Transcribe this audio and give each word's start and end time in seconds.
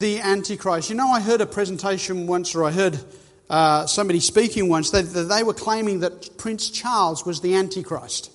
the 0.00 0.20
Antichrist. 0.20 0.90
You 0.90 0.94
know, 0.94 1.08
I 1.08 1.18
heard 1.18 1.40
a 1.40 1.46
presentation 1.46 2.28
once, 2.28 2.54
or 2.54 2.62
I 2.62 2.70
heard 2.70 3.00
uh, 3.50 3.84
somebody 3.86 4.20
speaking 4.20 4.68
once, 4.68 4.92
that, 4.92 5.02
they 5.02 5.42
were 5.42 5.52
claiming 5.52 5.98
that 6.00 6.38
Prince 6.38 6.70
Charles 6.70 7.26
was 7.26 7.40
the 7.40 7.56
Antichrist. 7.56 8.30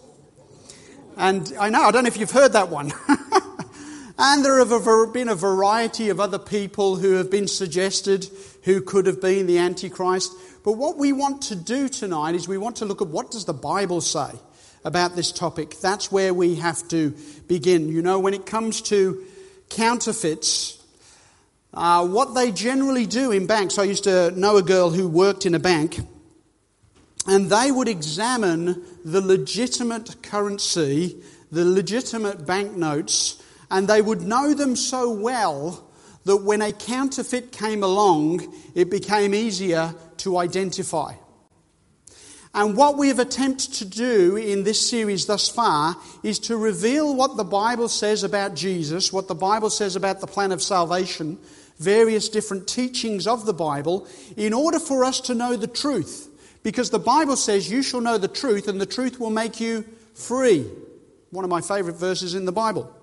And 1.16 1.54
I 1.58 1.70
know, 1.70 1.84
I 1.84 1.92
don't 1.92 2.04
know 2.04 2.10
if 2.10 2.18
you've 2.18 2.32
heard 2.32 2.52
that 2.52 2.68
one. 2.68 2.92
and 4.20 4.44
there 4.44 4.60
have 4.60 5.14
been 5.14 5.30
a 5.30 5.36
variety 5.36 6.10
of 6.10 6.20
other 6.20 6.38
people 6.38 6.98
who 6.98 7.14
have 7.14 7.32
been 7.32 7.48
suggested 7.48 8.28
who 8.64 8.82
could 8.82 9.06
have 9.08 9.22
been 9.22 9.48
the 9.48 9.60
Antichrist. 9.60 10.34
But 10.66 10.74
what 10.74 10.98
we 10.98 11.14
want 11.14 11.44
to 11.44 11.56
do 11.56 11.88
tonight 11.88 12.36
is 12.36 12.46
we 12.46 12.58
want 12.58 12.76
to 12.78 12.86
look 12.86 13.02
at 13.02 13.08
what 13.08 13.32
does 13.32 13.46
the 13.46 13.54
Bible 13.54 14.02
say 14.02 14.32
about 14.84 15.16
this 15.16 15.32
topic. 15.32 15.80
That's 15.80 16.12
where 16.12 16.34
we 16.34 16.56
have 16.56 16.86
to 16.90 17.16
begin. 17.48 17.88
You 17.88 18.02
know, 18.02 18.20
when 18.20 18.34
it 18.34 18.46
comes 18.46 18.82
to 18.82 19.24
counterfeits, 19.70 20.83
uh, 21.74 22.08
what 22.08 22.36
they 22.36 22.52
generally 22.52 23.06
do 23.06 23.32
in 23.32 23.48
banks, 23.48 23.80
I 23.80 23.84
used 23.84 24.04
to 24.04 24.32
know 24.32 24.58
a 24.58 24.62
girl 24.62 24.92
who 24.92 25.08
worked 25.08 25.46
in 25.46 25.56
a 25.56 25.60
bank, 25.60 26.00
and 27.26 27.50
they 27.50 27.72
would 27.72 27.88
examine 27.88 28.84
the 29.04 29.22
legitimate 29.22 30.22
currency, 30.22 31.22
the 31.52 31.66
legitimate 31.66 32.46
banknotes, 32.46 33.42
and 33.72 33.88
they 33.88 34.02
would 34.02 34.22
know 34.22 34.54
them 34.54 34.76
so 34.76 35.12
well 35.12 35.90
that 36.26 36.38
when 36.38 36.62
a 36.62 36.72
counterfeit 36.72 37.52
came 37.52 37.84
along, 37.84 38.54
it 38.76 38.90
became 38.90 39.34
easier 39.34 39.96
to 40.18 40.38
identify. 40.38 41.14
And 42.54 42.78
what 42.78 42.98
we 42.98 43.08
have 43.08 43.18
attempted 43.18 43.74
to 43.76 43.86
do 43.86 44.38
in 44.38 44.64
this 44.64 44.90
series 44.90 45.26
thus 45.26 45.50
far 45.50 45.96
is 46.22 46.38
to 46.40 46.56
reveal 46.56 47.16
what 47.16 47.36
the 47.36 47.44
Bible 47.44 47.90
says 47.90 48.24
about 48.24 48.54
Jesus, 48.54 49.12
what 49.12 49.28
the 49.28 49.34
Bible 49.34 49.72
says 49.72 49.96
about 49.96 50.22
the 50.22 50.28
plan 50.28 50.52
of 50.52 50.62
salvation, 50.62 51.40
various 51.84 52.30
different 52.30 52.68
teachings 52.68 53.28
of 53.28 53.46
the 53.46 53.54
Bible 53.54 54.08
in 54.38 54.54
order 54.54 54.80
for 54.80 55.04
us 55.04 55.20
to 55.22 55.36
know 55.36 55.56
the 55.56 55.68
truth. 55.68 56.30
Because 56.64 56.90
the 56.90 57.00
Bible 57.00 57.36
says, 57.36 57.70
You 57.70 57.84
shall 57.84 58.02
know 58.02 58.18
the 58.18 58.28
truth, 58.28 58.68
and 58.68 58.80
the 58.80 58.86
truth 58.86 59.20
will 59.20 59.30
make 59.30 59.60
you 59.60 59.86
free. 60.14 60.66
One 61.30 61.44
of 61.44 61.52
my 61.52 61.62
favorite 61.62 61.98
verses 61.98 62.36
in 62.36 62.46
the 62.46 62.52
Bible. 62.52 62.94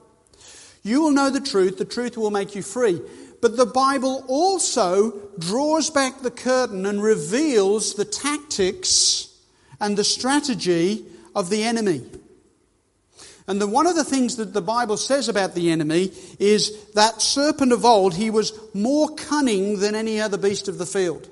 You 0.82 1.02
will 1.02 1.10
know 1.10 1.30
the 1.30 1.40
truth, 1.40 1.76
the 1.76 1.84
truth 1.84 2.16
will 2.16 2.30
make 2.30 2.54
you 2.54 2.62
free. 2.62 3.00
But 3.40 3.56
the 3.56 3.66
Bible 3.66 4.24
also 4.28 5.12
draws 5.38 5.90
back 5.90 6.20
the 6.20 6.30
curtain 6.30 6.86
and 6.86 7.02
reveals 7.02 7.94
the 7.94 8.04
tactics 8.04 9.28
and 9.80 9.96
the 9.96 10.04
strategy 10.04 11.04
of 11.34 11.48
the 11.50 11.62
enemy. 11.62 12.02
And 13.50 13.60
the, 13.60 13.66
one 13.66 13.88
of 13.88 13.96
the 13.96 14.04
things 14.04 14.36
that 14.36 14.52
the 14.54 14.62
Bible 14.62 14.96
says 14.96 15.28
about 15.28 15.56
the 15.56 15.72
enemy 15.72 16.12
is 16.38 16.84
that 16.92 17.20
serpent 17.20 17.72
of 17.72 17.84
old, 17.84 18.14
he 18.14 18.30
was 18.30 18.56
more 18.74 19.12
cunning 19.16 19.80
than 19.80 19.96
any 19.96 20.20
other 20.20 20.38
beast 20.38 20.68
of 20.68 20.78
the 20.78 20.86
field. 20.86 21.28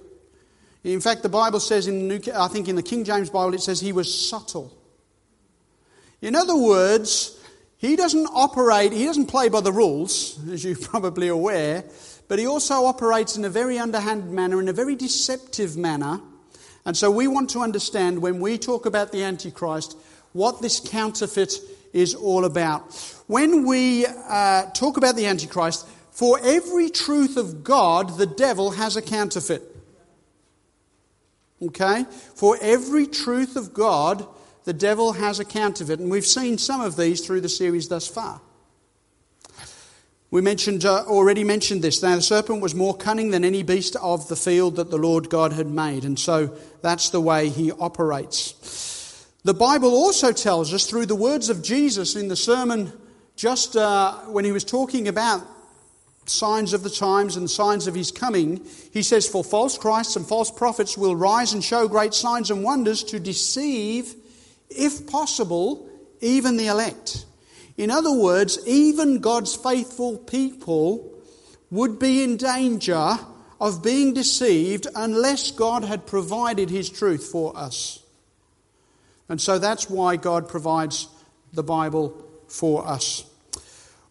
In 0.82 1.00
fact, 1.00 1.22
the 1.22 1.28
Bible 1.28 1.60
says 1.60 1.86
in, 1.86 2.08
New, 2.08 2.20
I 2.34 2.48
think 2.48 2.66
in 2.66 2.74
the 2.74 2.82
King 2.82 3.04
James 3.04 3.30
Bible, 3.30 3.54
it 3.54 3.60
says 3.60 3.80
he 3.80 3.92
was 3.92 4.12
subtle. 4.12 4.76
In 6.20 6.34
other 6.34 6.56
words, 6.56 7.40
he 7.76 7.94
doesn't 7.94 8.26
operate, 8.34 8.90
he 8.90 9.04
doesn't 9.04 9.26
play 9.26 9.48
by 9.48 9.60
the 9.60 9.70
rules, 9.70 10.40
as 10.50 10.64
you're 10.64 10.74
probably 10.74 11.28
aware, 11.28 11.84
but 12.26 12.40
he 12.40 12.48
also 12.48 12.86
operates 12.86 13.36
in 13.36 13.44
a 13.44 13.48
very 13.48 13.78
underhanded 13.78 14.32
manner, 14.32 14.60
in 14.60 14.66
a 14.66 14.72
very 14.72 14.96
deceptive 14.96 15.76
manner. 15.76 16.20
And 16.84 16.96
so 16.96 17.12
we 17.12 17.28
want 17.28 17.50
to 17.50 17.60
understand 17.60 18.20
when 18.20 18.40
we 18.40 18.58
talk 18.58 18.86
about 18.86 19.12
the 19.12 19.22
Antichrist, 19.22 19.96
what 20.32 20.60
this 20.60 20.80
counterfeit 20.80 21.52
is 21.92 22.14
all 22.14 22.44
about. 22.44 22.94
When 23.26 23.66
we 23.66 24.06
uh, 24.06 24.66
talk 24.70 24.96
about 24.96 25.16
the 25.16 25.26
Antichrist, 25.26 25.86
for 26.10 26.40
every 26.42 26.90
truth 26.90 27.36
of 27.36 27.62
God, 27.62 28.18
the 28.18 28.26
devil 28.26 28.72
has 28.72 28.96
a 28.96 29.02
counterfeit. 29.02 29.62
Okay? 31.62 32.04
For 32.34 32.56
every 32.60 33.06
truth 33.06 33.56
of 33.56 33.72
God, 33.72 34.26
the 34.64 34.72
devil 34.72 35.12
has 35.12 35.40
a 35.40 35.44
counterfeit. 35.44 36.00
And 36.00 36.10
we've 36.10 36.26
seen 36.26 36.58
some 36.58 36.80
of 36.80 36.96
these 36.96 37.24
through 37.24 37.40
the 37.40 37.48
series 37.48 37.88
thus 37.88 38.08
far. 38.08 38.40
We 40.30 40.42
mentioned, 40.42 40.84
uh, 40.84 41.04
already 41.06 41.42
mentioned 41.42 41.82
this. 41.82 42.02
Now, 42.02 42.16
the 42.16 42.22
serpent 42.22 42.60
was 42.60 42.74
more 42.74 42.94
cunning 42.94 43.30
than 43.30 43.44
any 43.44 43.62
beast 43.62 43.96
of 43.96 44.28
the 44.28 44.36
field 44.36 44.76
that 44.76 44.90
the 44.90 44.98
Lord 44.98 45.30
God 45.30 45.54
had 45.54 45.68
made. 45.68 46.04
And 46.04 46.18
so 46.18 46.54
that's 46.82 47.08
the 47.08 47.20
way 47.20 47.48
he 47.48 47.72
operates. 47.72 48.54
The 49.44 49.54
Bible 49.54 49.90
also 49.90 50.32
tells 50.32 50.74
us 50.74 50.86
through 50.86 51.06
the 51.06 51.14
words 51.14 51.48
of 51.48 51.62
Jesus 51.62 52.16
in 52.16 52.28
the 52.28 52.36
sermon 52.36 52.92
just 53.36 53.76
uh, 53.76 54.14
when 54.26 54.44
he 54.44 54.50
was 54.50 54.64
talking 54.64 55.06
about 55.06 55.46
signs 56.26 56.72
of 56.72 56.82
the 56.82 56.90
times 56.90 57.36
and 57.36 57.48
signs 57.48 57.86
of 57.86 57.94
his 57.94 58.10
coming, 58.10 58.66
he 58.92 59.02
says, 59.02 59.28
For 59.28 59.44
false 59.44 59.78
Christs 59.78 60.16
and 60.16 60.26
false 60.26 60.50
prophets 60.50 60.98
will 60.98 61.14
rise 61.14 61.52
and 61.52 61.62
show 61.62 61.86
great 61.86 62.14
signs 62.14 62.50
and 62.50 62.64
wonders 62.64 63.04
to 63.04 63.20
deceive, 63.20 64.14
if 64.68 65.06
possible, 65.06 65.88
even 66.20 66.56
the 66.56 66.66
elect. 66.66 67.24
In 67.76 67.92
other 67.92 68.12
words, 68.12 68.58
even 68.66 69.20
God's 69.20 69.54
faithful 69.54 70.18
people 70.18 71.14
would 71.70 72.00
be 72.00 72.24
in 72.24 72.36
danger 72.36 73.18
of 73.60 73.84
being 73.84 74.14
deceived 74.14 74.88
unless 74.96 75.52
God 75.52 75.84
had 75.84 76.06
provided 76.06 76.70
his 76.70 76.90
truth 76.90 77.28
for 77.30 77.56
us. 77.56 78.02
And 79.28 79.40
so 79.40 79.58
that's 79.58 79.90
why 79.90 80.16
God 80.16 80.48
provides 80.48 81.08
the 81.52 81.62
Bible 81.62 82.24
for 82.46 82.86
us. 82.86 83.24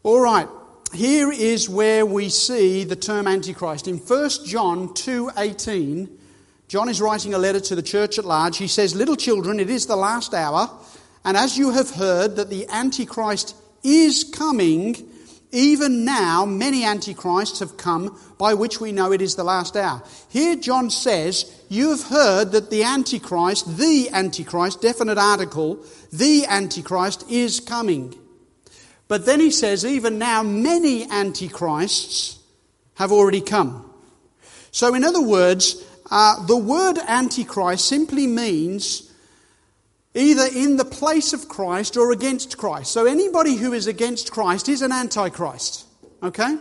All 0.03 0.19
right, 0.19 0.47
here 0.93 1.31
is 1.31 1.67
where 1.67 2.05
we 2.05 2.29
see 2.29 2.83
the 2.83 2.95
term 2.95 3.27
antichrist. 3.27 3.87
In 3.87 3.97
1 3.97 4.45
John 4.45 4.93
2:18, 4.93 6.07
John 6.67 6.89
is 6.89 7.01
writing 7.01 7.33
a 7.33 7.37
letter 7.37 7.59
to 7.61 7.75
the 7.75 7.81
church 7.81 8.19
at 8.19 8.25
large. 8.25 8.57
He 8.57 8.67
says, 8.67 8.95
"Little 8.95 9.15
children, 9.15 9.59
it 9.59 9.69
is 9.69 9.85
the 9.85 9.95
last 9.95 10.33
hour, 10.33 10.69
and 11.25 11.35
as 11.35 11.57
you 11.57 11.71
have 11.71 11.91
heard 11.91 12.35
that 12.35 12.49
the 12.49 12.67
antichrist 12.69 13.55
is 13.83 14.23
coming, 14.23 15.09
even 15.57 16.05
now, 16.05 16.45
many 16.45 16.85
antichrists 16.85 17.61
have 17.61 17.77
come, 17.77 18.15
by 18.37 18.53
which 18.53 18.79
we 18.79 18.91
know 18.91 19.11
it 19.11 19.23
is 19.23 19.35
the 19.35 19.43
last 19.43 19.75
hour. 19.75 20.03
Here, 20.29 20.55
John 20.55 20.91
says, 20.91 21.51
You 21.67 21.89
have 21.89 22.03
heard 22.03 22.51
that 22.51 22.69
the 22.69 22.83
Antichrist, 22.83 23.75
the 23.75 24.07
Antichrist, 24.13 24.83
definite 24.83 25.17
article, 25.17 25.83
the 26.13 26.45
Antichrist 26.45 27.25
is 27.27 27.59
coming. 27.59 28.13
But 29.07 29.25
then 29.25 29.39
he 29.39 29.49
says, 29.49 29.83
Even 29.83 30.19
now, 30.19 30.43
many 30.43 31.09
Antichrists 31.09 32.37
have 32.93 33.11
already 33.11 33.41
come. 33.41 33.91
So, 34.69 34.93
in 34.93 35.03
other 35.03 35.23
words, 35.23 35.83
uh, 36.11 36.45
the 36.45 36.55
word 36.57 36.99
Antichrist 37.07 37.87
simply 37.87 38.27
means 38.27 39.06
either 40.17 40.47
in 40.53 40.77
the 40.77 40.85
place 40.85 41.31
of 41.31 41.47
Christ 41.47 41.95
or 41.95 42.11
against 42.11 42.57
Christ. 42.57 42.91
So 42.91 43.05
anybody 43.05 43.55
who 43.55 43.73
is 43.73 43.87
against 43.87 44.31
Christ 44.31 44.67
is 44.67 44.81
an 44.81 44.91
antichrist. 44.91 45.85
Okay? 46.23 46.57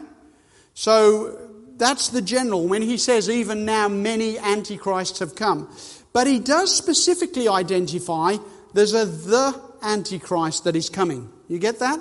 So 0.75 1.51
that's 1.77 2.09
the 2.09 2.21
general 2.23 2.69
when 2.69 2.83
he 2.83 2.99
says, 2.99 3.31
even 3.31 3.65
now 3.65 3.89
many 3.89 4.39
antichrists 4.39 5.21
have 5.21 5.35
come. 5.35 5.75
But 6.13 6.27
he 6.27 6.39
does 6.39 6.75
specifically 6.75 7.49
identify 7.49 8.37
there's 8.75 8.95
a 8.95 9.07
the 9.07 9.61
antichrist 9.83 10.65
that 10.65 10.77
is 10.77 10.91
coming. 10.91 11.31
You 11.49 11.59
get 11.59 11.79
that? 11.79 12.01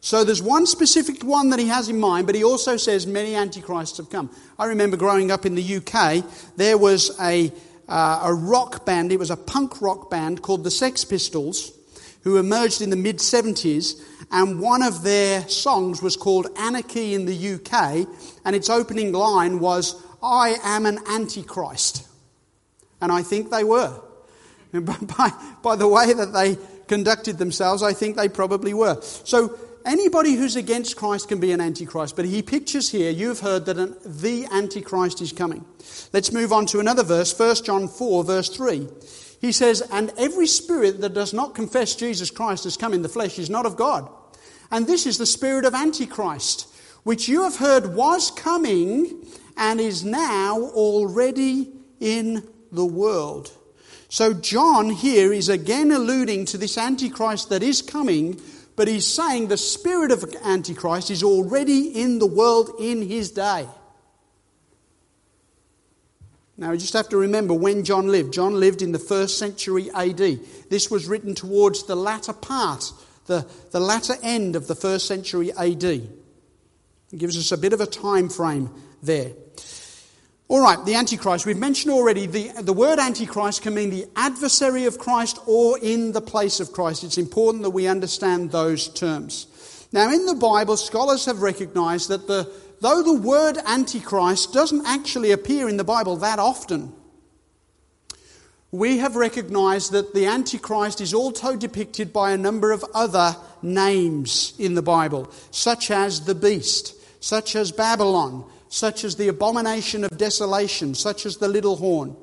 So 0.00 0.24
there's 0.24 0.42
one 0.42 0.66
specific 0.66 1.22
one 1.22 1.50
that 1.50 1.60
he 1.60 1.68
has 1.68 1.88
in 1.88 2.00
mind, 2.00 2.26
but 2.26 2.34
he 2.34 2.42
also 2.42 2.76
says 2.76 3.06
many 3.06 3.36
antichrists 3.36 3.98
have 3.98 4.10
come. 4.10 4.34
I 4.58 4.66
remember 4.66 4.96
growing 4.96 5.30
up 5.30 5.46
in 5.46 5.54
the 5.54 5.76
UK, 5.76 6.24
there 6.56 6.76
was 6.76 7.16
a 7.20 7.52
uh, 7.92 8.22
a 8.24 8.32
rock 8.32 8.86
band. 8.86 9.12
It 9.12 9.18
was 9.18 9.30
a 9.30 9.36
punk 9.36 9.82
rock 9.82 10.10
band 10.10 10.40
called 10.40 10.64
the 10.64 10.70
Sex 10.70 11.04
Pistols, 11.04 11.72
who 12.22 12.38
emerged 12.38 12.80
in 12.80 12.88
the 12.88 12.96
mid 12.96 13.18
70s. 13.18 14.02
And 14.30 14.60
one 14.60 14.82
of 14.82 15.02
their 15.02 15.46
songs 15.46 16.00
was 16.00 16.16
called 16.16 16.46
Anarchy 16.56 17.12
in 17.12 17.26
the 17.26 17.54
UK. 17.54 18.08
And 18.46 18.56
its 18.56 18.70
opening 18.70 19.12
line 19.12 19.60
was, 19.60 20.02
I 20.22 20.56
am 20.62 20.86
an 20.86 21.00
antichrist. 21.06 22.08
And 23.02 23.12
I 23.12 23.22
think 23.22 23.50
they 23.50 23.62
were. 23.62 24.00
By, 24.72 25.30
by 25.62 25.76
the 25.76 25.86
way 25.86 26.14
that 26.14 26.32
they 26.32 26.56
conducted 26.88 27.36
themselves, 27.36 27.82
I 27.82 27.92
think 27.92 28.16
they 28.16 28.30
probably 28.30 28.72
were. 28.72 29.02
So 29.02 29.58
anybody 29.84 30.34
who's 30.34 30.56
against 30.56 30.96
Christ 30.96 31.28
can 31.28 31.40
be 31.40 31.52
an 31.52 31.60
antichrist, 31.60 32.16
but 32.16 32.24
he 32.24 32.42
pictures 32.42 32.90
here, 32.90 33.10
you've 33.10 33.40
heard 33.40 33.66
that 33.66 33.78
an, 33.78 33.96
the 34.04 34.46
antichrist 34.46 35.20
is 35.20 35.32
coming. 35.32 35.64
Let's 36.12 36.32
move 36.32 36.52
on 36.52 36.66
to 36.66 36.80
another 36.80 37.02
verse, 37.02 37.38
1 37.38 37.64
John 37.64 37.88
4, 37.88 38.24
verse 38.24 38.48
3. 38.48 38.88
He 39.40 39.52
says, 39.52 39.82
And 39.90 40.12
every 40.16 40.46
spirit 40.46 41.00
that 41.00 41.14
does 41.14 41.32
not 41.32 41.54
confess 41.54 41.96
Jesus 41.96 42.30
Christ 42.30 42.64
has 42.64 42.76
come 42.76 42.94
in 42.94 43.02
the 43.02 43.08
flesh 43.08 43.38
is 43.38 43.50
not 43.50 43.66
of 43.66 43.76
God. 43.76 44.08
And 44.70 44.86
this 44.86 45.06
is 45.06 45.18
the 45.18 45.26
spirit 45.26 45.64
of 45.64 45.74
antichrist, 45.74 46.68
which 47.02 47.28
you 47.28 47.42
have 47.42 47.56
heard 47.56 47.94
was 47.94 48.30
coming 48.30 49.26
and 49.56 49.80
is 49.80 50.04
now 50.04 50.60
already 50.60 51.72
in 52.00 52.48
the 52.70 52.86
world. 52.86 53.52
So, 54.08 54.34
John 54.34 54.90
here 54.90 55.32
is 55.32 55.48
again 55.48 55.90
alluding 55.90 56.44
to 56.46 56.58
this 56.58 56.76
Antichrist 56.76 57.48
that 57.48 57.62
is 57.62 57.80
coming, 57.80 58.38
but 58.76 58.88
he's 58.88 59.06
saying 59.06 59.48
the 59.48 59.56
spirit 59.56 60.10
of 60.10 60.24
Antichrist 60.44 61.10
is 61.10 61.22
already 61.22 61.88
in 62.00 62.18
the 62.18 62.26
world 62.26 62.70
in 62.78 63.02
his 63.02 63.30
day. 63.30 63.66
Now, 66.56 66.72
you 66.72 66.78
just 66.78 66.92
have 66.92 67.08
to 67.08 67.16
remember 67.16 67.54
when 67.54 67.82
John 67.82 68.08
lived. 68.08 68.32
John 68.32 68.60
lived 68.60 68.82
in 68.82 68.92
the 68.92 68.98
first 68.98 69.38
century 69.38 69.90
AD. 69.94 70.40
This 70.70 70.90
was 70.90 71.08
written 71.08 71.34
towards 71.34 71.84
the 71.84 71.96
latter 71.96 72.32
part, 72.32 72.92
the, 73.26 73.46
the 73.70 73.80
latter 73.80 74.14
end 74.22 74.54
of 74.54 74.68
the 74.68 74.74
first 74.74 75.06
century 75.06 75.52
AD. 75.52 75.82
It 75.82 76.10
gives 77.16 77.36
us 77.36 77.52
a 77.52 77.58
bit 77.58 77.72
of 77.72 77.80
a 77.80 77.86
time 77.86 78.28
frame 78.28 78.70
there. 79.02 79.32
All 80.52 80.60
right, 80.60 80.84
the 80.84 80.96
Antichrist. 80.96 81.46
We've 81.46 81.56
mentioned 81.56 81.94
already 81.94 82.26
the, 82.26 82.52
the 82.60 82.74
word 82.74 82.98
Antichrist 82.98 83.62
can 83.62 83.72
mean 83.72 83.88
the 83.88 84.04
adversary 84.14 84.84
of 84.84 84.98
Christ 84.98 85.38
or 85.46 85.78
in 85.78 86.12
the 86.12 86.20
place 86.20 86.60
of 86.60 86.72
Christ. 86.72 87.04
It's 87.04 87.16
important 87.16 87.62
that 87.62 87.70
we 87.70 87.86
understand 87.86 88.50
those 88.50 88.88
terms. 88.88 89.46
Now, 89.92 90.12
in 90.12 90.26
the 90.26 90.34
Bible, 90.34 90.76
scholars 90.76 91.24
have 91.24 91.40
recognized 91.40 92.10
that 92.10 92.26
the, 92.26 92.52
though 92.82 93.02
the 93.02 93.14
word 93.14 93.56
Antichrist 93.64 94.52
doesn't 94.52 94.84
actually 94.84 95.30
appear 95.30 95.70
in 95.70 95.78
the 95.78 95.84
Bible 95.84 96.16
that 96.18 96.38
often, 96.38 96.92
we 98.70 98.98
have 98.98 99.16
recognized 99.16 99.92
that 99.92 100.12
the 100.12 100.26
Antichrist 100.26 101.00
is 101.00 101.14
also 101.14 101.56
depicted 101.56 102.12
by 102.12 102.32
a 102.32 102.36
number 102.36 102.72
of 102.72 102.84
other 102.92 103.36
names 103.62 104.52
in 104.58 104.74
the 104.74 104.82
Bible, 104.82 105.32
such 105.50 105.90
as 105.90 106.26
the 106.26 106.34
beast, 106.34 106.94
such 107.24 107.56
as 107.56 107.72
Babylon, 107.72 108.44
such 108.72 109.04
as 109.04 109.16
the 109.16 109.28
abomination 109.28 110.02
of 110.02 110.16
desolation, 110.16 110.94
such 110.94 111.26
as 111.26 111.36
the 111.36 111.46
little 111.46 111.76
horn. 111.76 112.16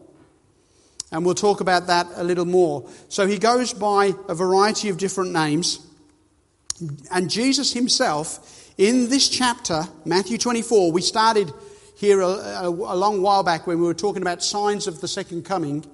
And 1.11 1.23
we'll 1.23 1.35
talk 1.35 1.61
about 1.61 1.85
that 1.87 2.07
a 2.15 2.23
little 2.23 2.45
more. 2.45 2.89
So 3.07 3.27
he 3.27 3.37
goes 3.37 3.71
by 3.71 4.15
a 4.27 4.33
variety 4.33 4.89
of 4.89 4.97
different 4.97 5.31
names. 5.31 5.79
And 7.11 7.29
Jesus 7.29 7.71
himself, 7.71 8.73
in 8.79 9.09
this 9.09 9.29
chapter, 9.29 9.83
Matthew 10.05 10.39
24, 10.39 10.91
we 10.91 11.03
started 11.03 11.53
here 11.95 12.19
a, 12.21 12.27
a, 12.27 12.67
a, 12.67 12.97
long 12.97 13.21
while 13.21 13.43
back 13.43 13.67
when 13.67 13.79
we 13.79 13.85
were 13.85 13.93
talking 13.93 14.23
about 14.23 14.41
signs 14.41 14.87
of 14.87 15.01
the 15.01 15.07
second 15.07 15.45
coming. 15.45 15.85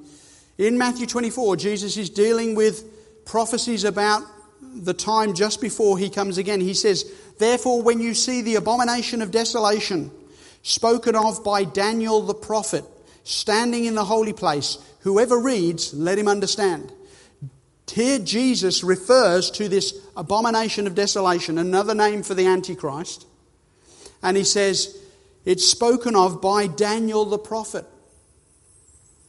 In 0.57 0.77
Matthew 0.77 1.05
24, 1.05 1.57
Jesus 1.57 1.97
is 1.97 2.09
dealing 2.09 2.55
with 2.55 3.25
prophecies 3.25 3.83
about 3.83 4.21
the 4.61 4.93
time 4.93 5.33
just 5.33 5.59
before 5.59 5.97
he 5.97 6.09
comes 6.09 6.37
again. 6.37 6.61
He 6.61 6.73
says, 6.73 7.11
Therefore, 7.39 7.81
when 7.81 7.99
you 7.99 8.13
see 8.13 8.41
the 8.41 8.55
abomination 8.55 9.21
of 9.21 9.31
desolation, 9.31 10.11
spoken 10.65 11.15
of 11.15 11.43
by 11.43 11.63
Daniel 11.63 12.21
the 12.21 12.33
prophet, 12.33 12.83
standing 13.23 13.85
in 13.85 13.93
the 13.93 14.03
holy 14.03 14.33
place. 14.33 14.79
Whoever 15.01 15.39
reads, 15.39 15.93
let 15.93 16.17
him 16.17 16.27
understand. 16.27 16.91
Here, 17.87 18.17
Jesus 18.17 18.83
refers 18.83 19.51
to 19.51 19.69
this 19.69 19.93
abomination 20.17 20.87
of 20.87 20.95
desolation, 20.95 21.59
another 21.59 21.93
name 21.93 22.23
for 22.23 22.33
the 22.33 22.47
Antichrist. 22.47 23.27
And 24.23 24.35
he 24.35 24.43
says, 24.43 24.97
It's 25.45 25.67
spoken 25.67 26.15
of 26.15 26.41
by 26.41 26.65
Daniel 26.65 27.25
the 27.25 27.37
prophet. 27.37 27.85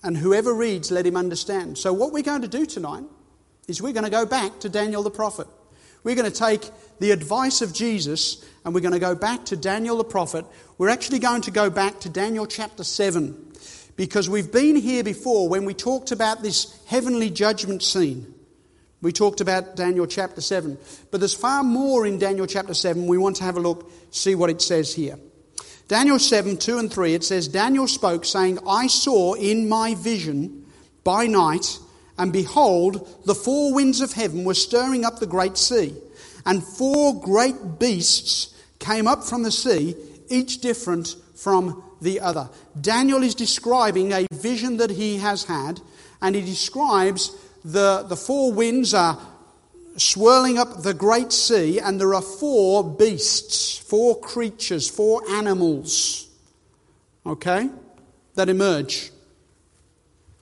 And 0.02 0.16
whoever 0.16 0.54
reads, 0.54 0.90
let 0.90 1.06
him 1.06 1.16
understand. 1.16 1.76
So, 1.76 1.92
what 1.92 2.12
we're 2.12 2.22
going 2.22 2.42
to 2.42 2.48
do 2.48 2.64
tonight 2.64 3.04
is 3.68 3.82
we're 3.82 3.92
going 3.92 4.04
to 4.04 4.10
go 4.10 4.24
back 4.24 4.58
to 4.60 4.70
Daniel 4.70 5.02
the 5.02 5.10
prophet. 5.10 5.46
We're 6.02 6.14
going 6.14 6.30
to 6.30 6.38
take 6.38 6.70
the 6.98 7.10
advice 7.10 7.62
of 7.62 7.74
Jesus 7.74 8.44
and 8.64 8.74
we're 8.74 8.80
going 8.80 8.94
to 8.94 9.00
go 9.00 9.14
back 9.14 9.44
to 9.46 9.56
Daniel 9.56 9.96
the 9.96 10.04
prophet. 10.04 10.44
We're 10.78 10.90
actually 10.90 11.20
going 11.20 11.42
to 11.42 11.50
go 11.50 11.70
back 11.70 12.00
to 12.00 12.08
Daniel 12.10 12.46
chapter 12.46 12.84
7 12.84 13.52
because 13.96 14.28
we've 14.28 14.52
been 14.52 14.76
here 14.76 15.02
before 15.02 15.48
when 15.48 15.64
we 15.64 15.72
talked 15.72 16.12
about 16.12 16.42
this 16.42 16.78
heavenly 16.86 17.30
judgment 17.30 17.82
scene. 17.82 18.34
We 19.00 19.12
talked 19.12 19.40
about 19.40 19.76
Daniel 19.76 20.06
chapter 20.06 20.40
7. 20.40 20.76
But 21.10 21.20
there's 21.20 21.34
far 21.34 21.62
more 21.62 22.06
in 22.06 22.18
Daniel 22.18 22.46
chapter 22.46 22.74
7. 22.74 23.06
We 23.06 23.16
want 23.18 23.36
to 23.36 23.44
have 23.44 23.56
a 23.56 23.60
look, 23.60 23.90
see 24.10 24.34
what 24.34 24.50
it 24.50 24.60
says 24.60 24.94
here. 24.94 25.18
Daniel 25.88 26.18
7, 26.18 26.56
2 26.56 26.78
and 26.78 26.92
3, 26.92 27.14
it 27.14 27.24
says, 27.24 27.48
Daniel 27.48 27.86
spoke, 27.86 28.24
saying, 28.24 28.58
I 28.68 28.88
saw 28.88 29.34
in 29.34 29.68
my 29.68 29.94
vision 29.94 30.66
by 31.04 31.26
night 31.26 31.78
and 32.18 32.32
behold, 32.32 33.22
the 33.24 33.34
four 33.34 33.74
winds 33.74 34.00
of 34.00 34.12
heaven 34.12 34.44
were 34.44 34.54
stirring 34.54 35.04
up 35.04 35.18
the 35.18 35.26
great 35.26 35.56
sea, 35.56 35.94
and 36.44 36.64
four 36.64 37.20
great 37.20 37.78
beasts 37.78 38.54
came 38.78 39.06
up 39.06 39.22
from 39.22 39.42
the 39.42 39.50
sea, 39.50 39.94
each 40.28 40.60
different 40.60 41.16
from 41.34 41.82
the 42.00 42.20
other. 42.20 42.48
Daniel 42.80 43.22
is 43.22 43.34
describing 43.34 44.12
a 44.12 44.26
vision 44.32 44.76
that 44.78 44.90
he 44.90 45.18
has 45.18 45.44
had, 45.44 45.80
and 46.20 46.34
he 46.34 46.42
describes 46.42 47.36
the, 47.64 48.04
the 48.08 48.16
four 48.16 48.52
winds 48.52 48.94
are 48.94 49.18
swirling 49.96 50.58
up 50.58 50.82
the 50.82 50.94
great 50.94 51.32
sea, 51.32 51.78
and 51.78 52.00
there 52.00 52.14
are 52.14 52.22
four 52.22 52.84
beasts, 52.84 53.78
four 53.78 54.20
creatures, 54.20 54.88
four 54.88 55.22
animals, 55.30 56.28
okay, 57.24 57.70
that 58.34 58.48
emerge. 58.48 59.10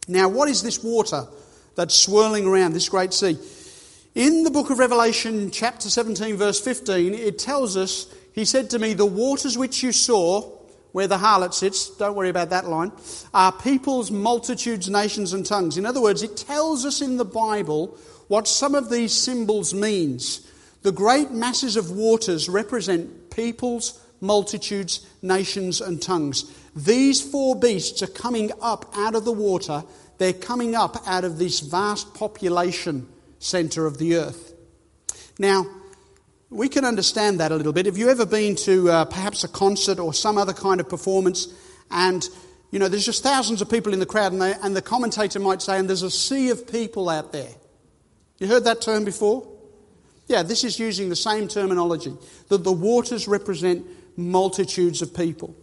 Now, 0.09 0.29
what 0.29 0.49
is 0.49 0.63
this 0.63 0.83
water? 0.83 1.27
that's 1.75 1.95
swirling 1.95 2.47
around 2.47 2.73
this 2.73 2.89
great 2.89 3.13
sea. 3.13 3.39
In 4.15 4.45
the 4.45 4.51
book 4.51 4.71
of 4.71 4.79
Revelation, 4.79 5.51
chapter 5.51 5.91
17, 5.91 6.37
verse 6.37 6.61
15, 6.61 7.15
it 7.15 7.39
tells 7.39 7.77
us, 7.77 8.07
He 8.35 8.45
said 8.45 8.71
to 8.71 8.79
me, 8.79 8.93
The 8.93 9.07
waters 9.07 9.57
which 9.57 9.83
you 9.83 9.93
saw, 9.93 10.43
where 10.93 11.07
the 11.07 11.19
harlot 11.19 11.55
sits, 11.55 11.89
don't 11.97 12.15
worry 12.15 12.29
about 12.29 12.51
that 12.51 12.67
line, 12.67 12.93
are 13.33 13.53
peoples, 13.53 14.11
multitudes, 14.11 14.91
nations, 14.91 15.33
and 15.33 15.47
tongues. 15.47 15.79
In 15.79 15.87
other 15.87 16.03
words, 16.03 16.23
it 16.23 16.37
tells 16.37 16.85
us 16.85 17.01
in 17.01 17.17
the 17.17 17.25
Bible 17.25 17.97
what 18.29 18.47
some 18.47 18.75
of 18.75 18.91
these 18.91 19.13
symbols 19.13 19.73
means. 19.73 20.51
The 20.83 20.93
great 20.93 21.31
masses 21.31 21.77
of 21.77 21.91
waters 21.91 22.49
represent 22.49 23.31
peoples, 23.31 24.01
multitudes, 24.21 25.07
nations, 25.23 25.81
and 25.81 26.01
tongues. 26.01 26.51
These 26.77 27.23
four 27.23 27.57
beasts 27.59 28.03
are 28.03 28.09
coming 28.09 28.51
up 28.61 28.93
out 28.97 29.15
of 29.15 29.25
the 29.25 29.33
water 29.33 29.85
they're 30.19 30.33
coming 30.33 30.75
up 30.75 30.97
out 31.07 31.25
of 31.25 31.39
this 31.39 31.61
vast 31.61 32.15
population 32.15 33.09
centre 33.39 33.87
of 33.87 33.99
the 33.99 34.17
earth. 34.17 34.55
Now, 35.39 35.67
we 36.55 36.69
can 36.69 36.85
understand 36.85 37.41
that 37.41 37.51
a 37.51 37.57
little 37.57 37.73
bit. 37.73 37.87
Have 37.87 37.99
you 37.99 38.09
ever 38.11 38.25
been 38.25 38.55
to 38.57 38.89
uh, 38.89 39.05
perhaps 39.07 39.43
a 39.43 39.49
concert 39.49 39.99
or 39.99 40.15
some 40.15 40.39
other 40.39 40.53
kind 40.53 40.81
of 40.81 40.89
performance 40.89 41.49
and 41.91 42.29
you 42.71 42.81
know, 42.81 42.89
there's 42.89 43.07
just 43.07 43.23
thousands 43.23 43.63
of 43.63 43.71
people 43.71 43.93
in 43.93 44.01
the 44.01 44.07
crowd, 44.07 44.33
and, 44.33 44.43
they, 44.43 44.53
and 44.61 44.75
the 44.75 44.83
commentator 44.83 45.39
might 45.39 45.63
say, 45.63 45.79
and 45.79 45.89
there's 45.89 46.03
a 46.03 46.11
sea 46.11 46.51
of 46.51 46.67
people 46.67 47.09
out 47.09 47.31
there. 47.31 47.51
You 48.39 48.49
heard 48.49 48.65
that 48.65 48.83
term 48.83 49.05
before? 49.05 49.47
Yeah, 50.27 50.43
this 50.43 50.65
is 50.65 50.81
using 50.81 51.09
the 51.09 51.15
same 51.15 51.47
terminology 51.47 52.13
that 52.49 52.65
the 52.65 52.73
waters 52.73 53.29
represent 53.29 53.87
multitudes 54.17 55.03
of 55.03 55.15
people. 55.15 55.55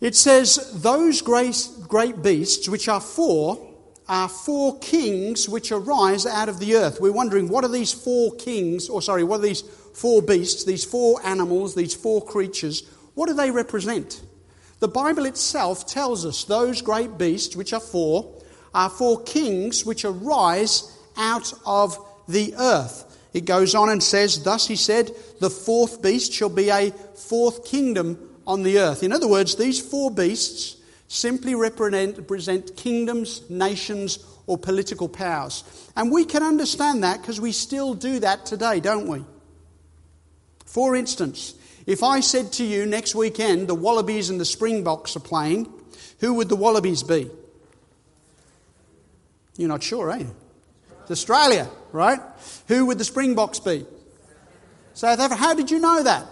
It 0.00 0.14
says, 0.14 0.80
Those 0.80 1.20
great, 1.20 1.68
great 1.86 2.22
beasts, 2.22 2.70
which 2.70 2.88
are 2.88 3.00
four, 3.00 3.65
are 4.08 4.28
four 4.28 4.78
kings 4.78 5.48
which 5.48 5.72
arise 5.72 6.26
out 6.26 6.48
of 6.48 6.58
the 6.60 6.76
earth. 6.76 7.00
We're 7.00 7.12
wondering, 7.12 7.48
what 7.48 7.64
are 7.64 7.70
these 7.70 7.92
four 7.92 8.32
kings, 8.36 8.88
or 8.88 9.02
sorry, 9.02 9.24
what 9.24 9.40
are 9.40 9.42
these 9.42 9.62
four 9.62 10.22
beasts, 10.22 10.64
these 10.64 10.84
four 10.84 11.20
animals, 11.24 11.74
these 11.74 11.94
four 11.94 12.24
creatures? 12.24 12.82
What 13.14 13.28
do 13.28 13.34
they 13.34 13.50
represent? 13.50 14.22
The 14.78 14.88
Bible 14.88 15.24
itself 15.24 15.86
tells 15.86 16.26
us 16.26 16.44
those 16.44 16.82
great 16.82 17.18
beasts, 17.18 17.56
which 17.56 17.72
are 17.72 17.80
four, 17.80 18.32
are 18.74 18.90
four 18.90 19.22
kings 19.22 19.86
which 19.86 20.04
arise 20.04 20.96
out 21.16 21.52
of 21.64 21.98
the 22.28 22.54
earth. 22.58 23.04
It 23.32 23.44
goes 23.44 23.74
on 23.74 23.88
and 23.88 24.02
says, 24.02 24.42
Thus 24.42 24.68
he 24.68 24.76
said, 24.76 25.10
the 25.40 25.50
fourth 25.50 26.02
beast 26.02 26.32
shall 26.32 26.48
be 26.48 26.70
a 26.70 26.90
fourth 26.90 27.64
kingdom 27.64 28.18
on 28.46 28.62
the 28.62 28.78
earth. 28.78 29.02
In 29.02 29.12
other 29.12 29.28
words, 29.28 29.56
these 29.56 29.80
four 29.80 30.10
beasts 30.10 30.76
simply 31.08 31.54
represent 31.54 32.76
kingdoms, 32.76 33.42
nations, 33.48 34.18
or 34.46 34.58
political 34.58 35.08
powers. 35.08 35.64
And 35.96 36.10
we 36.10 36.24
can 36.24 36.42
understand 36.42 37.02
that 37.02 37.20
because 37.20 37.40
we 37.40 37.52
still 37.52 37.94
do 37.94 38.20
that 38.20 38.46
today, 38.46 38.80
don't 38.80 39.08
we? 39.08 39.24
For 40.64 40.94
instance, 40.94 41.54
if 41.86 42.02
I 42.02 42.20
said 42.20 42.52
to 42.54 42.64
you 42.64 42.86
next 42.86 43.14
weekend 43.14 43.68
the 43.68 43.74
Wallabies 43.74 44.30
and 44.30 44.40
the 44.40 44.44
Springboks 44.44 45.16
are 45.16 45.20
playing, 45.20 45.72
who 46.20 46.34
would 46.34 46.48
the 46.48 46.56
Wallabies 46.56 47.02
be? 47.02 47.30
You're 49.56 49.68
not 49.68 49.82
sure, 49.82 50.10
are 50.10 50.18
you? 50.18 50.34
It's 51.02 51.10
Australia, 51.12 51.68
right? 51.92 52.20
Who 52.68 52.86
would 52.86 52.98
the 52.98 53.04
Springboks 53.04 53.60
be? 53.60 53.86
South 54.94 55.20
Africa. 55.20 55.40
How 55.40 55.54
did 55.54 55.70
you 55.70 55.78
know 55.78 56.02
that? 56.02 56.26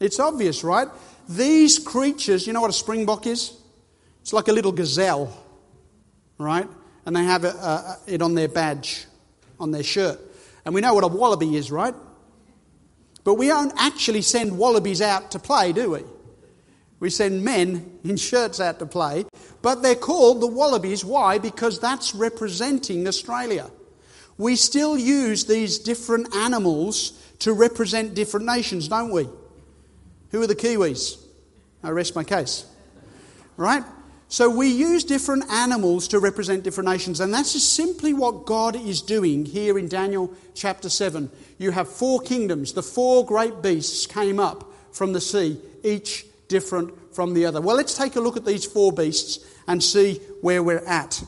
It's 0.00 0.18
obvious, 0.18 0.64
right? 0.64 0.88
These 1.36 1.78
creatures, 1.78 2.46
you 2.46 2.52
know 2.52 2.60
what 2.60 2.70
a 2.70 2.74
springbok 2.74 3.26
is? 3.26 3.56
It's 4.20 4.32
like 4.32 4.48
a 4.48 4.52
little 4.52 4.72
gazelle, 4.72 5.36
right? 6.38 6.68
And 7.06 7.16
they 7.16 7.24
have 7.24 7.44
it, 7.44 7.54
it 8.06 8.22
on 8.22 8.34
their 8.34 8.48
badge, 8.48 9.06
on 9.58 9.70
their 9.70 9.82
shirt. 9.82 10.20
And 10.64 10.74
we 10.74 10.80
know 10.80 10.94
what 10.94 11.04
a 11.04 11.08
wallaby 11.08 11.56
is, 11.56 11.70
right? 11.70 11.94
But 13.24 13.34
we 13.34 13.48
don't 13.48 13.72
actually 13.76 14.22
send 14.22 14.56
wallabies 14.58 15.00
out 15.00 15.30
to 15.32 15.38
play, 15.38 15.72
do 15.72 15.92
we? 15.92 16.02
We 17.00 17.10
send 17.10 17.44
men 17.44 17.98
in 18.04 18.16
shirts 18.16 18.60
out 18.60 18.78
to 18.80 18.86
play. 18.86 19.24
But 19.62 19.82
they're 19.82 19.94
called 19.94 20.40
the 20.40 20.46
wallabies. 20.46 21.04
Why? 21.04 21.38
Because 21.38 21.80
that's 21.80 22.14
representing 22.14 23.06
Australia. 23.08 23.70
we 24.38 24.56
still 24.56 24.98
use 24.98 25.46
these 25.46 25.78
different 25.78 26.34
animals 26.34 27.12
to 27.40 27.52
represent 27.52 28.14
different 28.14 28.46
nations, 28.46 28.88
don't 28.88 29.12
we? 29.12 29.28
Who 30.30 30.42
are 30.42 30.46
the 30.46 30.54
Kiwis? 30.54 31.21
I 31.82 31.90
rest 31.90 32.14
my 32.14 32.24
case. 32.24 32.66
Right? 33.56 33.84
So 34.28 34.48
we 34.48 34.68
use 34.68 35.04
different 35.04 35.44
animals 35.50 36.08
to 36.08 36.18
represent 36.18 36.64
different 36.64 36.88
nations, 36.88 37.20
and 37.20 37.34
that's 37.34 37.50
simply 37.62 38.14
what 38.14 38.46
God 38.46 38.76
is 38.76 39.02
doing 39.02 39.44
here 39.44 39.78
in 39.78 39.88
Daniel 39.88 40.32
chapter 40.54 40.88
7. 40.88 41.30
You 41.58 41.70
have 41.72 41.86
four 41.86 42.20
kingdoms. 42.20 42.72
The 42.72 42.82
four 42.82 43.26
great 43.26 43.60
beasts 43.60 44.06
came 44.06 44.40
up 44.40 44.72
from 44.90 45.12
the 45.12 45.20
sea, 45.20 45.60
each 45.84 46.24
different 46.48 47.14
from 47.14 47.34
the 47.34 47.44
other. 47.44 47.60
Well, 47.60 47.76
let's 47.76 47.94
take 47.94 48.16
a 48.16 48.20
look 48.20 48.38
at 48.38 48.46
these 48.46 48.64
four 48.64 48.90
beasts 48.90 49.44
and 49.68 49.82
see 49.82 50.14
where 50.40 50.62
we're 50.62 50.86
at. 50.86 51.22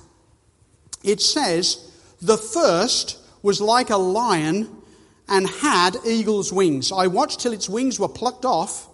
It 1.02 1.20
says, 1.20 1.92
The 2.22 2.38
first 2.38 3.18
was 3.42 3.60
like 3.60 3.90
a 3.90 3.98
lion 3.98 4.74
and 5.28 5.46
had 5.46 5.96
eagle's 6.06 6.52
wings. 6.52 6.90
I 6.90 7.06
watched 7.06 7.40
till 7.40 7.52
its 7.52 7.68
wings 7.68 8.00
were 8.00 8.08
plucked 8.08 8.46
off 8.46 8.88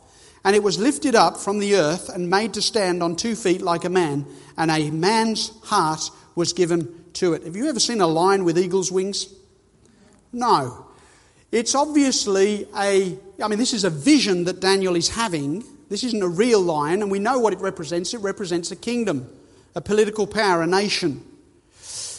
and 0.45 0.57
it 0.57 0.63
was 0.63 0.79
lifted 0.79 1.15
up 1.15 1.37
from 1.37 1.59
the 1.59 1.77
earth 1.77 2.09
and 2.09 2.31
made 2.31 2.55
to 2.55 2.63
stand 2.63 3.03
on 3.03 3.17
two 3.17 3.35
feet 3.35 3.61
like 3.63 3.85
a 3.85 3.91
man, 3.91 4.27
and 4.57 4.71
a 4.71 4.91
man's 4.91 5.53
heart 5.65 6.11
was 6.35 6.53
given 6.53 7.05
to 7.15 7.35
it. 7.35 7.45
Have 7.45 7.57
you 7.57 7.69
ever 7.69 7.81
seen 7.81 8.01
a 8.01 8.07
lion 8.07 8.45
with 8.45 8.59
eagle's 8.59 8.91
wings? 8.91 9.33
No. 10.33 10.87
It's 11.53 11.75
obviously 11.75 12.67
a, 12.77 13.19
I 13.43 13.49
mean, 13.49 13.59
this 13.59 13.73
is 13.73 13.85
a 13.85 13.91
vision 13.91 14.45
that 14.45 14.61
Daniel 14.61 14.95
is 14.95 15.09
having. 15.09 15.65
This 15.89 16.05
isn't 16.05 16.23
a 16.23 16.29
real 16.29 16.61
lion, 16.61 17.03
and 17.03 17.11
we 17.11 17.19
know 17.19 17.41
what 17.41 17.53
it 17.53 17.59
represents. 17.59 18.15
It 18.15 18.19
represents 18.21 18.71
a 18.71 18.77
kingdom, 18.77 19.29
a 19.75 19.81
political 19.81 20.27
power, 20.27 20.63
a 20.63 20.67
nation. 20.67 21.25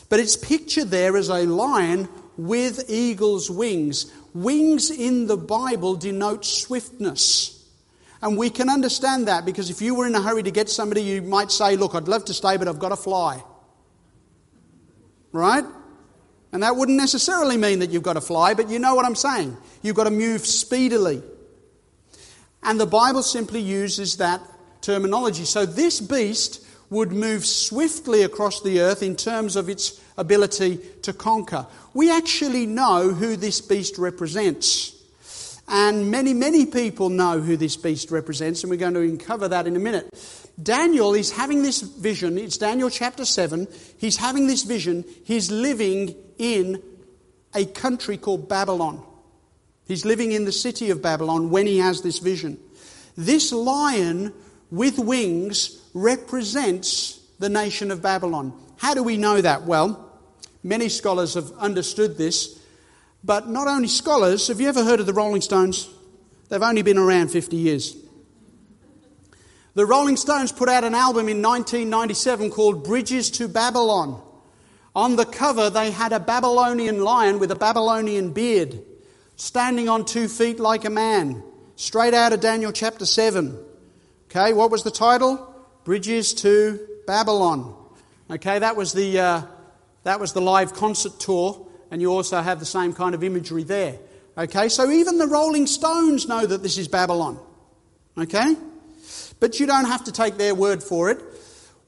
But 0.10 0.20
it's 0.20 0.36
pictured 0.36 0.90
there 0.90 1.16
as 1.16 1.30
a 1.30 1.46
lion 1.46 2.10
with 2.36 2.90
eagle's 2.90 3.50
wings. 3.50 4.12
Wings 4.34 4.92
in 4.92 5.28
the 5.28 5.38
Bible 5.38 5.96
denote 5.96 6.46
swiftness. 6.46 7.61
And 8.22 8.38
we 8.38 8.50
can 8.50 8.70
understand 8.70 9.28
that 9.28 9.46
because 9.46 9.70
if 9.70 9.82
you 9.82 9.96
were 9.96 10.06
in 10.06 10.14
a 10.14 10.22
hurry 10.22 10.44
to 10.44 10.52
get 10.52 10.70
somebody, 10.70 11.02
you 11.02 11.22
might 11.22 11.52
say, 11.52 11.76
Look, 11.76 11.96
I'd 11.96 12.08
love 12.08 12.26
to 12.26 12.34
stay, 12.34 12.58
but 12.58 12.68
I've 12.68 12.80
got 12.80 12.90
to 12.90 12.96
fly. 12.96 13.44
Right? 15.32 15.66
And 16.52 16.64
that 16.64 16.76
wouldn't 16.76 16.98
necessarily 16.98 17.58
mean 17.58 17.80
that 17.80 17.90
you've 17.92 18.04
got 18.04 18.14
to 18.14 18.22
fly, 18.22 18.54
but 18.54 18.70
you 18.70 18.78
know 18.78 18.94
what 18.94 19.06
I'm 19.06 19.16
saying. 19.16 19.56
You've 19.82 19.96
got 19.96 20.04
to 20.04 20.12
move 20.12 20.46
speedily. 20.46 21.24
And 22.62 22.80
the 22.80 22.86
Bible 22.86 23.24
simply 23.24 23.62
uses 23.62 24.18
that 24.18 24.42
terminology. 24.82 25.46
So 25.46 25.66
this 25.66 26.02
beast 26.02 26.66
would 26.90 27.14
move 27.14 27.46
swiftly 27.46 28.24
across 28.24 28.62
the 28.62 28.82
earth 28.82 29.02
in 29.02 29.16
terms 29.16 29.56
of 29.56 29.70
its 29.70 30.00
ability 30.18 30.78
to 31.04 31.14
conquer. 31.14 31.66
We 31.94 32.12
actually 32.12 32.66
know 32.66 33.12
who 33.12 33.38
this 33.38 33.62
beast 33.62 33.98
represents. 33.98 35.01
And 35.74 36.12
many, 36.12 36.34
many 36.34 36.66
people 36.66 37.08
know 37.08 37.40
who 37.40 37.56
this 37.56 37.78
beast 37.78 38.12
represents, 38.12 38.62
and 38.62 38.70
we're 38.70 38.76
going 38.76 38.94
to 38.94 39.00
uncover 39.00 39.48
that 39.48 39.68
in 39.68 39.78
a 39.78 39.80
minute. 39.80 40.10
Daniel 40.62 41.14
is 41.14 41.32
having 41.32 41.64
this 41.64 41.80
vision. 41.80 42.38
It's 42.38 42.58
Daniel 42.58 42.90
chapter 42.90 43.24
7. 43.24 43.70
He's 43.98 44.18
having 44.18 44.48
this 44.48 44.64
vision. 44.64 45.06
He's 45.24 45.50
living 45.50 46.14
in 46.38 46.84
a 47.56 47.64
country 47.64 48.18
called 48.18 48.50
Babylon. 48.50 49.02
He's 49.88 50.04
living 50.04 50.34
in 50.34 50.44
the 50.44 50.52
city 50.52 50.90
of 50.90 51.02
Babylon 51.02 51.52
when 51.52 51.68
he 51.68 51.78
has 51.78 52.02
this 52.02 52.20
vision. 52.20 52.60
This 53.16 53.54
lion 53.54 54.34
with 54.72 55.00
wings 55.00 55.82
represents 55.94 57.18
the 57.40 57.50
nation 57.50 57.92
of 57.92 58.02
Babylon. 58.02 58.54
How 58.76 58.94
do 58.94 59.04
we 59.04 59.16
know 59.16 59.40
that? 59.40 59.64
Well, 59.64 60.12
many 60.64 60.90
scholars 60.90 61.36
have 61.36 61.50
understood 61.54 62.18
this 62.18 62.61
but 63.24 63.48
not 63.48 63.68
only 63.68 63.88
scholars, 63.88 64.48
have 64.48 64.60
you 64.60 64.68
ever 64.68 64.84
heard 64.84 65.00
of 65.00 65.06
the 65.06 65.14
Rolling 65.14 65.42
Stones? 65.42 65.90
They've 66.50 66.62
only 66.62 66.82
been 66.82 66.98
around 66.98 67.30
50 67.30 67.56
years. 67.56 67.96
The 69.74 69.86
Rolling 69.86 70.18
Stones 70.18 70.52
put 70.52 70.68
out 70.68 70.84
an 70.84 70.96
album 70.96 71.30
in 71.30 71.42
1997 71.42 72.50
called 72.50 72.84
Bridges 72.84 73.32
to 73.32 73.48
Babylon. 73.48 74.22
On 74.94 75.16
the 75.16 75.26
cover, 75.26 75.70
they 75.70 75.92
had 75.92 76.12
a 76.12 76.20
Babylonian 76.20 77.02
lion 77.04 77.40
with 77.40 77.52
a 77.52 77.56
Babylonian 77.56 78.34
beard, 78.34 78.84
standing 79.38 79.88
on 79.88 80.04
two 80.04 80.28
feet 80.28 80.60
like 80.60 80.84
a 80.84 80.90
man, 80.90 81.42
straight 81.78 82.14
out 82.14 82.34
of 82.34 82.42
Daniel 82.42 82.74
chapter 82.74 83.06
7. 83.06 83.58
Okay, 84.26 84.52
what 84.52 84.72
was 84.72 84.84
the 84.84 84.92
title? 84.92 85.56
Bridges 85.86 86.34
to 86.36 86.80
Babylon. 87.08 87.74
Okay, 88.30 88.60
that 88.60 88.76
was 88.76 88.92
the, 88.92 89.20
uh, 89.20 89.42
that 90.04 90.20
was 90.20 90.34
the 90.34 90.42
live 90.42 90.74
concert 90.74 91.18
tour 91.20 91.71
and 91.92 92.02
you 92.02 92.12
also 92.12 92.42
have 92.42 92.60
the 92.60 92.66
same 92.66 92.94
kind 92.94 93.14
of 93.14 93.24
imagery 93.24 93.64
there. 93.64 94.00
Okay, 94.38 94.70
so 94.70 94.90
even 94.90 95.18
the 95.18 95.28
Rolling 95.28 95.68
Stones 95.68 96.28
know 96.28 96.46
that 96.46 96.64
this 96.64 96.78
is 96.78 96.88
Babylon. 96.88 97.38
Okay? 98.18 98.56
But 99.42 99.60
you 99.60 99.66
don't 99.66 99.86
have 99.86 100.06
to 100.06 100.12
take 100.12 100.38
their 100.38 100.56
word 100.56 100.82
for 100.82 101.12
it. 101.12 101.20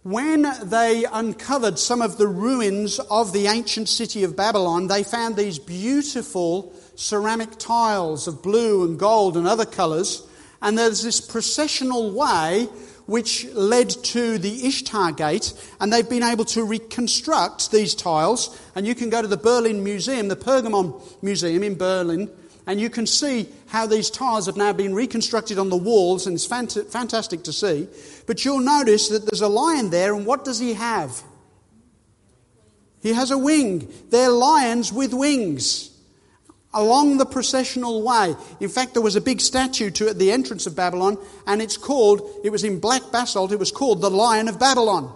When 0.03 0.45
they 0.63 1.05
uncovered 1.09 1.79
some 1.79 2.01
of 2.01 2.17
the 2.17 2.27
ruins 2.27 2.99
of 2.99 3.31
the 3.31 3.47
ancient 3.47 3.87
city 3.87 4.25
of 4.25 4.35
Babylon, 4.35 4.87
they 4.87 5.03
found 5.03 5.37
these 5.37 5.57
beautiful 5.57 6.73
ceramic 6.95 7.57
tiles 7.57 8.27
of 8.27 8.43
blue 8.43 8.83
and 8.83 8.99
gold 8.99 9.37
and 9.37 9.47
other 9.47 9.65
colours. 9.65 10.27
And 10.61 10.77
there's 10.77 11.01
this 11.01 11.21
processional 11.21 12.11
way 12.11 12.67
which 13.05 13.45
led 13.53 13.89
to 13.89 14.37
the 14.37 14.65
Ishtar 14.65 15.11
Gate, 15.11 15.53
and 15.79 15.91
they've 15.91 16.09
been 16.09 16.23
able 16.23 16.45
to 16.45 16.63
reconstruct 16.63 17.71
these 17.71 17.95
tiles. 17.95 18.59
And 18.75 18.87
you 18.87 18.95
can 18.95 19.09
go 19.09 19.21
to 19.21 19.27
the 19.27 19.37
Berlin 19.37 19.83
Museum, 19.83 20.27
the 20.27 20.35
Pergamon 20.35 21.01
Museum 21.21 21.63
in 21.63 21.75
Berlin, 21.75 22.29
and 22.65 22.79
you 22.79 22.89
can 22.89 23.05
see 23.05 23.49
how 23.67 23.85
these 23.85 24.09
tiles 24.09 24.45
have 24.45 24.55
now 24.55 24.71
been 24.71 24.93
reconstructed 24.93 25.57
on 25.57 25.69
the 25.69 25.77
walls, 25.77 26.27
and 26.27 26.35
it's 26.35 26.47
fant- 26.47 26.87
fantastic 26.87 27.43
to 27.43 27.53
see. 27.53 27.87
But 28.25 28.45
you'll 28.45 28.59
notice 28.59 29.09
that 29.09 29.25
there's 29.25 29.41
a 29.41 29.49
lion 29.49 29.89
there, 29.89 30.15
and 30.15 30.25
what 30.25 30.45
does 30.45 30.59
he 30.59 30.73
have? 30.73 31.21
He 33.01 33.11
has 33.11 33.31
a 33.31 33.37
wing. 33.37 33.91
They're 34.09 34.29
lions 34.29 34.93
with 34.93 35.13
wings 35.13 35.92
along 36.73 37.17
the 37.17 37.25
processional 37.25 38.01
way. 38.01 38.35
In 38.59 38.69
fact, 38.69 38.93
there 38.93 39.01
was 39.01 39.15
a 39.15 39.21
big 39.21 39.41
statue 39.41 39.89
to 39.91 40.09
at 40.09 40.19
the 40.19 40.31
entrance 40.31 40.65
of 40.65 40.75
Babylon, 40.75 41.17
and 41.47 41.61
it's 41.61 41.77
called, 41.77 42.21
it 42.43 42.49
was 42.49 42.63
in 42.63 42.79
black 42.79 43.11
basalt, 43.11 43.51
it 43.51 43.59
was 43.59 43.71
called 43.71 44.01
the 44.01 44.09
Lion 44.09 44.47
of 44.47 44.59
Babylon. 44.59 45.13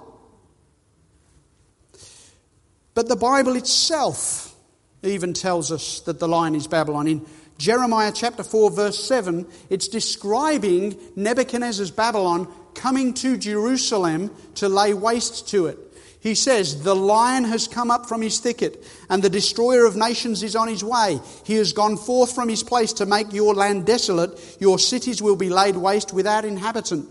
But 2.93 3.07
the 3.07 3.15
Bible 3.15 3.55
itself 3.55 4.55
even 5.03 5.33
tells 5.33 5.71
us 5.71 5.99
that 6.01 6.19
the 6.19 6.27
lion 6.27 6.55
is 6.55 6.65
Babylon. 6.65 7.07
In 7.07 7.25
Jeremiah 7.57 8.11
chapter 8.13 8.43
4, 8.43 8.71
verse 8.71 9.03
7, 9.03 9.45
it's 9.69 9.87
describing 9.87 10.97
Nebuchadnezzar's 11.15 11.91
Babylon 11.91 12.51
coming 12.73 13.13
to 13.15 13.37
Jerusalem 13.37 14.31
to 14.55 14.69
lay 14.69 14.93
waste 14.93 15.47
to 15.49 15.67
it. 15.67 15.77
He 16.19 16.35
says, 16.35 16.83
The 16.83 16.95
lion 16.95 17.43
has 17.45 17.67
come 17.67 17.91
up 17.91 18.07
from 18.07 18.21
his 18.21 18.39
thicket, 18.39 18.83
and 19.09 19.23
the 19.23 19.29
destroyer 19.29 19.85
of 19.85 19.95
nations 19.95 20.43
is 20.43 20.55
on 20.55 20.67
his 20.67 20.83
way. 20.83 21.19
He 21.45 21.55
has 21.55 21.73
gone 21.73 21.97
forth 21.97 22.33
from 22.33 22.49
his 22.49 22.63
place 22.63 22.93
to 22.93 23.05
make 23.05 23.33
your 23.33 23.53
land 23.53 23.85
desolate. 23.85 24.57
Your 24.59 24.79
cities 24.79 25.21
will 25.21 25.35
be 25.35 25.49
laid 25.49 25.77
waste 25.77 26.13
without 26.13 26.45
inhabitant. 26.45 27.09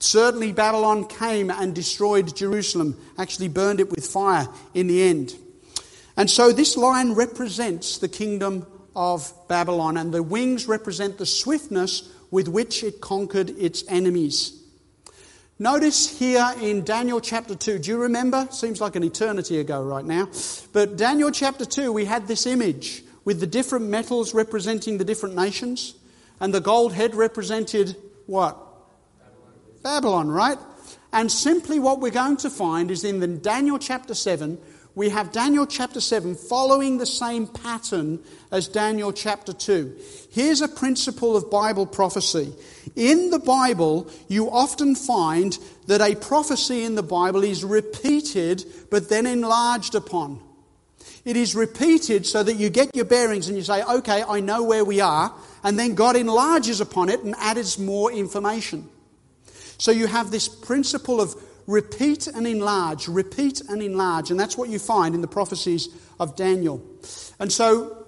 Certainly, 0.00 0.52
Babylon 0.52 1.06
came 1.06 1.50
and 1.50 1.74
destroyed 1.74 2.36
Jerusalem, 2.36 3.00
actually 3.16 3.48
burned 3.48 3.80
it 3.80 3.90
with 3.90 4.06
fire 4.06 4.48
in 4.74 4.86
the 4.86 5.02
end. 5.02 5.34
And 6.16 6.28
so, 6.28 6.52
this 6.52 6.76
lion 6.76 7.14
represents 7.14 7.98
the 7.98 8.08
kingdom 8.08 8.66
of 8.94 9.32
Babylon, 9.48 9.96
and 9.96 10.12
the 10.12 10.22
wings 10.22 10.68
represent 10.68 11.18
the 11.18 11.26
swiftness 11.26 12.10
with 12.30 12.48
which 12.48 12.82
it 12.82 13.00
conquered 13.00 13.50
its 13.50 13.84
enemies. 13.88 14.63
Notice 15.58 16.18
here 16.18 16.52
in 16.60 16.82
Daniel 16.82 17.20
chapter 17.20 17.54
2, 17.54 17.78
do 17.78 17.90
you 17.90 17.96
remember? 17.96 18.48
Seems 18.50 18.80
like 18.80 18.96
an 18.96 19.04
eternity 19.04 19.60
ago 19.60 19.84
right 19.84 20.04
now. 20.04 20.28
But 20.72 20.96
Daniel 20.96 21.30
chapter 21.30 21.64
2, 21.64 21.92
we 21.92 22.06
had 22.06 22.26
this 22.26 22.44
image 22.44 23.04
with 23.24 23.38
the 23.38 23.46
different 23.46 23.86
metals 23.86 24.34
representing 24.34 24.98
the 24.98 25.04
different 25.04 25.36
nations, 25.36 25.94
and 26.40 26.52
the 26.52 26.60
gold 26.60 26.92
head 26.92 27.14
represented 27.14 27.94
what? 28.26 28.58
Babylon, 29.84 30.26
Babylon 30.26 30.28
right? 30.28 30.58
And 31.12 31.30
simply 31.30 31.78
what 31.78 32.00
we're 32.00 32.10
going 32.10 32.38
to 32.38 32.50
find 32.50 32.90
is 32.90 33.04
in 33.04 33.20
the 33.20 33.28
Daniel 33.28 33.78
chapter 33.78 34.14
7, 34.14 34.58
we 34.94 35.08
have 35.08 35.32
Daniel 35.32 35.66
chapter 35.66 36.00
7 36.00 36.36
following 36.36 36.98
the 36.98 37.06
same 37.06 37.46
pattern 37.46 38.20
as 38.52 38.68
Daniel 38.68 39.12
chapter 39.12 39.52
2. 39.52 39.96
Here's 40.30 40.60
a 40.60 40.68
principle 40.68 41.36
of 41.36 41.50
Bible 41.50 41.86
prophecy. 41.86 42.52
In 42.94 43.30
the 43.30 43.40
Bible, 43.40 44.08
you 44.28 44.50
often 44.50 44.94
find 44.94 45.58
that 45.86 46.00
a 46.00 46.14
prophecy 46.14 46.84
in 46.84 46.94
the 46.94 47.02
Bible 47.02 47.42
is 47.42 47.64
repeated 47.64 48.64
but 48.90 49.08
then 49.08 49.26
enlarged 49.26 49.96
upon. 49.96 50.40
It 51.24 51.36
is 51.36 51.56
repeated 51.56 52.26
so 52.26 52.42
that 52.42 52.54
you 52.54 52.70
get 52.70 52.94
your 52.94 53.06
bearings 53.06 53.48
and 53.48 53.56
you 53.56 53.64
say, 53.64 53.82
okay, 53.82 54.22
I 54.22 54.40
know 54.40 54.62
where 54.62 54.84
we 54.84 55.00
are, 55.00 55.34
and 55.62 55.78
then 55.78 55.94
God 55.94 56.16
enlarges 56.16 56.80
upon 56.80 57.08
it 57.08 57.24
and 57.24 57.34
adds 57.38 57.78
more 57.78 58.12
information. 58.12 58.88
So 59.78 59.90
you 59.90 60.06
have 60.06 60.30
this 60.30 60.48
principle 60.48 61.20
of 61.20 61.34
repeat 61.66 62.26
and 62.26 62.46
enlarge, 62.46 63.08
repeat 63.08 63.60
and 63.68 63.82
enlarge. 63.82 64.30
And 64.30 64.38
that's 64.38 64.56
what 64.56 64.68
you 64.68 64.78
find 64.78 65.14
in 65.14 65.20
the 65.20 65.28
prophecies 65.28 65.88
of 66.20 66.36
Daniel. 66.36 66.82
And 67.38 67.52
so, 67.52 68.06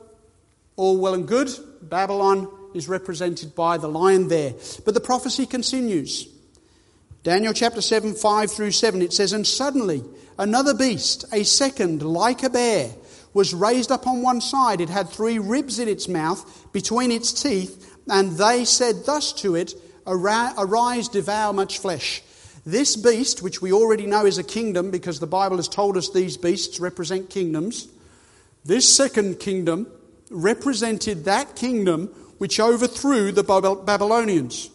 all 0.76 0.98
well 0.98 1.14
and 1.14 1.26
good, 1.26 1.50
Babylon 1.82 2.48
is 2.75 2.88
represented 2.88 3.54
by 3.54 3.78
the 3.78 3.88
lion 3.88 4.28
there. 4.28 4.54
But 4.84 4.94
the 4.94 5.00
prophecy 5.00 5.46
continues. 5.46 6.28
Daniel 7.22 7.52
chapter 7.52 7.80
7, 7.80 8.14
5 8.14 8.50
through 8.50 8.70
7, 8.70 9.02
it 9.02 9.12
says, 9.12 9.32
And 9.32 9.46
suddenly 9.46 10.04
another 10.38 10.75
beast, 10.75 11.25
a 11.32 11.42
second, 11.42 12.02
like 12.02 12.42
a 12.42 12.50
bear, 12.50 12.90
was 13.34 13.52
raised 13.52 13.90
up 13.90 14.06
on 14.06 14.22
one 14.22 14.40
side. 14.40 14.80
It 14.80 14.88
had 14.88 15.08
three 15.08 15.38
ribs 15.38 15.78
in 15.78 15.88
its 15.88 16.08
mouth 16.08 16.72
between 16.72 17.10
its 17.10 17.32
teeth, 17.32 17.96
and 18.08 18.32
they 18.32 18.64
said 18.64 19.04
thus 19.04 19.32
to 19.34 19.56
it, 19.56 19.75
Arise, 20.06 21.08
devour 21.08 21.52
much 21.52 21.78
flesh. 21.78 22.22
This 22.66 22.96
beast, 22.96 23.42
which 23.42 23.62
we 23.62 23.73
already 23.73 24.06
know 24.06 24.26
is 24.26 24.38
a 24.38 24.44
kingdom 24.44 24.90
because 24.90 25.20
the 25.20 25.26
Bible 25.28 25.56
has 25.56 25.68
told 25.68 25.96
us 25.96 26.11
these 26.11 26.37
beasts 26.37 26.80
represent 26.80 27.30
kingdoms, 27.30 27.87
this 28.64 28.92
second 28.94 29.38
kingdom 29.38 29.87
represented 30.30 31.26
that 31.26 31.54
kingdom 31.54 32.08
which 32.38 32.58
overthrew 32.58 33.30
the 33.30 33.44
Babylonians. 33.44 34.68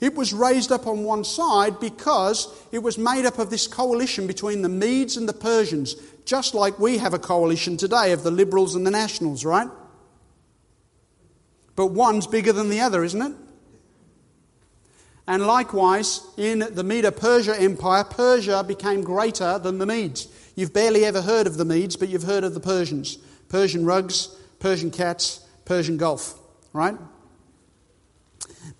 It 0.00 0.14
was 0.14 0.32
raised 0.32 0.70
up 0.70 0.86
on 0.86 1.02
one 1.02 1.24
side 1.24 1.80
because 1.80 2.46
it 2.70 2.78
was 2.78 2.96
made 2.96 3.26
up 3.26 3.40
of 3.40 3.50
this 3.50 3.66
coalition 3.66 4.28
between 4.28 4.62
the 4.62 4.68
Medes 4.68 5.16
and 5.16 5.28
the 5.28 5.32
Persians, 5.32 5.96
just 6.24 6.54
like 6.54 6.78
we 6.78 6.98
have 6.98 7.12
a 7.12 7.18
coalition 7.18 7.76
today 7.76 8.12
of 8.12 8.22
the 8.22 8.30
liberals 8.30 8.76
and 8.76 8.86
the 8.86 8.90
nationals, 8.92 9.44
right? 9.44 9.68
But 11.74 11.88
one's 11.88 12.28
bigger 12.28 12.52
than 12.52 12.68
the 12.68 12.80
other, 12.80 13.02
isn't 13.02 13.20
it? 13.20 13.32
And 15.26 15.46
likewise, 15.46 16.26
in 16.36 16.60
the 16.72 16.82
Medo 16.82 17.10
Persia 17.10 17.60
Empire, 17.60 18.04
Persia 18.04 18.64
became 18.66 19.02
greater 19.02 19.58
than 19.58 19.78
the 19.78 19.86
Medes. 19.86 20.28
You've 20.56 20.72
barely 20.72 21.04
ever 21.04 21.22
heard 21.22 21.46
of 21.46 21.56
the 21.56 21.64
Medes, 21.64 21.96
but 21.96 22.08
you've 22.08 22.24
heard 22.24 22.44
of 22.44 22.54
the 22.54 22.60
Persians 22.60 23.18
Persian 23.48 23.84
rugs, 23.84 24.34
Persian 24.60 24.90
cats, 24.90 25.46
Persian 25.66 25.98
Gulf, 25.98 26.38
right? 26.72 26.96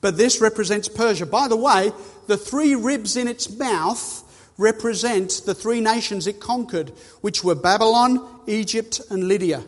But 0.01 0.17
this 0.17 0.41
represents 0.41 0.89
Persia. 0.89 1.27
By 1.27 1.47
the 1.47 1.57
way, 1.57 1.93
the 2.27 2.39
three 2.39 2.75
ribs 2.75 3.17
in 3.17 3.29
its 3.29 3.51
mouth 3.51 4.23
represent 4.57 5.43
the 5.45 5.55
three 5.55 5.81
nations 5.81 6.27
it 6.27 6.41
conquered, 6.41 6.91
which 7.21 7.45
were 7.45 7.55
Babylon, 7.55 8.41
Egypt, 8.47 9.01
and 9.11 9.29
Lydia. 9.29 9.63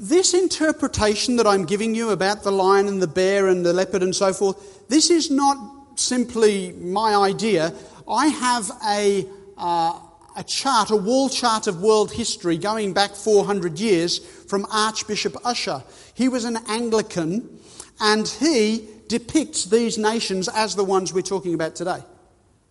This 0.00 0.34
interpretation 0.34 1.36
that 1.36 1.46
I'm 1.46 1.64
giving 1.64 1.94
you 1.94 2.10
about 2.10 2.42
the 2.42 2.50
lion 2.50 2.88
and 2.88 3.00
the 3.00 3.06
bear 3.06 3.46
and 3.46 3.64
the 3.64 3.72
leopard 3.72 4.02
and 4.02 4.14
so 4.14 4.32
forth, 4.32 4.88
this 4.88 5.08
is 5.08 5.30
not 5.30 5.56
simply 6.00 6.72
my 6.72 7.14
idea. 7.14 7.72
I 8.08 8.26
have 8.26 8.70
a, 8.88 9.24
uh, 9.56 10.00
a 10.36 10.42
chart, 10.44 10.90
a 10.90 10.96
wall 10.96 11.28
chart 11.28 11.68
of 11.68 11.80
world 11.80 12.10
history 12.10 12.58
going 12.58 12.92
back 12.92 13.14
400 13.14 13.78
years 13.78 14.18
from 14.18 14.66
Archbishop 14.72 15.36
Ussher. 15.44 15.84
He 16.12 16.28
was 16.28 16.44
an 16.44 16.58
Anglican 16.68 17.60
and 18.00 18.26
he 18.26 18.88
depicts 19.06 19.66
these 19.66 19.96
nations 19.96 20.48
as 20.48 20.74
the 20.74 20.84
ones 20.84 21.12
we're 21.12 21.22
talking 21.22 21.54
about 21.54 21.76
today. 21.76 22.02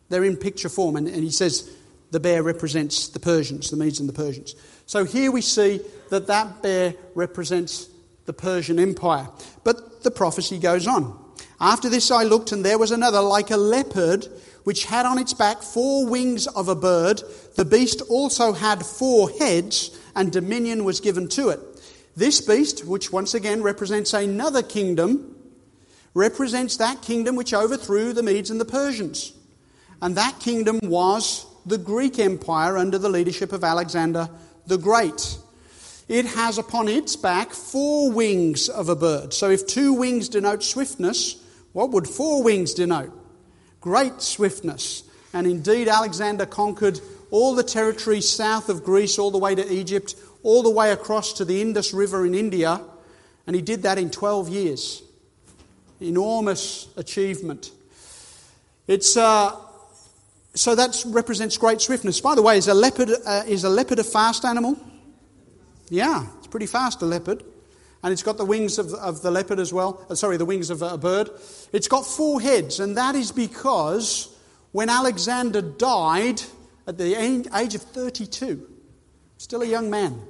They're 0.09 0.25
in 0.25 0.35
picture 0.35 0.67
form, 0.67 0.97
and, 0.97 1.07
and 1.07 1.23
he 1.23 1.31
says 1.31 1.71
the 2.11 2.19
bear 2.19 2.43
represents 2.43 3.07
the 3.07 3.19
Persians, 3.19 3.71
the 3.71 3.77
Medes 3.77 4.01
and 4.01 4.09
the 4.09 4.13
Persians. 4.13 4.55
So 4.85 5.05
here 5.05 5.31
we 5.31 5.41
see 5.41 5.81
that 6.09 6.27
that 6.27 6.61
bear 6.61 6.93
represents 7.15 7.89
the 8.25 8.33
Persian 8.33 8.79
Empire. 8.79 9.27
But 9.63 10.03
the 10.03 10.11
prophecy 10.11 10.59
goes 10.59 10.87
on. 10.87 11.19
After 11.59 11.89
this 11.89 12.11
I 12.11 12.23
looked, 12.23 12.51
and 12.51 12.63
there 12.63 12.77
was 12.77 12.91
another 12.91 13.21
like 13.21 13.51
a 13.51 13.57
leopard, 13.57 14.27
which 14.63 14.85
had 14.85 15.05
on 15.05 15.17
its 15.17 15.33
back 15.33 15.61
four 15.61 16.05
wings 16.05 16.47
of 16.47 16.67
a 16.67 16.75
bird. 16.75 17.21
The 17.55 17.65
beast 17.65 18.01
also 18.09 18.53
had 18.53 18.85
four 18.85 19.29
heads, 19.29 19.97
and 20.15 20.31
dominion 20.31 20.83
was 20.83 20.99
given 20.99 21.27
to 21.29 21.49
it. 21.49 21.59
This 22.15 22.41
beast, 22.41 22.85
which 22.85 23.11
once 23.11 23.33
again 23.33 23.63
represents 23.63 24.13
another 24.13 24.61
kingdom, 24.61 25.35
represents 26.13 26.77
that 26.77 27.01
kingdom 27.01 27.35
which 27.35 27.53
overthrew 27.53 28.13
the 28.13 28.23
Medes 28.23 28.51
and 28.51 28.61
the 28.61 28.65
Persians. 28.65 29.33
And 30.01 30.15
that 30.15 30.39
kingdom 30.39 30.79
was 30.83 31.45
the 31.65 31.77
Greek 31.77 32.19
Empire 32.19 32.77
under 32.77 32.97
the 32.97 33.09
leadership 33.09 33.51
of 33.53 33.63
Alexander 33.63 34.29
the 34.67 34.77
Great. 34.77 35.37
It 36.07 36.25
has 36.25 36.57
upon 36.57 36.87
its 36.87 37.15
back 37.15 37.51
four 37.51 38.11
wings 38.11 38.69
of 38.69 38.89
a 38.89 38.95
bird. 38.95 39.33
So 39.33 39.49
if 39.49 39.65
two 39.65 39.93
wings 39.93 40.29
denote 40.29 40.63
swiftness, 40.63 41.41
what 41.71 41.91
would 41.91 42.07
four 42.07 42.43
wings 42.43 42.73
denote? 42.73 43.11
Great 43.79 44.21
swiftness. 44.21 45.03
And 45.33 45.47
indeed, 45.47 45.87
Alexander 45.87 46.45
conquered 46.45 46.99
all 47.31 47.55
the 47.55 47.63
territory 47.63 48.21
south 48.21 48.69
of 48.69 48.83
Greece, 48.83 49.17
all 49.17 49.31
the 49.31 49.39
way 49.39 49.55
to 49.55 49.73
Egypt, 49.73 50.15
all 50.43 50.61
the 50.61 50.69
way 50.69 50.91
across 50.91 51.33
to 51.33 51.45
the 51.45 51.61
Indus 51.61 51.93
River 51.93 52.25
in 52.25 52.35
India, 52.35 52.79
and 53.47 53.55
he 53.55 53.61
did 53.61 53.83
that 53.83 53.97
in 53.97 54.11
12 54.11 54.49
years. 54.49 55.01
Enormous 55.99 56.87
achievement. 56.95 57.71
It's, 58.87 59.17
uh, 59.17 59.55
so 60.55 60.75
that 60.75 61.03
represents 61.07 61.57
great 61.57 61.81
swiftness. 61.81 62.21
By 62.21 62.35
the 62.35 62.41
way, 62.41 62.57
is 62.57 62.67
a 62.67 62.73
leopard, 62.73 63.09
uh, 63.25 63.43
is 63.47 63.63
a 63.63 63.69
leopard 63.69 63.99
a 63.99 64.03
fast 64.03 64.45
animal? 64.45 64.77
Yeah, 65.89 66.27
it's 66.37 66.47
pretty 66.47 66.67
fast, 66.67 67.01
a 67.01 67.05
leopard. 67.05 67.43
And 68.03 68.11
it's 68.11 68.23
got 68.23 68.37
the 68.37 68.45
wings 68.45 68.77
of, 68.77 68.93
of 68.93 69.21
the 69.21 69.31
leopard 69.31 69.59
as 69.59 69.73
well. 69.73 70.05
Uh, 70.09 70.15
sorry, 70.15 70.37
the 70.37 70.45
wings 70.45 70.69
of 70.69 70.81
a 70.81 70.97
bird. 70.97 71.29
It's 71.71 71.87
got 71.87 72.05
four 72.05 72.41
heads, 72.41 72.79
and 72.79 72.97
that 72.97 73.15
is 73.15 73.31
because 73.31 74.35
when 74.73 74.89
Alexander 74.89 75.61
died 75.61 76.41
at 76.85 76.97
the 76.97 77.15
age 77.55 77.75
of 77.75 77.81
32, 77.81 78.67
still 79.37 79.61
a 79.61 79.65
young 79.65 79.89
man, 79.89 80.21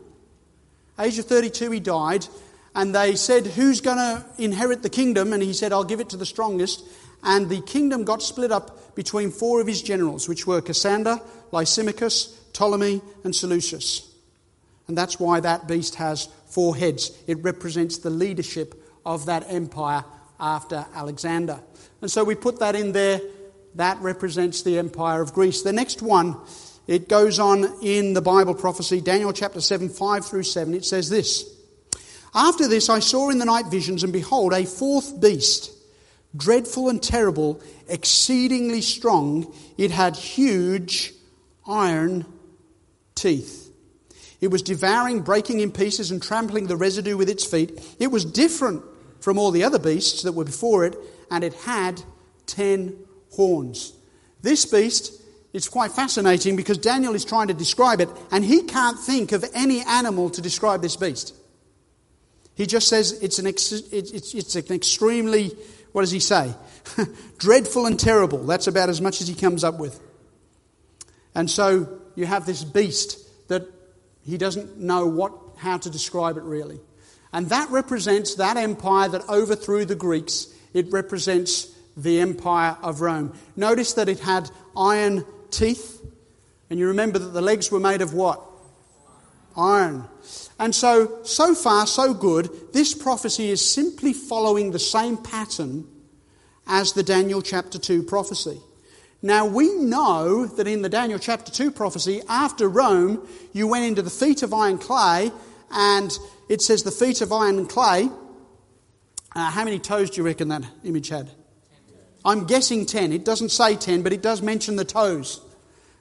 age 1.00 1.18
of 1.18 1.26
32, 1.26 1.72
he 1.72 1.80
died, 1.80 2.28
and 2.76 2.94
they 2.94 3.16
said, 3.16 3.48
Who's 3.48 3.82
going 3.82 3.98
to 3.98 4.26
inherit 4.38 4.84
the 4.84 4.90
kingdom? 4.90 5.34
And 5.34 5.42
he 5.42 5.54
said, 5.54 5.74
I'll 5.74 5.84
give 5.84 6.00
it 6.00 6.10
to 6.10 6.18
the 6.18 6.26
strongest. 6.26 6.84
And 7.24 7.50
the 7.50 7.62
kingdom 7.62 8.04
got 8.04 8.22
split 8.22 8.52
up 8.52 8.78
between 8.96 9.32
four 9.32 9.62
of 9.62 9.68
his 9.68 9.82
generals, 9.82 10.28
which 10.28 10.46
were 10.48 10.62
Cassander, 10.62 11.20
Lysimachus, 11.52 12.40
Ptolemy, 12.54 13.02
and 13.24 13.36
Seleucus. 13.36 14.10
And 14.88 14.98
that's 14.98 15.20
why 15.20 15.40
that 15.40 15.68
beast 15.68 15.96
has 15.96 16.28
four 16.48 16.76
heads. 16.76 17.12
It 17.28 17.42
represents 17.44 18.00
the 18.00 18.10
leadership 18.10 18.76
of 19.06 19.26
that 19.28 19.46
empire 19.48 20.04
after 20.40 20.86
Alexander. 20.94 21.60
And 22.02 22.12
so 22.12 22.24
we 22.24 22.36
put 22.36 22.60
that 22.60 22.76
in 22.76 22.92
there. 22.92 23.22
That 23.76 24.00
represents 24.02 24.62
the 24.62 24.78
empire 24.78 25.22
of 25.22 25.34
Greece. 25.34 25.64
The 25.64 25.74
next 25.74 26.02
one, 26.02 26.38
it 26.86 27.10
goes 27.10 27.40
on 27.40 27.66
in 27.82 28.14
the 28.14 28.22
Bible 28.22 28.54
prophecy, 28.54 29.02
Daniel 29.02 29.34
chapter 29.34 29.62
7, 29.62 29.90
5 29.90 30.26
through 30.26 30.44
7. 30.44 30.74
It 30.74 30.86
says 30.86 31.10
this 31.10 31.50
After 32.36 32.68
this 32.68 32.90
I 32.90 33.00
saw 33.00 33.30
in 33.30 33.40
the 33.40 33.46
night 33.46 33.68
visions, 33.68 34.04
and 34.04 34.14
behold, 34.14 34.54
a 34.54 34.66
fourth 34.66 35.20
beast 35.20 35.72
dreadful 36.36 36.90
and 36.90 37.02
terrible, 37.02 37.62
exceedingly 37.94 38.82
strong. 38.82 39.54
It 39.78 39.92
had 39.92 40.18
huge 40.18 41.14
iron 41.66 42.26
teeth. 43.16 43.72
It 44.42 44.48
was 44.48 44.62
devouring, 44.62 45.22
breaking 45.22 45.62
in 45.62 45.72
pieces, 45.72 46.12
and 46.12 46.22
trampling 46.22 46.68
the 46.68 46.76
residue 46.76 47.16
with 47.16 47.30
its 47.30 47.46
feet. 47.46 47.96
It 48.00 48.08
was 48.08 48.26
different 48.26 48.84
from 49.22 49.38
all 49.38 49.52
the 49.52 49.64
other 49.64 49.80
beasts 49.80 50.24
that 50.24 50.34
were 50.34 50.44
before 50.44 50.86
it, 50.86 50.98
and 51.32 51.44
it 51.46 51.54
had 51.54 52.02
ten 52.46 52.98
horns. 53.32 53.94
This 54.42 54.66
beast 54.66 55.22
is 55.54 55.70
quite 55.70 55.92
fascinating 55.92 56.58
because 56.58 56.78
Daniel 56.78 57.16
is 57.16 57.24
trying 57.24 57.48
to 57.48 57.54
describe 57.54 58.02
it, 58.02 58.10
and 58.32 58.44
he 58.44 58.64
can't 58.64 59.00
think 59.00 59.32
of 59.32 59.46
any 59.54 59.82
animal 59.82 60.30
to 60.32 60.42
describe 60.42 60.82
this 60.82 60.98
beast. 60.98 61.34
He 62.56 62.66
just 62.66 62.88
says 62.90 63.14
it's 63.22 63.40
an, 63.40 63.48
ex- 63.48 63.72
it's, 63.72 64.34
it's 64.34 64.56
an 64.56 64.76
extremely 64.76 65.52
what 65.94 66.02
does 66.02 66.12
he 66.12 66.20
say? 66.20 66.54
Dreadful 67.38 67.86
and 67.86 67.98
terrible. 68.00 68.40
That's 68.40 68.68
about 68.68 68.90
as 68.90 69.00
much 69.00 69.22
as 69.22 69.28
he 69.28 69.36
comes 69.36 69.64
up 69.64 69.80
with. 69.80 70.00
And 71.34 71.50
so 71.50 72.00
you 72.16 72.26
have 72.26 72.46
this 72.46 72.64
beast 72.64 73.20
that 73.48 73.68
he 74.26 74.38
doesn't 74.38 74.78
know 74.78 75.08
what, 75.08 75.34
how 75.58 75.78
to 75.78 75.90
describe 75.90 76.38
it 76.38 76.44
really. 76.44 76.80
And 77.32 77.50
that 77.50 77.70
represents 77.70 78.36
that 78.36 78.58
empire 78.58 79.10
that 79.10 79.28
overthrew 79.30 79.86
the 79.86 79.96
Greeks. 79.96 80.48
It 80.74 80.92
represents 80.92 81.68
the 81.98 82.20
empire 82.20 82.78
of 82.82 83.02
Rome. 83.02 83.38
Notice 83.56 83.94
that 83.94 84.10
it 84.10 84.20
had 84.20 84.50
iron 84.76 85.26
teeth. 85.50 86.00
And 86.70 86.80
you 86.80 86.88
remember 86.88 87.20
that 87.20 87.30
the 87.30 87.42
legs 87.42 87.72
were 87.72 87.80
made 87.80 88.02
of 88.02 88.14
what? 88.14 88.42
Iron. 89.56 90.08
And 90.64 90.74
so, 90.74 91.22
so 91.24 91.54
far, 91.54 91.86
so 91.86 92.14
good. 92.14 92.50
This 92.72 92.94
prophecy 92.94 93.50
is 93.50 93.60
simply 93.60 94.14
following 94.14 94.72
the 94.72 94.80
same 94.80 95.18
pattern 95.18 95.86
as 96.66 96.94
the 96.94 97.04
Daniel 97.04 97.42
chapter 97.42 97.78
2 97.78 98.04
prophecy. 98.04 98.62
Now, 99.22 99.46
we 99.46 99.74
know 99.74 100.46
that 100.46 100.66
in 100.66 100.82
the 100.82 100.88
Daniel 100.88 101.20
chapter 101.20 101.52
2 101.52 101.70
prophecy, 101.70 102.22
after 102.30 102.70
Rome, 102.70 103.28
you 103.52 103.68
went 103.68 103.84
into 103.84 104.02
the 104.02 104.10
feet 104.10 104.42
of 104.42 104.54
iron 104.54 104.78
clay, 104.78 105.34
and 105.70 106.18
it 106.48 106.62
says 106.62 106.84
the 106.84 106.92
feet 106.92 107.20
of 107.20 107.34
iron 107.34 107.58
and 107.58 107.68
clay. 107.68 108.10
Uh, 109.36 109.52
how 109.52 109.66
many 109.66 109.80
toes 109.80 110.12
do 110.12 110.22
you 110.22 110.26
reckon 110.26 110.48
that 110.48 110.64
image 110.86 111.10
had? 111.10 111.30
I'm 112.24 112.46
guessing 112.46 112.86
10. 112.86 113.12
It 113.12 113.26
doesn't 113.26 113.50
say 113.50 113.76
10, 113.76 114.02
but 114.02 114.14
it 114.14 114.22
does 114.22 114.42
mention 114.42 114.78
the 114.78 114.86
toes. 114.86 115.42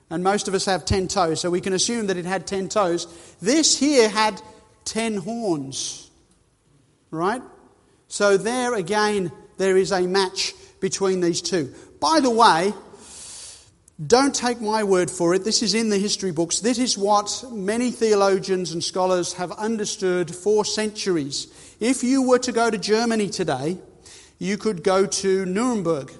And 0.08 0.22
most 0.22 0.46
of 0.46 0.54
us 0.54 0.66
have 0.66 0.84
10 0.84 1.08
toes, 1.08 1.40
so 1.40 1.50
we 1.50 1.60
can 1.60 1.72
assume 1.72 2.06
that 2.08 2.16
it 2.16 2.26
had 2.26 2.46
10 2.46 2.68
toes. 2.68 3.08
This 3.40 3.76
here 3.76 4.08
had 4.08 4.40
10 4.84 5.16
horns. 5.16 6.10
Right? 7.10 7.42
So 8.08 8.36
there 8.36 8.74
again, 8.74 9.32
there 9.58 9.76
is 9.76 9.92
a 9.92 10.02
match 10.02 10.54
between 10.80 11.20
these 11.20 11.40
two. 11.40 11.74
By 12.00 12.20
the 12.20 12.30
way, 12.30 12.74
don't 14.04 14.34
take 14.34 14.60
my 14.60 14.82
word 14.82 15.10
for 15.10 15.34
it. 15.34 15.44
This 15.44 15.62
is 15.62 15.74
in 15.74 15.88
the 15.88 15.98
history 15.98 16.32
books. 16.32 16.60
This 16.60 16.78
is 16.78 16.98
what 16.98 17.44
many 17.52 17.90
theologians 17.90 18.72
and 18.72 18.82
scholars 18.82 19.34
have 19.34 19.52
understood 19.52 20.34
for 20.34 20.64
centuries. 20.64 21.46
If 21.78 22.02
you 22.02 22.22
were 22.22 22.40
to 22.40 22.52
go 22.52 22.70
to 22.70 22.78
Germany 22.78 23.28
today, 23.28 23.78
you 24.38 24.58
could 24.58 24.82
go 24.82 25.06
to 25.06 25.46
Nuremberg. 25.46 26.12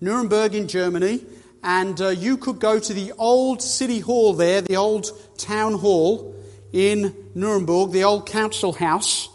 Nuremberg 0.00 0.54
in 0.54 0.66
Germany, 0.66 1.24
and 1.62 2.00
uh, 2.00 2.08
you 2.08 2.36
could 2.38 2.58
go 2.58 2.78
to 2.78 2.94
the 2.94 3.12
old 3.18 3.60
city 3.60 4.00
hall 4.00 4.32
there, 4.32 4.62
the 4.62 4.76
old 4.76 5.10
town 5.36 5.74
hall 5.74 6.33
in 6.74 7.14
Nuremberg, 7.36 7.92
the 7.92 8.02
old 8.02 8.26
council 8.26 8.72
house, 8.72 9.28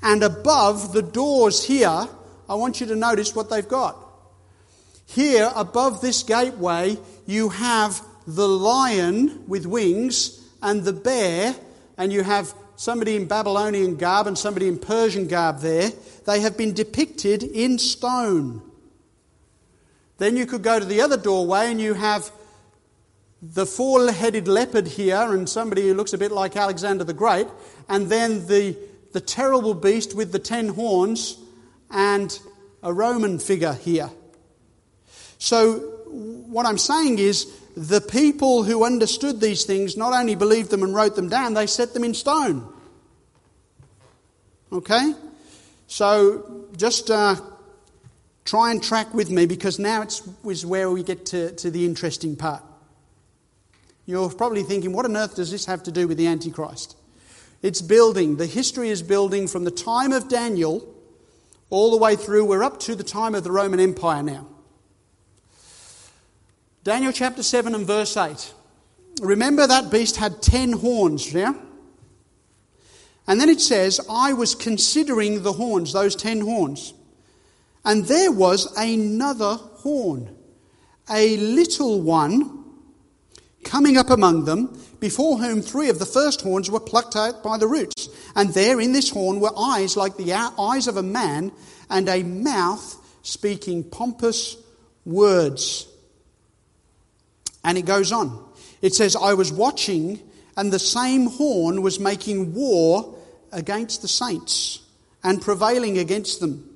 and 0.00 0.22
above 0.22 0.92
the 0.92 1.02
doors 1.02 1.64
here, 1.64 2.08
I 2.48 2.54
want 2.54 2.80
you 2.80 2.86
to 2.86 2.94
notice 2.94 3.34
what 3.34 3.50
they've 3.50 3.66
got. 3.66 3.96
Here, 5.06 5.50
above 5.56 6.00
this 6.00 6.22
gateway, 6.22 6.96
you 7.26 7.48
have 7.48 8.00
the 8.28 8.46
lion 8.46 9.44
with 9.48 9.66
wings 9.66 10.40
and 10.62 10.84
the 10.84 10.92
bear, 10.92 11.56
and 11.98 12.12
you 12.12 12.22
have 12.22 12.54
somebody 12.76 13.16
in 13.16 13.26
Babylonian 13.26 13.96
garb 13.96 14.28
and 14.28 14.38
somebody 14.38 14.68
in 14.68 14.78
Persian 14.78 15.26
garb 15.26 15.60
there. 15.60 15.90
They 16.26 16.40
have 16.40 16.56
been 16.56 16.74
depicted 16.74 17.42
in 17.42 17.78
stone. 17.78 18.62
Then 20.18 20.36
you 20.36 20.46
could 20.46 20.62
go 20.62 20.78
to 20.78 20.84
the 20.84 21.00
other 21.00 21.16
doorway 21.16 21.72
and 21.72 21.80
you 21.80 21.94
have 21.94 22.30
the 23.52 23.66
four 23.66 24.10
headed 24.10 24.48
leopard 24.48 24.86
here 24.86 25.34
and 25.34 25.48
somebody 25.48 25.82
who 25.82 25.94
looks 25.94 26.14
a 26.14 26.18
bit 26.18 26.32
like 26.32 26.56
Alexander 26.56 27.04
the 27.04 27.12
Great, 27.12 27.46
and 27.88 28.08
then 28.08 28.46
the, 28.46 28.76
the 29.12 29.20
terrible 29.20 29.74
beast 29.74 30.14
with 30.14 30.32
the 30.32 30.38
ten 30.38 30.68
horns 30.68 31.36
and 31.90 32.38
a 32.82 32.92
Roman 32.92 33.38
figure 33.38 33.74
here. 33.74 34.10
So, 35.38 35.78
what 36.08 36.64
I'm 36.64 36.78
saying 36.78 37.18
is, 37.18 37.52
the 37.76 38.00
people 38.00 38.62
who 38.62 38.84
understood 38.84 39.40
these 39.40 39.64
things 39.64 39.96
not 39.96 40.12
only 40.14 40.36
believed 40.36 40.70
them 40.70 40.82
and 40.82 40.94
wrote 40.94 41.16
them 41.16 41.28
down, 41.28 41.54
they 41.54 41.66
set 41.66 41.92
them 41.92 42.04
in 42.04 42.14
stone. 42.14 42.66
Okay? 44.72 45.12
So, 45.86 46.66
just 46.76 47.10
uh, 47.10 47.36
try 48.44 48.70
and 48.70 48.82
track 48.82 49.12
with 49.12 49.28
me 49.28 49.44
because 49.44 49.78
now 49.78 50.00
it's 50.02 50.26
is 50.46 50.64
where 50.64 50.90
we 50.90 51.02
get 51.02 51.26
to, 51.26 51.52
to 51.56 51.70
the 51.70 51.84
interesting 51.84 52.36
part. 52.36 52.62
You're 54.06 54.30
probably 54.30 54.62
thinking, 54.62 54.92
what 54.92 55.04
on 55.04 55.16
earth 55.16 55.36
does 55.36 55.50
this 55.50 55.66
have 55.66 55.82
to 55.84 55.92
do 55.92 56.06
with 56.06 56.18
the 56.18 56.26
Antichrist? 56.26 56.96
It's 57.62 57.80
building. 57.80 58.36
The 58.36 58.46
history 58.46 58.90
is 58.90 59.02
building 59.02 59.48
from 59.48 59.64
the 59.64 59.70
time 59.70 60.12
of 60.12 60.28
Daniel 60.28 60.94
all 61.70 61.90
the 61.90 61.96
way 61.96 62.14
through. 62.14 62.44
We're 62.44 62.62
up 62.62 62.78
to 62.80 62.94
the 62.94 63.04
time 63.04 63.34
of 63.34 63.44
the 63.44 63.50
Roman 63.50 63.80
Empire 63.80 64.22
now. 64.22 64.46
Daniel 66.82 67.12
chapter 67.12 67.42
7 67.42 67.74
and 67.74 67.86
verse 67.86 68.14
8. 68.16 68.52
Remember 69.22 69.66
that 69.66 69.90
beast 69.90 70.16
had 70.16 70.42
10 70.42 70.72
horns, 70.72 71.32
yeah? 71.32 71.54
And 73.26 73.40
then 73.40 73.48
it 73.48 73.62
says, 73.62 74.00
I 74.10 74.34
was 74.34 74.54
considering 74.54 75.42
the 75.42 75.54
horns, 75.54 75.94
those 75.94 76.14
10 76.14 76.42
horns. 76.42 76.92
And 77.84 78.04
there 78.04 78.30
was 78.30 78.70
another 78.76 79.54
horn, 79.54 80.36
a 81.08 81.38
little 81.38 82.02
one 82.02 82.63
coming 83.64 83.96
up 83.96 84.10
among 84.10 84.44
them, 84.44 84.78
before 85.00 85.38
whom 85.38 85.60
three 85.60 85.88
of 85.88 85.98
the 85.98 86.06
first 86.06 86.42
horns 86.42 86.70
were 86.70 86.80
plucked 86.80 87.16
out 87.16 87.42
by 87.42 87.58
the 87.58 87.66
roots. 87.66 88.08
And 88.36 88.54
there 88.54 88.80
in 88.80 88.92
this 88.92 89.10
horn 89.10 89.40
were 89.40 89.52
eyes 89.58 89.96
like 89.96 90.16
the 90.16 90.32
eyes 90.32 90.86
of 90.86 90.96
a 90.96 91.02
man, 91.02 91.52
and 91.90 92.08
a 92.08 92.22
mouth 92.22 92.96
speaking 93.22 93.84
pompous 93.84 94.56
words. 95.04 95.86
And 97.64 97.78
it 97.78 97.86
goes 97.86 98.12
on. 98.12 98.46
It 98.82 98.94
says, 98.94 99.16
I 99.16 99.34
was 99.34 99.52
watching, 99.52 100.20
and 100.56 100.72
the 100.72 100.78
same 100.78 101.26
horn 101.26 101.82
was 101.82 101.98
making 101.98 102.54
war 102.54 103.18
against 103.50 104.02
the 104.02 104.08
saints 104.08 104.80
and 105.22 105.40
prevailing 105.40 105.98
against 105.98 106.40
them. 106.40 106.73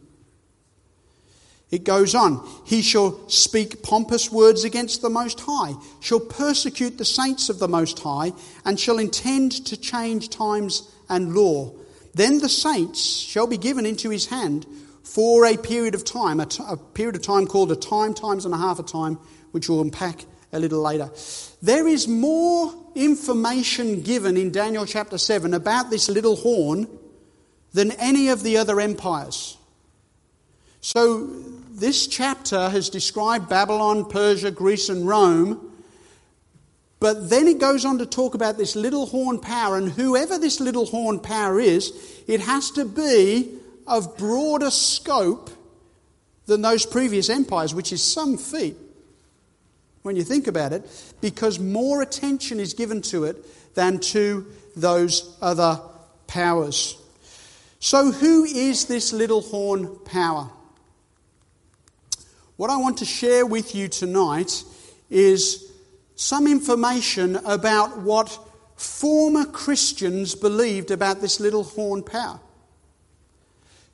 It 1.70 1.84
goes 1.84 2.14
on. 2.14 2.46
He 2.64 2.80
shall 2.80 3.28
speak 3.28 3.82
pompous 3.82 4.32
words 4.32 4.64
against 4.64 5.02
the 5.02 5.10
Most 5.10 5.40
High, 5.40 5.74
shall 6.00 6.20
persecute 6.20 6.96
the 6.96 7.04
saints 7.04 7.50
of 7.50 7.58
the 7.58 7.68
Most 7.68 7.98
High, 7.98 8.32
and 8.64 8.80
shall 8.80 8.98
intend 8.98 9.66
to 9.66 9.76
change 9.76 10.30
times 10.30 10.90
and 11.08 11.34
law. 11.34 11.72
Then 12.14 12.40
the 12.40 12.48
saints 12.48 13.04
shall 13.04 13.46
be 13.46 13.58
given 13.58 13.84
into 13.84 14.08
his 14.08 14.26
hand 14.26 14.66
for 15.02 15.44
a 15.44 15.56
period 15.56 15.94
of 15.94 16.04
time, 16.04 16.40
a, 16.40 16.46
t- 16.46 16.64
a 16.66 16.76
period 16.76 17.16
of 17.16 17.22
time 17.22 17.46
called 17.46 17.70
a 17.70 17.76
time, 17.76 18.14
times 18.14 18.44
and 18.44 18.54
a 18.54 18.58
half 18.58 18.78
a 18.78 18.82
time, 18.82 19.18
which 19.52 19.68
we'll 19.68 19.80
unpack 19.82 20.24
a 20.52 20.58
little 20.58 20.80
later. 20.80 21.10
There 21.60 21.86
is 21.86 22.08
more 22.08 22.74
information 22.94 24.02
given 24.02 24.36
in 24.36 24.50
Daniel 24.50 24.86
chapter 24.86 25.18
7 25.18 25.52
about 25.54 25.90
this 25.90 26.08
little 26.08 26.36
horn 26.36 26.88
than 27.72 27.92
any 27.92 28.28
of 28.28 28.42
the 28.42 28.56
other 28.56 28.80
empires. 28.80 29.56
So, 30.80 31.28
this 31.80 32.06
chapter 32.06 32.68
has 32.68 32.90
described 32.90 33.48
Babylon, 33.48 34.04
Persia, 34.04 34.50
Greece, 34.50 34.88
and 34.88 35.06
Rome. 35.06 35.72
But 37.00 37.30
then 37.30 37.46
it 37.46 37.58
goes 37.58 37.84
on 37.84 37.98
to 37.98 38.06
talk 38.06 38.34
about 38.34 38.58
this 38.58 38.74
little 38.74 39.06
horn 39.06 39.38
power, 39.38 39.76
and 39.76 39.90
whoever 39.90 40.38
this 40.38 40.60
little 40.60 40.86
horn 40.86 41.20
power 41.20 41.60
is, 41.60 41.92
it 42.26 42.40
has 42.40 42.70
to 42.72 42.84
be 42.84 43.54
of 43.86 44.16
broader 44.18 44.70
scope 44.70 45.50
than 46.46 46.62
those 46.62 46.84
previous 46.84 47.30
empires, 47.30 47.74
which 47.74 47.92
is 47.92 48.02
some 48.02 48.36
feat 48.36 48.76
when 50.02 50.16
you 50.16 50.24
think 50.24 50.46
about 50.46 50.72
it, 50.72 50.84
because 51.20 51.58
more 51.58 52.02
attention 52.02 52.58
is 52.58 52.74
given 52.74 53.02
to 53.02 53.24
it 53.24 53.74
than 53.74 53.98
to 53.98 54.46
those 54.74 55.36
other 55.40 55.80
powers. 56.26 56.96
So, 57.78 58.10
who 58.10 58.44
is 58.44 58.86
this 58.86 59.12
little 59.12 59.42
horn 59.42 59.98
power? 60.04 60.50
What 62.58 62.70
I 62.70 62.76
want 62.76 62.98
to 62.98 63.04
share 63.04 63.46
with 63.46 63.76
you 63.76 63.86
tonight 63.86 64.64
is 65.10 65.70
some 66.16 66.48
information 66.48 67.36
about 67.36 67.98
what 67.98 68.36
former 68.74 69.44
Christians 69.44 70.34
believed 70.34 70.90
about 70.90 71.20
this 71.20 71.38
little 71.38 71.62
horn 71.62 72.02
power. 72.02 72.40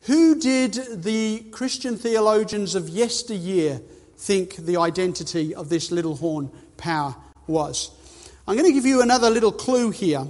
Who 0.05 0.40
did 0.40 1.03
the 1.03 1.40
Christian 1.50 1.98
theologians 1.98 2.74
of 2.74 2.88
yesteryear 2.88 3.83
think 4.16 4.57
the 4.57 4.79
identity 4.79 5.55
of 5.55 5.68
this 5.68 5.90
little 5.90 6.16
horn 6.16 6.50
power 6.79 7.14
was. 7.46 7.90
I'm 8.48 8.57
going 8.57 8.66
to 8.66 8.72
give 8.72 8.87
you 8.87 9.03
another 9.03 9.29
little 9.29 9.53
clue 9.53 9.90
here 9.90 10.27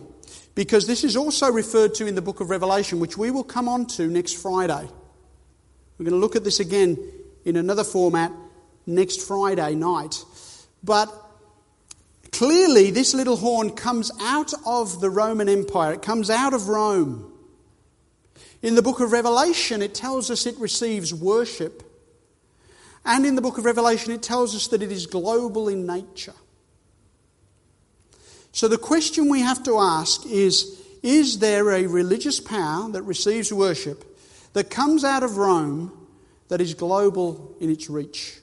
because 0.57 0.89
this 0.89 1.05
is 1.05 1.15
also 1.15 1.53
referred 1.53 1.95
to 1.95 2.07
in 2.09 2.17
the 2.17 2.23
book 2.23 2.41
of 2.41 2.51
Revelation, 2.51 2.99
which 2.99 3.17
we 3.17 3.31
will 3.31 3.45
come 3.45 3.69
on 3.69 3.87
to 3.95 4.09
next 4.09 4.43
Friday. 4.43 4.89
We're 5.99 6.05
going 6.05 6.11
to 6.11 6.17
look 6.17 6.35
at 6.35 6.43
this 6.43 6.59
again 6.59 6.99
in 7.45 7.57
another 7.57 7.85
format 7.85 8.33
next 8.87 9.23
Friday 9.27 9.75
night. 9.75 10.25
But 10.83 11.13
clearly, 12.33 12.91
this 12.91 13.15
little 13.15 13.37
horn 13.37 13.71
comes 13.71 14.11
out 14.21 14.53
of 14.67 15.01
the 15.01 15.11
Roman 15.11 15.49
Empire, 15.49 15.95
it 15.95 16.03
comes 16.03 16.31
out 16.31 16.55
of 16.55 16.69
Rome. 16.69 17.31
In 18.63 18.75
the 18.75 18.83
book 18.83 19.01
of 19.01 19.13
Revelation, 19.13 19.83
it 19.83 19.95
tells 19.95 20.31
us 20.31 20.47
it 20.47 20.59
receives 20.59 21.13
worship 21.13 21.83
and 23.05 23.27
in 23.27 23.35
the 23.35 23.43
book 23.43 23.59
of 23.59 23.65
Revelation, 23.65 24.13
it 24.13 24.23
tells 24.23 24.55
us 24.55 24.69
that 24.69 24.83
it 24.83 24.91
is 24.91 25.07
global 25.07 25.69
in 25.69 25.87
nature. 25.87 26.35
So 28.53 28.69
the 28.69 28.79
question 28.79 29.29
we 29.29 29.41
have 29.41 29.63
to 29.65 29.79
ask 29.79 30.25
is 30.27 30.81
Is 31.03 31.39
there 31.39 31.71
a 31.71 31.87
religious 31.87 32.41
power 32.41 32.89
that 32.93 33.03
receives 33.03 33.53
worship 33.53 34.05
that 34.55 34.71
comes 34.71 35.05
out 35.05 35.23
of 35.23 35.37
Rome 35.37 36.04
that 36.49 36.61
is 36.61 36.75
global 36.75 37.57
in 37.61 37.71
its 37.71 37.89
reach? 37.89 38.41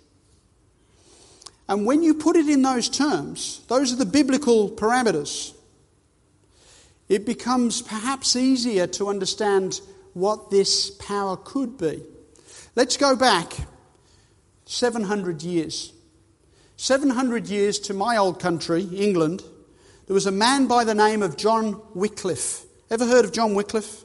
And 1.67 1.85
when 1.85 2.03
you 2.03 2.13
put 2.13 2.35
it 2.35 2.49
in 2.49 2.61
those 2.61 2.89
terms, 2.89 3.61
those 3.67 3.93
are 3.93 3.95
the 3.95 4.05
biblical 4.05 4.69
parameters, 4.69 5.53
it 7.07 7.25
becomes 7.25 7.81
perhaps 7.81 8.35
easier 8.35 8.87
to 8.87 9.09
understand 9.09 9.81
what 10.13 10.49
this 10.49 10.89
power 10.91 11.37
could 11.37 11.77
be. 11.77 12.03
Let's 12.75 12.97
go 12.97 13.15
back 13.15 13.53
700 14.65 15.43
years. 15.43 15.93
700 16.77 17.47
years 17.47 17.79
to 17.79 17.93
my 17.93 18.17
old 18.17 18.39
country, 18.39 18.83
England, 18.83 19.43
there 20.07 20.13
was 20.13 20.25
a 20.25 20.31
man 20.31 20.67
by 20.67 20.83
the 20.83 20.95
name 20.95 21.21
of 21.21 21.37
John 21.37 21.81
Wycliffe. 21.93 22.65
Ever 22.89 23.05
heard 23.05 23.23
of 23.23 23.31
John 23.31 23.53
Wycliffe? 23.53 24.03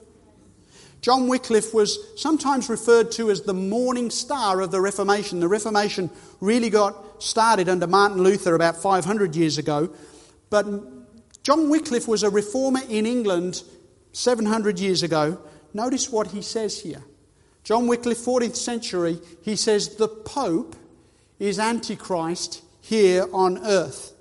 John 1.07 1.29
Wycliffe 1.29 1.73
was 1.73 2.01
sometimes 2.21 2.69
referred 2.69 3.13
to 3.13 3.31
as 3.31 3.43
the 3.43 3.55
morning 3.55 4.11
star 4.11 4.61
of 4.61 4.73
the 4.73 4.81
Reformation. 4.81 5.39
The 5.39 5.47
Reformation 5.47 6.11
really 6.41 6.69
got 6.69 7.23
started 7.23 7.69
under 7.69 7.87
Martin 7.87 8.25
Luther 8.25 8.57
about 8.57 8.77
500 8.83 9.37
years 9.37 9.57
ago, 9.57 9.89
but 10.51 10.67
John 11.45 11.71
Wycliffe 11.71 12.09
was 12.09 12.25
a 12.25 12.29
reformer 12.29 12.81
in 12.89 13.07
England 13.07 13.63
700 14.15 14.81
years 14.81 15.05
ago. 15.05 15.39
Notice 15.73 16.11
what 16.11 16.33
he 16.33 16.43
says 16.43 16.81
here. 16.81 17.05
John 17.63 17.87
Wycliffe, 17.87 18.19
14th 18.19 18.57
century, 18.57 19.21
he 19.43 19.55
says, 19.55 19.95
The 19.95 20.09
Pope 20.09 20.75
is 21.39 21.61
Antichrist 21.61 22.65
here 22.81 23.29
on 23.33 23.65
earth. 23.65 24.13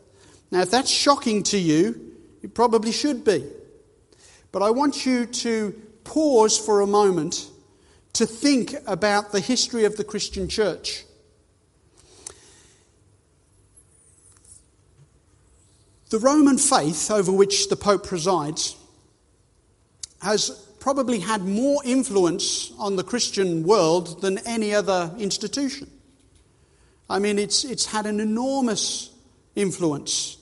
Now, 0.52 0.62
if 0.62 0.70
that's 0.70 0.92
shocking 0.92 1.42
to 1.46 1.58
you, 1.58 2.14
it 2.44 2.54
probably 2.54 2.92
should 2.92 3.26
be. 3.26 3.44
But 4.52 4.62
I 4.62 4.70
want 4.70 5.08
you 5.08 5.26
to 5.26 5.82
pause 6.06 6.58
for 6.58 6.80
a 6.80 6.88
moment 6.88 7.50
to 8.14 8.26
think 8.26 8.74
about 8.88 9.34
the 9.34 9.42
history 9.42 9.84
of 9.84 9.98
the 9.98 10.06
Christian 10.06 10.48
church. 10.48 11.04
The 16.12 16.20
Roman 16.20 16.58
faith 16.58 17.12
over 17.12 17.32
which 17.32 17.68
the 17.68 17.76
Pope 17.76 18.06
presides 18.06 18.78
has 20.22 20.50
probably 20.80 21.20
had 21.20 21.42
more 21.42 21.82
influence 21.84 22.72
on 22.78 22.96
the 22.96 23.04
Christian 23.04 23.64
world 23.64 24.22
than 24.22 24.38
any 24.46 24.74
other 24.74 25.12
institution. 25.18 25.90
I 27.10 27.20
mean, 27.20 27.38
it's, 27.38 27.66
it's 27.66 27.88
had 27.88 28.06
an 28.06 28.20
enormous 28.20 29.10
influence. 29.56 30.38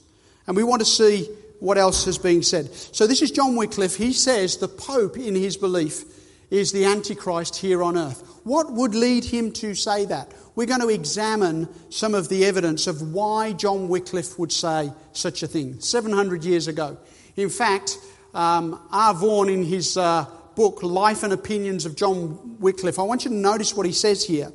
And 0.45 0.55
we 0.55 0.63
want 0.63 0.81
to 0.81 0.85
see 0.85 1.29
what 1.63 1.77
else 1.77 2.05
has 2.05 2.17
been 2.17 2.43
said. 2.43 2.73
So, 2.73 3.07
this 3.07 3.21
is 3.21 3.31
John 3.31 3.55
Wycliffe. 3.55 3.95
He 3.95 4.13
says 4.13 4.57
the 4.57 4.67
Pope, 4.67 5.17
in 5.17 5.35
his 5.35 5.57
belief, 5.57 6.03
is 6.51 6.71
the 6.71 6.85
Antichrist 6.85 7.55
here 7.55 7.81
on 7.81 7.97
earth. 7.97 8.21
What 8.43 8.71
would 8.73 8.93
lead 8.93 9.23
him 9.23 9.51
to 9.53 9.73
say 9.73 10.05
that? 10.05 10.31
we're 10.55 10.67
going 10.67 10.81
to 10.81 10.89
examine 10.89 11.67
some 11.89 12.13
of 12.13 12.29
the 12.29 12.45
evidence 12.45 12.87
of 12.87 13.13
why 13.13 13.53
John 13.53 13.87
Wycliffe 13.87 14.37
would 14.37 14.51
say 14.51 14.91
such 15.11 15.43
a 15.43 15.47
thing 15.47 15.79
700 15.79 16.43
years 16.43 16.67
ago. 16.67 16.97
In 17.35 17.49
fact, 17.49 17.97
um, 18.33 18.79
R. 18.91 19.13
Vaughan, 19.13 19.49
in 19.49 19.63
his 19.63 19.97
uh, 19.97 20.25
book, 20.55 20.83
Life 20.83 21.23
and 21.23 21.33
Opinions 21.33 21.85
of 21.85 21.95
John 21.95 22.57
Wycliffe, 22.59 22.99
I 22.99 23.03
want 23.03 23.25
you 23.25 23.31
to 23.31 23.35
notice 23.35 23.75
what 23.75 23.85
he 23.85 23.91
says 23.91 24.23
here. 24.23 24.51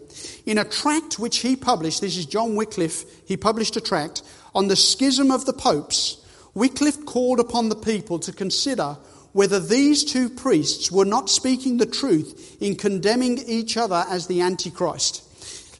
In 0.46 0.58
a 0.58 0.64
tract 0.64 1.18
which 1.18 1.38
he 1.38 1.56
published, 1.56 2.00
this 2.00 2.16
is 2.16 2.26
John 2.26 2.54
Wycliffe, 2.54 3.04
he 3.26 3.36
published 3.36 3.76
a 3.76 3.80
tract 3.80 4.22
on 4.54 4.68
the 4.68 4.76
schism 4.76 5.30
of 5.30 5.46
the 5.46 5.52
popes. 5.52 6.24
Wycliffe 6.58 7.06
called 7.06 7.38
upon 7.38 7.68
the 7.68 7.76
people 7.76 8.18
to 8.18 8.32
consider 8.32 8.98
whether 9.32 9.60
these 9.60 10.04
two 10.04 10.28
priests 10.28 10.90
were 10.90 11.04
not 11.04 11.30
speaking 11.30 11.76
the 11.76 11.86
truth 11.86 12.56
in 12.60 12.74
condemning 12.74 13.38
each 13.46 13.76
other 13.76 14.04
as 14.08 14.26
the 14.26 14.40
Antichrist. 14.40 15.22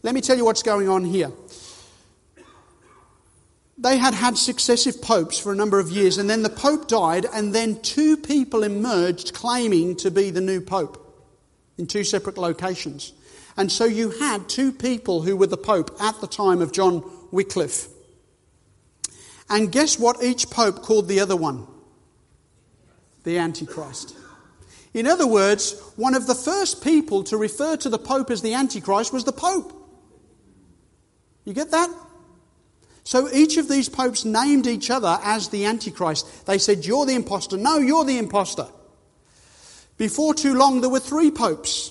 Let 0.04 0.14
me 0.14 0.20
tell 0.20 0.36
you 0.36 0.44
what's 0.44 0.62
going 0.62 0.88
on 0.88 1.04
here. 1.04 1.32
They 3.76 3.96
had 3.96 4.14
had 4.14 4.38
successive 4.38 5.02
popes 5.02 5.38
for 5.38 5.52
a 5.52 5.56
number 5.56 5.80
of 5.80 5.90
years, 5.90 6.18
and 6.18 6.30
then 6.30 6.44
the 6.44 6.50
pope 6.50 6.86
died, 6.86 7.26
and 7.32 7.52
then 7.52 7.80
two 7.82 8.16
people 8.16 8.62
emerged 8.62 9.34
claiming 9.34 9.96
to 9.96 10.10
be 10.10 10.30
the 10.30 10.40
new 10.40 10.60
pope 10.60 11.04
in 11.76 11.86
two 11.86 12.04
separate 12.04 12.38
locations. 12.38 13.12
And 13.56 13.72
so 13.72 13.84
you 13.84 14.10
had 14.10 14.48
two 14.48 14.70
people 14.70 15.22
who 15.22 15.36
were 15.36 15.48
the 15.48 15.56
pope 15.56 15.96
at 16.00 16.20
the 16.20 16.28
time 16.28 16.62
of 16.62 16.70
John 16.72 17.02
Wycliffe. 17.32 17.88
And 19.50 19.72
guess 19.72 19.98
what 19.98 20.22
each 20.22 20.50
pope 20.50 20.82
called 20.82 21.08
the 21.08 21.20
other 21.20 21.36
one? 21.36 21.66
The 23.24 23.38
Antichrist. 23.38 24.16
In 24.94 25.06
other 25.06 25.26
words, 25.26 25.80
one 25.96 26.14
of 26.14 26.26
the 26.26 26.34
first 26.34 26.82
people 26.82 27.24
to 27.24 27.36
refer 27.36 27.76
to 27.76 27.88
the 27.88 27.98
pope 27.98 28.30
as 28.30 28.42
the 28.42 28.54
Antichrist 28.54 29.12
was 29.12 29.24
the 29.24 29.32
pope. 29.32 29.72
You 31.44 31.52
get 31.52 31.70
that? 31.70 31.90
So 33.04 33.32
each 33.32 33.56
of 33.56 33.68
these 33.68 33.88
popes 33.88 34.26
named 34.26 34.66
each 34.66 34.90
other 34.90 35.18
as 35.22 35.48
the 35.48 35.64
Antichrist. 35.64 36.46
They 36.46 36.58
said, 36.58 36.84
You're 36.84 37.06
the 37.06 37.14
impostor. 37.14 37.56
No, 37.56 37.78
you're 37.78 38.04
the 38.04 38.18
impostor. 38.18 38.66
Before 39.96 40.34
too 40.34 40.54
long, 40.54 40.80
there 40.80 40.90
were 40.90 41.00
three 41.00 41.30
popes. 41.30 41.90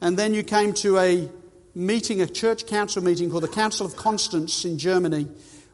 And 0.00 0.16
then 0.16 0.34
you 0.34 0.42
came 0.42 0.72
to 0.74 0.98
a 0.98 1.28
meeting, 1.74 2.22
a 2.22 2.26
church 2.26 2.66
council 2.66 3.02
meeting 3.02 3.30
called 3.30 3.42
the 3.42 3.48
Council 3.48 3.86
of 3.86 3.96
Constance 3.96 4.64
in 4.64 4.78
Germany, 4.78 5.26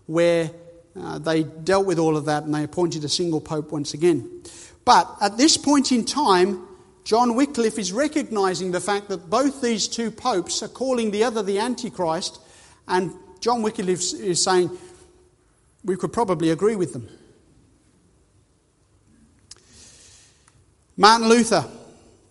where 0.06 0.50
uh, 0.98 1.18
they 1.18 1.42
dealt 1.42 1.86
with 1.86 1.98
all 1.98 2.16
of 2.16 2.24
that 2.24 2.44
and 2.44 2.54
they 2.54 2.64
appointed 2.64 3.04
a 3.04 3.08
single 3.08 3.40
pope 3.40 3.72
once 3.72 3.94
again. 3.94 4.42
But 4.84 5.08
at 5.20 5.36
this 5.36 5.56
point 5.56 5.92
in 5.92 6.04
time, 6.04 6.66
John 7.04 7.34
Wycliffe 7.34 7.78
is 7.78 7.92
recognizing 7.92 8.72
the 8.72 8.80
fact 8.80 9.08
that 9.08 9.30
both 9.30 9.60
these 9.60 9.88
two 9.88 10.10
popes 10.10 10.62
are 10.62 10.68
calling 10.68 11.10
the 11.10 11.24
other 11.24 11.42
the 11.42 11.58
Antichrist, 11.58 12.40
and 12.88 13.12
John 13.40 13.62
Wycliffe 13.62 14.14
is 14.14 14.42
saying 14.42 14.70
we 15.84 15.96
could 15.96 16.12
probably 16.12 16.50
agree 16.50 16.76
with 16.76 16.92
them. 16.92 17.08
Martin 20.96 21.28
Luther, 21.28 21.64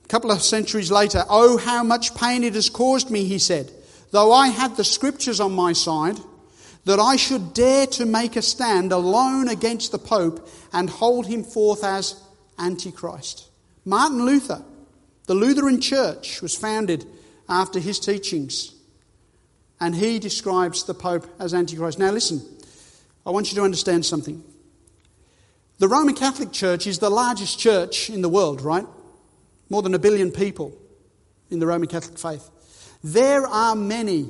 a 0.04 0.08
couple 0.08 0.32
of 0.32 0.42
centuries 0.42 0.92
later, 0.92 1.24
oh, 1.30 1.58
how 1.58 1.84
much 1.84 2.16
pain 2.16 2.44
it 2.44 2.56
has 2.56 2.70
caused 2.70 3.12
me, 3.12 3.26
he 3.26 3.38
said, 3.38 3.72
though 4.12 4.32
I 4.34 4.48
had 4.48 4.76
the 4.76 4.84
scriptures 4.84 5.40
on 5.40 5.54
my 5.54 5.72
side, 5.72 6.18
that 6.86 7.00
I 7.00 7.15
should 7.15 7.54
dare 7.54 7.88
to 7.88 8.06
make 8.06 8.36
a 8.36 8.41
stand 8.41 8.91
alone 8.91 9.48
against 9.48 9.91
the 9.91 10.00
Pope 10.00 10.48
and 10.71 10.89
hold 10.89 11.26
him 11.26 11.43
forth 11.43 11.84
as 11.84 12.21
Antichrist. 12.58 13.50
Martin 13.84 14.26
Luther, 14.26 14.63
the 15.26 15.36
Lutheran 15.36 15.82
Church, 15.82 16.41
was 16.41 16.56
founded 16.56 17.06
after 17.50 17.80
his 17.80 18.00
teachings, 18.00 18.74
and 19.80 19.95
he 19.95 20.19
describes 20.19 20.84
the 20.84 20.93
Pope 20.93 21.28
as 21.39 21.54
Antichrist. 21.54 22.00
Now, 22.00 22.12
listen, 22.12 22.41
I 23.26 23.32
want 23.32 23.52
you 23.52 23.56
to 23.58 23.63
understand 23.63 24.06
something. 24.06 24.43
The 25.78 25.88
Roman 25.88 26.15
Catholic 26.15 26.52
Church 26.52 26.88
is 26.88 27.00
the 27.00 27.10
largest 27.10 27.60
church 27.60 28.10
in 28.10 28.21
the 28.21 28.30
world, 28.30 28.62
right? 28.62 28.86
More 29.69 29.82
than 29.82 29.93
a 29.93 30.00
billion 30.00 30.32
people 30.32 30.71
in 31.50 31.60
the 31.60 31.67
Roman 31.67 31.88
Catholic 31.88 32.17
faith. 32.17 32.50
There 33.04 33.45
are 33.45 33.76
many 33.76 34.30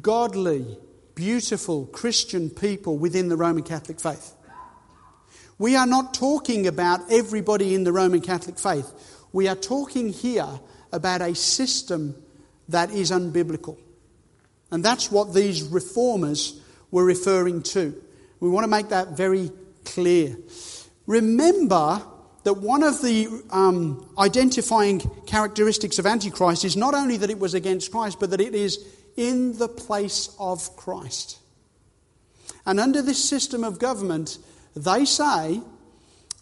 godly, 0.00 0.78
beautiful 1.18 1.84
Christian 1.86 2.48
people 2.48 2.96
within 2.96 3.28
the 3.28 3.36
Roman 3.36 3.64
Catholic 3.64 3.98
faith. 3.98 4.34
We 5.58 5.74
are 5.74 5.84
not 5.86 6.14
talking 6.14 6.68
about 6.68 7.10
everybody 7.10 7.74
in 7.74 7.82
the 7.82 7.92
Roman 7.92 8.20
Catholic 8.20 8.56
faith. 8.56 8.88
We 9.32 9.48
are 9.48 9.56
talking 9.56 10.10
here 10.10 10.48
about 10.92 11.20
a 11.20 11.34
system 11.34 12.14
that 12.68 12.92
is 12.92 13.10
unbiblical. 13.10 13.76
And 14.70 14.84
that's 14.84 15.10
what 15.10 15.34
these 15.34 15.64
reformers 15.64 16.60
were 16.92 17.04
referring 17.04 17.64
to. 17.64 18.00
We 18.38 18.48
want 18.48 18.62
to 18.62 18.70
make 18.70 18.90
that 18.90 19.16
very 19.16 19.50
clear. 19.84 20.36
Remember 21.08 22.00
that 22.44 22.54
one 22.54 22.84
of 22.84 23.02
the 23.02 23.26
um, 23.50 24.08
identifying 24.18 25.00
characteristics 25.26 25.98
of 25.98 26.06
Antichrist 26.06 26.64
is 26.64 26.76
not 26.76 26.94
only 26.94 27.16
that 27.16 27.28
it 27.28 27.40
was 27.40 27.54
against 27.54 27.90
Christ, 27.90 28.20
but 28.20 28.30
that 28.30 28.40
it 28.40 28.54
is 28.54 28.86
in 29.18 29.58
the 29.58 29.68
place 29.68 30.34
of 30.38 30.76
Christ. 30.76 31.38
And 32.64 32.78
under 32.78 33.02
this 33.02 33.22
system 33.22 33.64
of 33.64 33.80
government, 33.80 34.38
they 34.76 35.04
say 35.04 35.60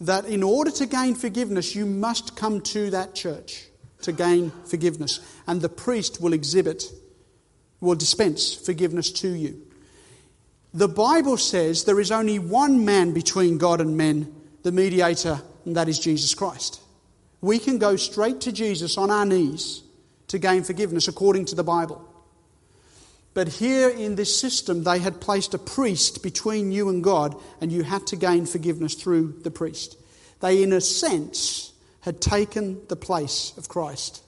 that 0.02 0.26
in 0.26 0.42
order 0.42 0.70
to 0.72 0.84
gain 0.84 1.14
forgiveness, 1.14 1.74
you 1.74 1.86
must 1.86 2.36
come 2.36 2.60
to 2.60 2.90
that 2.90 3.14
church 3.14 3.64
to 4.02 4.12
gain 4.12 4.52
forgiveness. 4.66 5.20
And 5.46 5.62
the 5.62 5.70
priest 5.70 6.20
will 6.20 6.34
exhibit, 6.34 6.84
will 7.80 7.94
dispense 7.94 8.52
forgiveness 8.52 9.10
to 9.12 9.28
you. 9.28 9.62
The 10.74 10.88
Bible 10.88 11.38
says 11.38 11.84
there 11.84 11.98
is 11.98 12.12
only 12.12 12.38
one 12.38 12.84
man 12.84 13.14
between 13.14 13.56
God 13.56 13.80
and 13.80 13.96
men, 13.96 14.34
the 14.64 14.72
mediator, 14.72 15.40
and 15.64 15.76
that 15.76 15.88
is 15.88 15.98
Jesus 15.98 16.34
Christ. 16.34 16.82
We 17.40 17.58
can 17.58 17.78
go 17.78 17.96
straight 17.96 18.42
to 18.42 18.52
Jesus 18.52 18.98
on 18.98 19.10
our 19.10 19.24
knees 19.24 19.82
to 20.28 20.38
gain 20.38 20.62
forgiveness 20.62 21.08
according 21.08 21.46
to 21.46 21.54
the 21.54 21.64
Bible. 21.64 22.06
But 23.36 23.48
here 23.48 23.90
in 23.90 24.14
this 24.14 24.40
system, 24.40 24.84
they 24.84 24.98
had 24.98 25.20
placed 25.20 25.52
a 25.52 25.58
priest 25.58 26.22
between 26.22 26.72
you 26.72 26.88
and 26.88 27.04
God, 27.04 27.36
and 27.60 27.70
you 27.70 27.82
had 27.82 28.06
to 28.06 28.16
gain 28.16 28.46
forgiveness 28.46 28.94
through 28.94 29.40
the 29.42 29.50
priest. 29.50 29.98
They, 30.40 30.62
in 30.62 30.72
a 30.72 30.80
sense, 30.80 31.74
had 32.00 32.22
taken 32.22 32.80
the 32.88 32.96
place 32.96 33.52
of 33.58 33.68
Christ. 33.68 34.22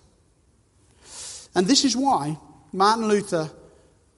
And 1.54 1.66
this 1.66 1.86
is 1.86 1.96
why 1.96 2.36
Martin 2.70 3.08
Luther 3.08 3.50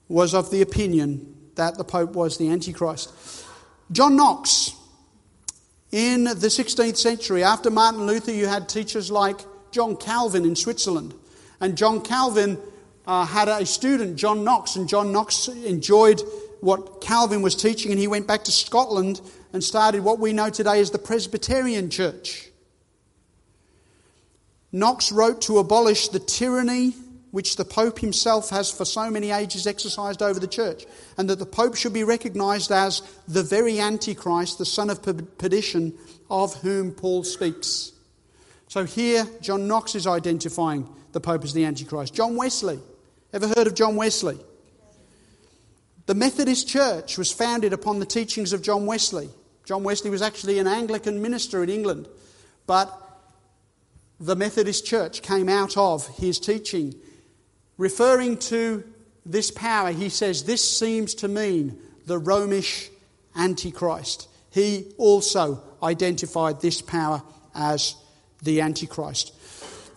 was 0.09 0.33
of 0.33 0.51
the 0.51 0.61
opinion 0.61 1.37
that 1.55 1.77
the 1.77 1.85
Pope 1.85 2.11
was 2.13 2.37
the 2.37 2.49
Antichrist. 2.49 3.13
John 3.93 4.17
Knox, 4.17 4.75
in 5.93 6.25
the 6.25 6.49
16th 6.49 6.97
century, 6.97 7.45
after 7.45 7.71
Martin 7.71 8.05
Luther, 8.05 8.33
you 8.33 8.47
had 8.47 8.67
teachers 8.67 9.09
like 9.09 9.39
John 9.71 9.95
Calvin 9.95 10.43
in 10.43 10.57
Switzerland. 10.57 11.13
And 11.61 11.77
John 11.77 12.01
Calvin 12.01 12.57
uh, 13.05 13.25
had 13.25 13.47
a 13.47 13.65
student, 13.65 14.17
John 14.17 14.43
Knox, 14.43 14.75
and 14.75 14.87
John 14.87 15.11
Knox 15.11 15.47
enjoyed 15.47 16.21
what 16.59 17.01
Calvin 17.01 17.41
was 17.41 17.55
teaching, 17.55 17.91
and 17.91 17.99
he 17.99 18.07
went 18.07 18.27
back 18.27 18.43
to 18.43 18.51
Scotland 18.51 19.21
and 19.53 19.63
started 19.63 20.03
what 20.03 20.19
we 20.19 20.33
know 20.33 20.49
today 20.49 20.79
as 20.79 20.91
the 20.91 20.99
Presbyterian 20.99 21.89
Church. 21.89 22.49
Knox 24.71 25.11
wrote 25.11 25.41
to 25.41 25.57
abolish 25.57 26.09
the 26.09 26.19
tyranny 26.19 26.93
which 27.31 27.55
the 27.55 27.65
Pope 27.65 27.99
himself 27.99 28.49
has 28.49 28.69
for 28.71 28.85
so 28.85 29.09
many 29.09 29.31
ages 29.31 29.65
exercised 29.65 30.21
over 30.21 30.39
the 30.39 30.47
church, 30.47 30.85
and 31.17 31.29
that 31.29 31.39
the 31.39 31.45
Pope 31.45 31.75
should 31.75 31.93
be 31.93 32.03
recognized 32.03 32.71
as 32.71 33.01
the 33.27 33.43
very 33.43 33.79
Antichrist, 33.79 34.57
the 34.57 34.65
son 34.65 34.89
of 34.89 35.01
perdition, 35.37 35.93
of 36.29 36.53
whom 36.55 36.91
Paul 36.91 37.23
speaks. 37.23 37.93
So 38.67 38.85
here, 38.85 39.25
John 39.41 39.67
Knox 39.67 39.95
is 39.95 40.07
identifying 40.07 40.87
the 41.13 41.19
Pope 41.19 41.43
as 41.43 41.53
the 41.53 41.65
Antichrist. 41.65 42.13
John 42.13 42.35
Wesley. 42.35 42.79
Ever 43.33 43.47
heard 43.47 43.67
of 43.67 43.75
John 43.75 43.95
Wesley? 43.95 44.39
The 46.05 46.15
Methodist 46.15 46.67
Church 46.67 47.17
was 47.17 47.31
founded 47.31 47.71
upon 47.71 47.99
the 47.99 48.05
teachings 48.05 48.51
of 48.51 48.61
John 48.61 48.85
Wesley. 48.85 49.29
John 49.63 49.83
Wesley 49.83 50.09
was 50.09 50.21
actually 50.21 50.59
an 50.59 50.67
Anglican 50.67 51.21
minister 51.21 51.63
in 51.63 51.69
England, 51.69 52.09
but 52.67 52.91
the 54.19 54.35
Methodist 54.35 54.85
Church 54.85 55.21
came 55.21 55.47
out 55.47 55.77
of 55.77 56.07
his 56.17 56.39
teaching. 56.39 56.93
Referring 57.77 58.37
to 58.37 58.83
this 59.25 59.49
power, 59.49 59.91
he 59.91 60.09
says, 60.09 60.43
This 60.43 60.77
seems 60.77 61.15
to 61.15 61.27
mean 61.29 61.79
the 62.05 62.19
Romish 62.19 62.89
Antichrist. 63.35 64.27
He 64.49 64.91
also 64.97 65.63
identified 65.81 66.59
this 66.59 66.81
power 66.81 67.23
as 67.55 67.95
the 68.43 68.59
Antichrist. 68.59 69.33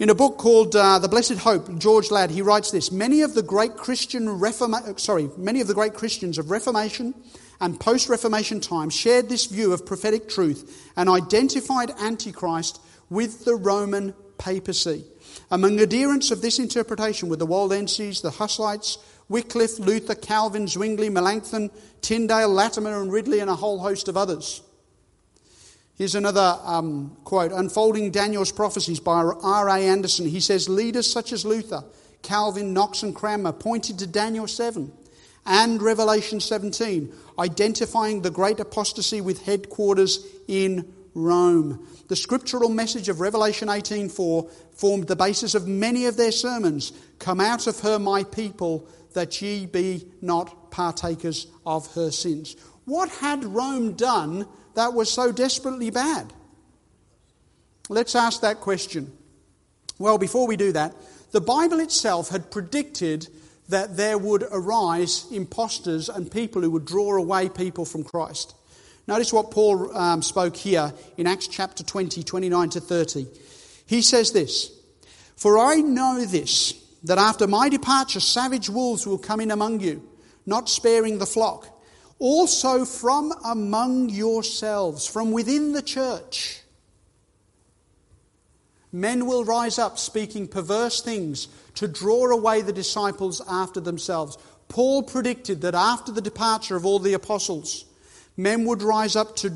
In 0.00 0.10
a 0.10 0.14
book 0.14 0.38
called 0.38 0.74
uh, 0.74 0.98
The 0.98 1.08
Blessed 1.08 1.38
Hope, 1.38 1.78
George 1.78 2.10
Ladd, 2.10 2.32
he 2.32 2.42
writes 2.42 2.72
this: 2.72 2.90
Many 2.90 3.22
of 3.22 3.34
the 3.34 3.44
great 3.44 3.76
Christian 3.76 4.26
Reforma- 4.26 4.98
sorry, 4.98 5.30
many 5.36 5.60
of 5.60 5.68
the 5.68 5.74
great 5.74 5.94
Christians 5.94 6.36
of 6.36 6.50
Reformation 6.50 7.14
and 7.60 7.78
post-Reformation 7.78 8.58
times 8.58 8.92
shared 8.92 9.28
this 9.28 9.46
view 9.46 9.72
of 9.72 9.86
prophetic 9.86 10.28
truth 10.28 10.90
and 10.96 11.08
identified 11.08 11.92
Antichrist 12.00 12.80
with 13.08 13.44
the 13.44 13.54
Roman 13.54 14.14
papacy. 14.36 15.04
Among 15.52 15.78
adherents 15.78 16.32
of 16.32 16.42
this 16.42 16.58
interpretation 16.58 17.28
were 17.28 17.36
the 17.36 17.46
Waldenses, 17.46 18.20
the 18.20 18.32
Hussites, 18.32 18.98
Wycliffe, 19.28 19.78
Luther, 19.78 20.16
Calvin, 20.16 20.66
Zwingli, 20.66 21.08
Melanchthon, 21.08 21.70
Tyndale, 22.00 22.48
Latimer, 22.48 23.00
and 23.00 23.12
Ridley, 23.12 23.38
and 23.38 23.48
a 23.48 23.54
whole 23.54 23.78
host 23.78 24.08
of 24.08 24.16
others. 24.16 24.60
Here's 25.96 26.16
another 26.16 26.58
um, 26.64 27.16
quote 27.22 27.52
Unfolding 27.52 28.10
Daniel's 28.10 28.50
Prophecies 28.50 28.98
by 28.98 29.22
R.A. 29.22 29.78
Anderson. 29.78 30.26
He 30.26 30.40
says, 30.40 30.68
Leaders 30.68 31.10
such 31.10 31.32
as 31.32 31.44
Luther, 31.44 31.84
Calvin, 32.22 32.72
Knox, 32.72 33.04
and 33.04 33.14
Cranmer 33.14 33.52
pointed 33.52 34.00
to 34.00 34.06
Daniel 34.08 34.48
7 34.48 34.92
and 35.46 35.80
Revelation 35.80 36.40
17, 36.40 37.12
identifying 37.38 38.22
the 38.22 38.30
great 38.30 38.58
apostasy 38.58 39.20
with 39.20 39.44
headquarters 39.44 40.26
in 40.48 40.92
Rome. 41.14 41.86
The 42.08 42.16
scriptural 42.16 42.70
message 42.70 43.08
of 43.08 43.20
Revelation 43.20 43.68
18:4 43.68 44.50
formed 44.72 45.06
the 45.06 45.14
basis 45.14 45.54
of 45.54 45.68
many 45.68 46.06
of 46.06 46.16
their 46.16 46.32
sermons. 46.32 46.92
Come 47.20 47.40
out 47.40 47.68
of 47.68 47.80
her, 47.80 48.00
my 48.00 48.24
people, 48.24 48.88
that 49.12 49.40
ye 49.40 49.66
be 49.66 50.08
not 50.20 50.72
partakers 50.72 51.46
of 51.64 51.94
her 51.94 52.10
sins. 52.10 52.56
What 52.84 53.08
had 53.10 53.44
Rome 53.44 53.92
done 53.92 54.46
that 54.74 54.94
was 54.94 55.10
so 55.10 55.32
desperately 55.32 55.90
bad? 55.90 56.32
Let's 57.88 58.14
ask 58.14 58.40
that 58.40 58.60
question. 58.60 59.12
Well, 59.98 60.18
before 60.18 60.46
we 60.46 60.56
do 60.56 60.72
that, 60.72 60.94
the 61.32 61.40
Bible 61.40 61.80
itself 61.80 62.28
had 62.30 62.50
predicted 62.50 63.28
that 63.68 63.96
there 63.96 64.18
would 64.18 64.44
arise 64.50 65.26
impostors 65.30 66.08
and 66.08 66.30
people 66.30 66.62
who 66.62 66.70
would 66.70 66.84
draw 66.84 67.16
away 67.16 67.48
people 67.48 67.84
from 67.84 68.04
Christ. 68.04 68.54
Notice 69.06 69.32
what 69.32 69.50
Paul 69.50 69.94
um, 69.96 70.22
spoke 70.22 70.56
here 70.56 70.92
in 71.16 71.26
Acts 71.26 71.48
chapter 71.48 71.84
20, 71.84 72.22
29 72.22 72.70
to 72.70 72.80
30. 72.80 73.26
He 73.86 74.00
says 74.00 74.32
this 74.32 74.70
For 75.36 75.58
I 75.58 75.76
know 75.76 76.24
this, 76.24 76.72
that 77.04 77.18
after 77.18 77.46
my 77.46 77.68
departure, 77.68 78.20
savage 78.20 78.70
wolves 78.70 79.06
will 79.06 79.18
come 79.18 79.40
in 79.40 79.50
among 79.50 79.80
you, 79.80 80.08
not 80.46 80.68
sparing 80.68 81.18
the 81.18 81.26
flock. 81.26 81.68
Also 82.18 82.84
from 82.84 83.32
among 83.44 84.08
yourselves, 84.08 85.06
from 85.06 85.32
within 85.32 85.72
the 85.72 85.82
church, 85.82 86.60
men 88.92 89.26
will 89.26 89.44
rise 89.44 89.78
up 89.78 89.98
speaking 89.98 90.46
perverse 90.46 91.00
things 91.00 91.48
to 91.74 91.88
draw 91.88 92.30
away 92.30 92.62
the 92.62 92.72
disciples 92.72 93.42
after 93.48 93.80
themselves. 93.80 94.38
Paul 94.68 95.02
predicted 95.02 95.60
that 95.62 95.74
after 95.74 96.12
the 96.12 96.20
departure 96.20 96.76
of 96.76 96.86
all 96.86 96.98
the 96.98 97.14
apostles, 97.14 97.84
men 98.36 98.64
would 98.64 98.82
rise 98.82 99.16
up 99.16 99.36
to, 99.36 99.50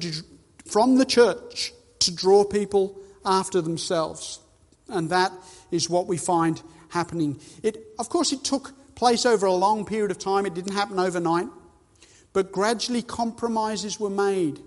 from 0.67 0.99
the 0.99 1.05
church 1.05 1.73
to 2.01 2.15
draw 2.15 2.45
people 2.45 2.99
after 3.25 3.61
themselves. 3.61 4.41
And 4.89 5.11
that 5.11 5.33
is 5.71 5.89
what 5.89 6.07
we 6.07 6.17
find 6.17 6.61
happening. 6.89 7.39
It, 7.63 7.95
of 7.99 8.09
course, 8.09 8.33
it 8.33 8.45
took 8.45 8.73
place 8.95 9.25
over 9.25 9.47
a 9.47 9.53
long 9.53 9.85
period 9.85 10.11
of 10.11 10.19
time, 10.19 10.47
it 10.47 10.55
didn't 10.55 10.75
happen 10.75 10.99
overnight. 10.99 11.49
But 12.33 12.53
gradually, 12.53 13.03
compromises 13.03 13.99
were 13.99 14.11
made. 14.11 14.61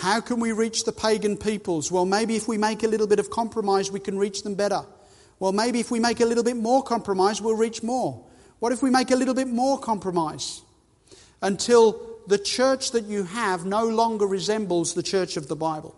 How 0.00 0.20
can 0.20 0.40
we 0.40 0.52
reach 0.52 0.84
the 0.84 0.92
pagan 0.92 1.36
peoples? 1.36 1.90
Well, 1.90 2.04
maybe 2.04 2.36
if 2.36 2.48
we 2.48 2.58
make 2.58 2.82
a 2.82 2.88
little 2.88 3.06
bit 3.06 3.18
of 3.18 3.30
compromise, 3.30 3.90
we 3.90 4.00
can 4.00 4.18
reach 4.18 4.42
them 4.42 4.54
better. 4.54 4.84
Well, 5.38 5.52
maybe 5.52 5.80
if 5.80 5.90
we 5.90 6.00
make 6.00 6.20
a 6.20 6.24
little 6.24 6.44
bit 6.44 6.56
more 6.56 6.82
compromise, 6.82 7.40
we'll 7.40 7.56
reach 7.56 7.82
more. 7.82 8.24
What 8.58 8.72
if 8.72 8.82
we 8.82 8.90
make 8.90 9.10
a 9.10 9.16
little 9.16 9.34
bit 9.34 9.48
more 9.48 9.78
compromise? 9.78 10.62
Until 11.42 12.00
the 12.26 12.38
church 12.38 12.92
that 12.92 13.04
you 13.04 13.24
have 13.24 13.66
no 13.66 13.84
longer 13.84 14.26
resembles 14.26 14.94
the 14.94 15.02
church 15.02 15.36
of 15.36 15.48
the 15.48 15.56
Bible. 15.56 15.94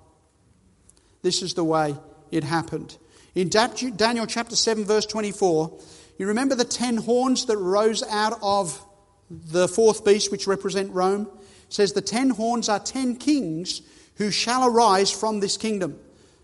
This 1.22 1.42
is 1.42 1.54
the 1.54 1.64
way 1.64 1.96
it 2.30 2.44
happened. 2.44 2.96
In 3.34 3.48
Daniel 3.48 4.26
chapter 4.26 4.56
7, 4.56 4.84
verse 4.84 5.06
24, 5.06 5.78
you 6.18 6.26
remember 6.26 6.54
the 6.54 6.64
ten 6.64 6.96
horns 6.96 7.46
that 7.46 7.58
rose 7.58 8.02
out 8.10 8.38
of 8.42 8.82
the 9.30 9.68
fourth 9.68 10.04
beast, 10.04 10.30
which 10.30 10.46
represent 10.46 10.92
Rome? 10.92 11.28
Says 11.68 11.92
the 11.92 12.00
ten 12.00 12.30
horns 12.30 12.68
are 12.68 12.78
ten 12.78 13.16
kings 13.16 13.82
who 14.16 14.30
shall 14.30 14.66
arise 14.66 15.10
from 15.10 15.40
this 15.40 15.56
kingdom. 15.56 15.98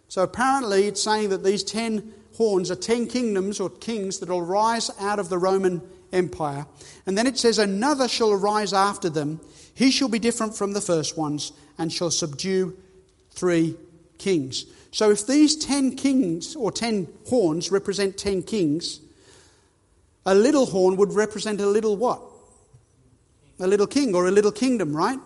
So 0.08 0.22
apparently, 0.22 0.86
it's 0.86 1.02
saying 1.02 1.30
that 1.30 1.44
these 1.44 1.62
ten 1.62 2.12
horns 2.36 2.70
are 2.70 2.76
ten 2.76 3.06
kingdoms 3.06 3.60
or 3.60 3.70
kings 3.70 4.18
that 4.18 4.28
will 4.28 4.42
rise 4.42 4.90
out 5.00 5.18
of 5.18 5.28
the 5.28 5.38
Roman 5.38 5.80
Empire. 6.12 6.66
And 7.06 7.16
then 7.16 7.26
it 7.26 7.38
says, 7.38 7.58
Another 7.58 8.08
shall 8.08 8.32
arise 8.32 8.72
after 8.72 9.08
them 9.08 9.40
he 9.74 9.90
shall 9.90 10.08
be 10.08 10.18
different 10.18 10.54
from 10.56 10.72
the 10.72 10.80
first 10.80 11.16
ones 11.16 11.52
and 11.78 11.92
shall 11.92 12.10
subdue 12.10 12.76
three 13.30 13.76
kings. 14.18 14.66
So 14.90 15.10
if 15.10 15.26
these 15.26 15.56
ten 15.56 15.96
kings 15.96 16.54
or 16.54 16.70
ten 16.70 17.08
horns 17.28 17.70
represent 17.70 18.18
ten 18.18 18.42
kings, 18.42 19.00
a 20.26 20.34
little 20.34 20.66
horn 20.66 20.96
would 20.96 21.14
represent 21.14 21.60
a 21.60 21.66
little 21.66 21.96
what? 21.96 22.20
A 23.60 23.66
little 23.66 23.86
king 23.86 24.14
or 24.14 24.26
a 24.26 24.30
little 24.30 24.52
kingdom, 24.52 24.96
right? 24.96 25.18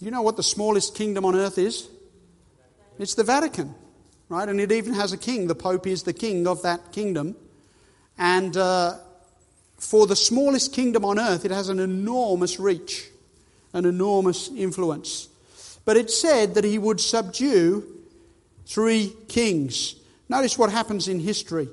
You 0.00 0.10
know 0.10 0.22
what 0.22 0.36
the 0.36 0.42
smallest 0.42 0.94
kingdom 0.94 1.24
on 1.24 1.34
earth 1.34 1.58
is? 1.58 1.88
It's 2.98 3.14
the 3.14 3.24
Vatican, 3.24 3.74
right? 4.28 4.48
And 4.48 4.60
it 4.60 4.72
even 4.72 4.94
has 4.94 5.12
a 5.12 5.18
king. 5.18 5.46
The 5.46 5.54
Pope 5.54 5.86
is 5.86 6.04
the 6.04 6.12
king 6.12 6.46
of 6.46 6.62
that 6.62 6.92
kingdom. 6.92 7.36
And 8.16 8.56
uh, 8.56 8.96
for 9.76 10.06
the 10.06 10.16
smallest 10.16 10.72
kingdom 10.72 11.04
on 11.04 11.18
earth, 11.18 11.44
it 11.44 11.50
has 11.50 11.68
an 11.68 11.78
enormous 11.78 12.58
reach 12.58 13.10
an 13.72 13.84
enormous 13.84 14.48
influence. 14.48 15.28
But 15.84 15.96
it 15.96 16.10
said 16.10 16.54
that 16.54 16.64
he 16.64 16.78
would 16.78 17.00
subdue 17.00 17.84
three 18.66 19.14
kings. 19.28 19.94
Notice 20.28 20.58
what 20.58 20.70
happens 20.70 21.08
in 21.08 21.20
history. 21.20 21.68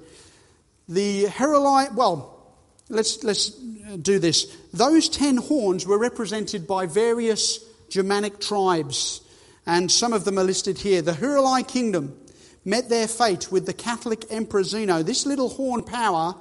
The 0.87 1.25
Heruli, 1.25 1.93
well, 1.95 2.55
let's, 2.89 3.23
let's 3.23 3.49
do 3.49 4.19
this. 4.19 4.55
Those 4.75 5.07
ten 5.07 5.37
horns 5.37 5.87
were 5.87 5.97
represented 5.97 6.67
by 6.67 6.85
various 6.85 7.59
Germanic 7.87 8.41
tribes, 8.41 9.21
and 9.65 9.89
some 9.89 10.11
of 10.11 10.25
them 10.25 10.37
are 10.37 10.43
listed 10.43 10.79
here. 10.79 11.01
The 11.01 11.13
Heruli 11.13 11.65
kingdom 11.65 12.19
met 12.65 12.89
their 12.89 13.07
fate 13.07 13.53
with 13.53 13.67
the 13.67 13.73
Catholic 13.73 14.25
Emperor 14.29 14.65
Zeno. 14.65 15.01
This 15.01 15.25
little 15.25 15.47
horn 15.47 15.81
power 15.81 16.35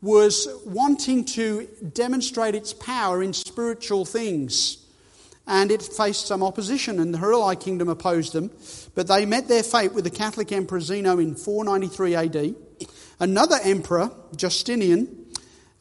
was 0.00 0.48
wanting 0.64 1.26
to 1.26 1.68
demonstrate 1.92 2.54
its 2.54 2.72
power 2.72 3.22
in 3.22 3.34
spiritual 3.34 4.06
things. 4.06 4.78
And 5.46 5.70
it 5.70 5.82
faced 5.82 6.26
some 6.26 6.42
opposition, 6.42 6.98
and 6.98 7.12
the 7.12 7.18
Heruli 7.18 7.60
kingdom 7.60 7.90
opposed 7.90 8.32
them. 8.32 8.50
But 8.94 9.06
they 9.06 9.26
met 9.26 9.48
their 9.48 9.62
fate 9.62 9.92
with 9.92 10.04
the 10.04 10.10
Catholic 10.10 10.50
Emperor 10.50 10.80
Zeno 10.80 11.18
in 11.18 11.34
493 11.34 12.14
AD. 12.14 12.54
Another 13.18 13.58
emperor, 13.62 14.12
Justinian, 14.34 15.19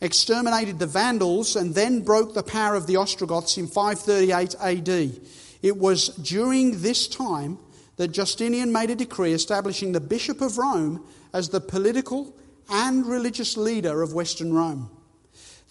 exterminated 0.02 0.80
the 0.80 0.88
Vandals 0.88 1.56
and 1.56 1.76
then 1.76 2.02
broke 2.02 2.34
the 2.34 2.43
power 2.43 2.76
of 2.76 2.88
the 2.88 2.97
Ostrogoths 2.97 3.58
in 3.58 3.68
538 3.68 4.56
AD. 4.62 5.20
It 5.62 5.78
was 5.78 6.10
during 6.10 6.82
this 6.82 7.08
time 7.08 7.60
that 7.97 8.14
Justinian 8.14 8.72
made 8.72 8.89
a 8.89 8.95
decree 8.95 9.34
establishing 9.34 9.91
the 9.91 10.00
Bishop 10.00 10.39
of 10.39 10.58
Rome 10.58 11.06
as 11.34 11.50
the 11.50 11.60
political 11.60 12.34
and 12.70 13.06
religious 13.06 13.58
leader 13.58 14.02
of 14.02 14.14
Western 14.14 14.54
Rome. 14.54 14.89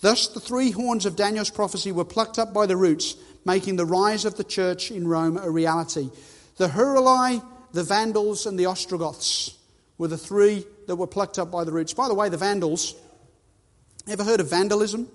Thus, 0.00 0.28
the 0.28 0.40
three 0.40 0.70
horns 0.70 1.06
of 1.06 1.16
Daniel's 1.16 1.50
prophecy 1.50 1.90
were 1.90 2.04
plucked 2.04 2.38
up 2.38 2.52
by 2.52 2.66
the 2.66 2.76
roots, 2.76 3.16
making 3.44 3.76
the 3.76 3.86
rise 3.86 4.24
of 4.24 4.36
the 4.36 4.44
church 4.44 4.90
in 4.90 5.08
Rome 5.08 5.38
a 5.38 5.50
reality. 5.50 6.10
The 6.56 6.68
Heruli, 6.68 7.42
the 7.72 7.82
Vandals, 7.82 8.46
and 8.46 8.58
the 8.58 8.66
Ostrogoths 8.66 9.56
were 9.96 10.08
the 10.08 10.18
three 10.18 10.64
that 10.86 10.96
were 10.96 11.06
plucked 11.06 11.38
up 11.38 11.50
by 11.50 11.64
the 11.64 11.72
roots. 11.72 11.94
By 11.94 12.08
the 12.08 12.14
way, 12.14 12.28
the 12.28 12.36
Vandals, 12.36 12.94
ever 14.12 14.24
heard 14.24 14.40
of 14.40 14.50
vandalism? 14.50 15.08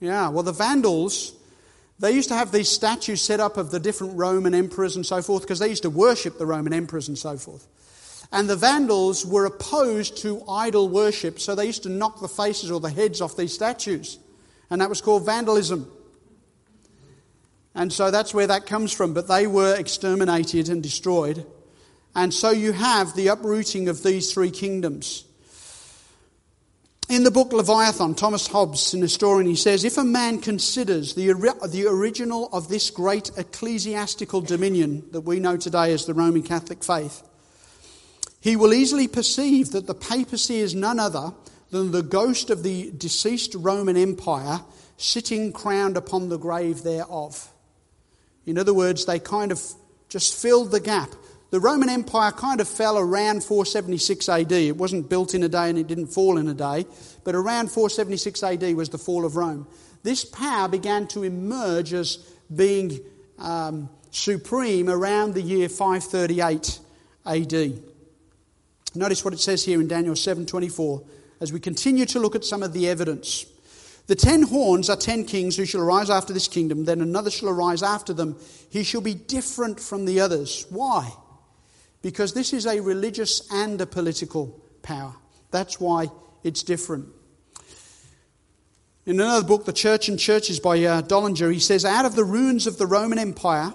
Yeah, 0.00 0.28
well, 0.28 0.42
the 0.42 0.52
Vandals, 0.52 1.32
they 1.98 2.12
used 2.12 2.28
to 2.28 2.34
have 2.34 2.52
these 2.52 2.68
statues 2.68 3.22
set 3.22 3.40
up 3.40 3.56
of 3.56 3.70
the 3.70 3.80
different 3.80 4.18
Roman 4.18 4.54
emperors 4.54 4.96
and 4.96 5.06
so 5.06 5.22
forth 5.22 5.42
because 5.42 5.58
they 5.58 5.68
used 5.68 5.84
to 5.84 5.90
worship 5.90 6.38
the 6.38 6.46
Roman 6.46 6.72
emperors 6.72 7.08
and 7.08 7.16
so 7.16 7.36
forth. 7.36 7.66
And 8.32 8.50
the 8.50 8.56
Vandals 8.56 9.24
were 9.24 9.46
opposed 9.46 10.18
to 10.18 10.42
idol 10.48 10.88
worship, 10.88 11.40
so 11.40 11.54
they 11.54 11.66
used 11.66 11.84
to 11.84 11.88
knock 11.88 12.20
the 12.20 12.28
faces 12.28 12.70
or 12.70 12.80
the 12.80 12.90
heads 12.90 13.20
off 13.20 13.36
these 13.36 13.54
statues. 13.54 14.18
And 14.68 14.80
that 14.80 14.88
was 14.88 15.00
called 15.00 15.24
vandalism. 15.24 15.90
And 17.74 17.92
so 17.92 18.10
that's 18.10 18.34
where 18.34 18.48
that 18.48 18.66
comes 18.66 18.92
from. 18.92 19.14
But 19.14 19.28
they 19.28 19.46
were 19.46 19.76
exterminated 19.76 20.68
and 20.68 20.82
destroyed. 20.82 21.46
And 22.16 22.34
so 22.34 22.50
you 22.50 22.72
have 22.72 23.14
the 23.14 23.28
uprooting 23.28 23.88
of 23.88 24.02
these 24.02 24.32
three 24.32 24.50
kingdoms. 24.50 25.25
In 27.08 27.22
the 27.22 27.30
book 27.30 27.52
Leviathan, 27.52 28.16
Thomas 28.16 28.48
Hobbes, 28.48 28.92
an 28.92 29.00
historian, 29.00 29.46
he 29.46 29.54
says 29.54 29.84
if 29.84 29.96
a 29.96 30.02
man 30.02 30.40
considers 30.40 31.14
the, 31.14 31.26
the 31.70 31.86
original 31.86 32.48
of 32.52 32.68
this 32.68 32.90
great 32.90 33.30
ecclesiastical 33.36 34.40
dominion 34.40 35.04
that 35.12 35.20
we 35.20 35.38
know 35.38 35.56
today 35.56 35.92
as 35.92 36.04
the 36.04 36.14
Roman 36.14 36.42
Catholic 36.42 36.82
faith, 36.82 37.22
he 38.40 38.56
will 38.56 38.74
easily 38.74 39.06
perceive 39.06 39.70
that 39.70 39.86
the 39.86 39.94
papacy 39.94 40.56
is 40.56 40.74
none 40.74 40.98
other 40.98 41.32
than 41.70 41.92
the 41.92 42.02
ghost 42.02 42.50
of 42.50 42.64
the 42.64 42.90
deceased 42.90 43.54
Roman 43.54 43.96
Empire 43.96 44.62
sitting 44.96 45.52
crowned 45.52 45.96
upon 45.96 46.28
the 46.28 46.38
grave 46.38 46.82
thereof. 46.82 47.52
In 48.46 48.58
other 48.58 48.74
words, 48.74 49.04
they 49.04 49.20
kind 49.20 49.52
of 49.52 49.62
just 50.08 50.34
filled 50.34 50.72
the 50.72 50.80
gap. 50.80 51.10
The 51.50 51.60
Roman 51.60 51.88
Empire 51.88 52.32
kind 52.32 52.60
of 52.60 52.68
fell 52.68 52.98
around 52.98 53.44
476 53.44 54.28
AD. 54.28 54.52
It 54.52 54.76
wasn't 54.76 55.08
built 55.08 55.32
in 55.34 55.44
a 55.44 55.48
day 55.48 55.70
and 55.70 55.78
it 55.78 55.86
didn't 55.86 56.08
fall 56.08 56.38
in 56.38 56.48
a 56.48 56.54
day, 56.54 56.86
but 57.22 57.34
around 57.34 57.70
476 57.70 58.42
AD 58.42 58.74
was 58.74 58.88
the 58.88 58.98
fall 58.98 59.24
of 59.24 59.36
Rome. 59.36 59.66
This 60.02 60.24
power 60.24 60.68
began 60.68 61.06
to 61.08 61.22
emerge 61.22 61.92
as 61.92 62.16
being 62.54 62.98
um, 63.38 63.88
supreme 64.10 64.88
around 64.88 65.34
the 65.34 65.42
year 65.42 65.68
538 65.68 66.80
AD. 67.26 67.82
Notice 68.94 69.24
what 69.24 69.34
it 69.34 69.40
says 69.40 69.64
here 69.64 69.80
in 69.80 69.88
Daniel 69.88 70.14
7:24 70.14 71.04
as 71.40 71.52
we 71.52 71.60
continue 71.60 72.06
to 72.06 72.18
look 72.18 72.34
at 72.34 72.44
some 72.44 72.62
of 72.62 72.72
the 72.72 72.88
evidence. 72.88 73.46
The 74.06 74.14
ten 74.14 74.42
horns 74.42 74.88
are 74.88 74.96
ten 74.96 75.24
kings 75.24 75.56
who 75.56 75.66
shall 75.66 75.82
arise 75.82 76.08
after 76.08 76.32
this 76.32 76.48
kingdom, 76.48 76.84
then 76.84 77.00
another 77.00 77.30
shall 77.30 77.48
arise 77.48 77.82
after 77.82 78.12
them. 78.12 78.36
He 78.70 78.84
shall 78.84 79.00
be 79.00 79.14
different 79.14 79.80
from 79.80 80.06
the 80.06 80.20
others. 80.20 80.66
Why? 80.70 81.12
Because 82.06 82.34
this 82.34 82.52
is 82.52 82.66
a 82.66 82.78
religious 82.78 83.42
and 83.50 83.80
a 83.80 83.84
political 83.84 84.62
power. 84.80 85.12
That's 85.50 85.80
why 85.80 86.06
it's 86.44 86.62
different. 86.62 87.08
In 89.06 89.18
another 89.18 89.44
book, 89.44 89.64
The 89.64 89.72
Church 89.72 90.08
and 90.08 90.16
Churches 90.16 90.60
by 90.60 90.84
uh, 90.84 91.02
Dollinger, 91.02 91.52
he 91.52 91.58
says, 91.58 91.84
Out 91.84 92.04
of 92.04 92.14
the 92.14 92.22
ruins 92.22 92.68
of 92.68 92.78
the 92.78 92.86
Roman 92.86 93.18
Empire, 93.18 93.74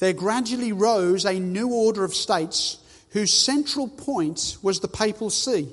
there 0.00 0.12
gradually 0.12 0.72
rose 0.72 1.24
a 1.24 1.40
new 1.40 1.72
order 1.72 2.04
of 2.04 2.12
states 2.12 2.76
whose 3.12 3.32
central 3.32 3.88
point 3.88 4.58
was 4.60 4.80
the 4.80 4.88
papal 4.88 5.30
see. 5.30 5.72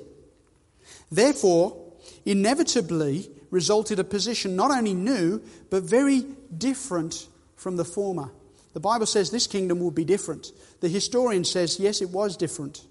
Therefore, 1.10 1.76
inevitably 2.24 3.28
resulted 3.50 3.98
a 3.98 4.04
position 4.04 4.56
not 4.56 4.70
only 4.70 4.94
new, 4.94 5.42
but 5.68 5.82
very 5.82 6.24
different 6.56 7.28
from 7.56 7.76
the 7.76 7.84
former. 7.84 8.30
The 8.72 8.80
Bible 8.80 9.06
says 9.06 9.30
this 9.30 9.46
kingdom 9.46 9.80
will 9.80 9.90
be 9.90 10.04
different. 10.04 10.52
The 10.80 10.88
historian 10.88 11.44
says, 11.44 11.78
yes, 11.78 12.00
it 12.00 12.10
was 12.10 12.36
different 12.36 12.84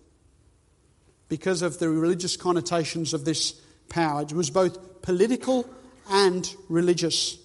because 1.28 1.62
of 1.62 1.80
the 1.80 1.90
religious 1.90 2.38
connotations 2.38 3.14
of 3.14 3.26
this 3.26 3.54
power. 3.90 4.22
It 4.22 4.34
was 4.34 4.50
both 4.50 5.02
political 5.02 5.68
and 6.10 6.54
religious. 6.70 7.38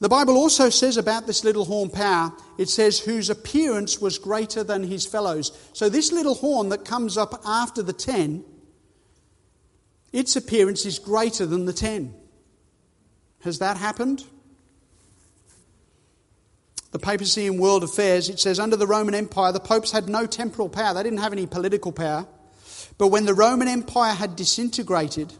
The 0.00 0.08
Bible 0.08 0.36
also 0.36 0.68
says 0.70 0.96
about 0.96 1.26
this 1.26 1.44
little 1.44 1.64
horn 1.64 1.88
power, 1.88 2.32
it 2.58 2.68
says, 2.68 3.00
whose 3.00 3.30
appearance 3.30 4.00
was 4.00 4.18
greater 4.18 4.62
than 4.62 4.84
his 4.84 5.06
fellows. 5.06 5.50
So, 5.72 5.88
this 5.88 6.12
little 6.12 6.34
horn 6.34 6.68
that 6.68 6.84
comes 6.84 7.16
up 7.16 7.40
after 7.46 7.82
the 7.82 7.92
ten, 7.92 8.44
its 10.12 10.36
appearance 10.36 10.84
is 10.84 10.98
greater 10.98 11.46
than 11.46 11.64
the 11.64 11.72
ten. 11.72 12.14
Has 13.40 13.60
that 13.60 13.76
happened? 13.76 14.24
The 16.94 17.00
papacy 17.00 17.46
in 17.46 17.58
world 17.58 17.82
affairs, 17.82 18.28
it 18.28 18.38
says, 18.38 18.60
under 18.60 18.76
the 18.76 18.86
Roman 18.86 19.16
Empire, 19.16 19.50
the 19.50 19.58
popes 19.58 19.90
had 19.90 20.08
no 20.08 20.26
temporal 20.26 20.68
power. 20.68 20.94
They 20.94 21.02
didn't 21.02 21.18
have 21.18 21.32
any 21.32 21.44
political 21.44 21.90
power. 21.90 22.24
But 22.98 23.08
when 23.08 23.26
the 23.26 23.34
Roman 23.34 23.66
Empire 23.66 24.14
had 24.14 24.36
disintegrated 24.36 25.32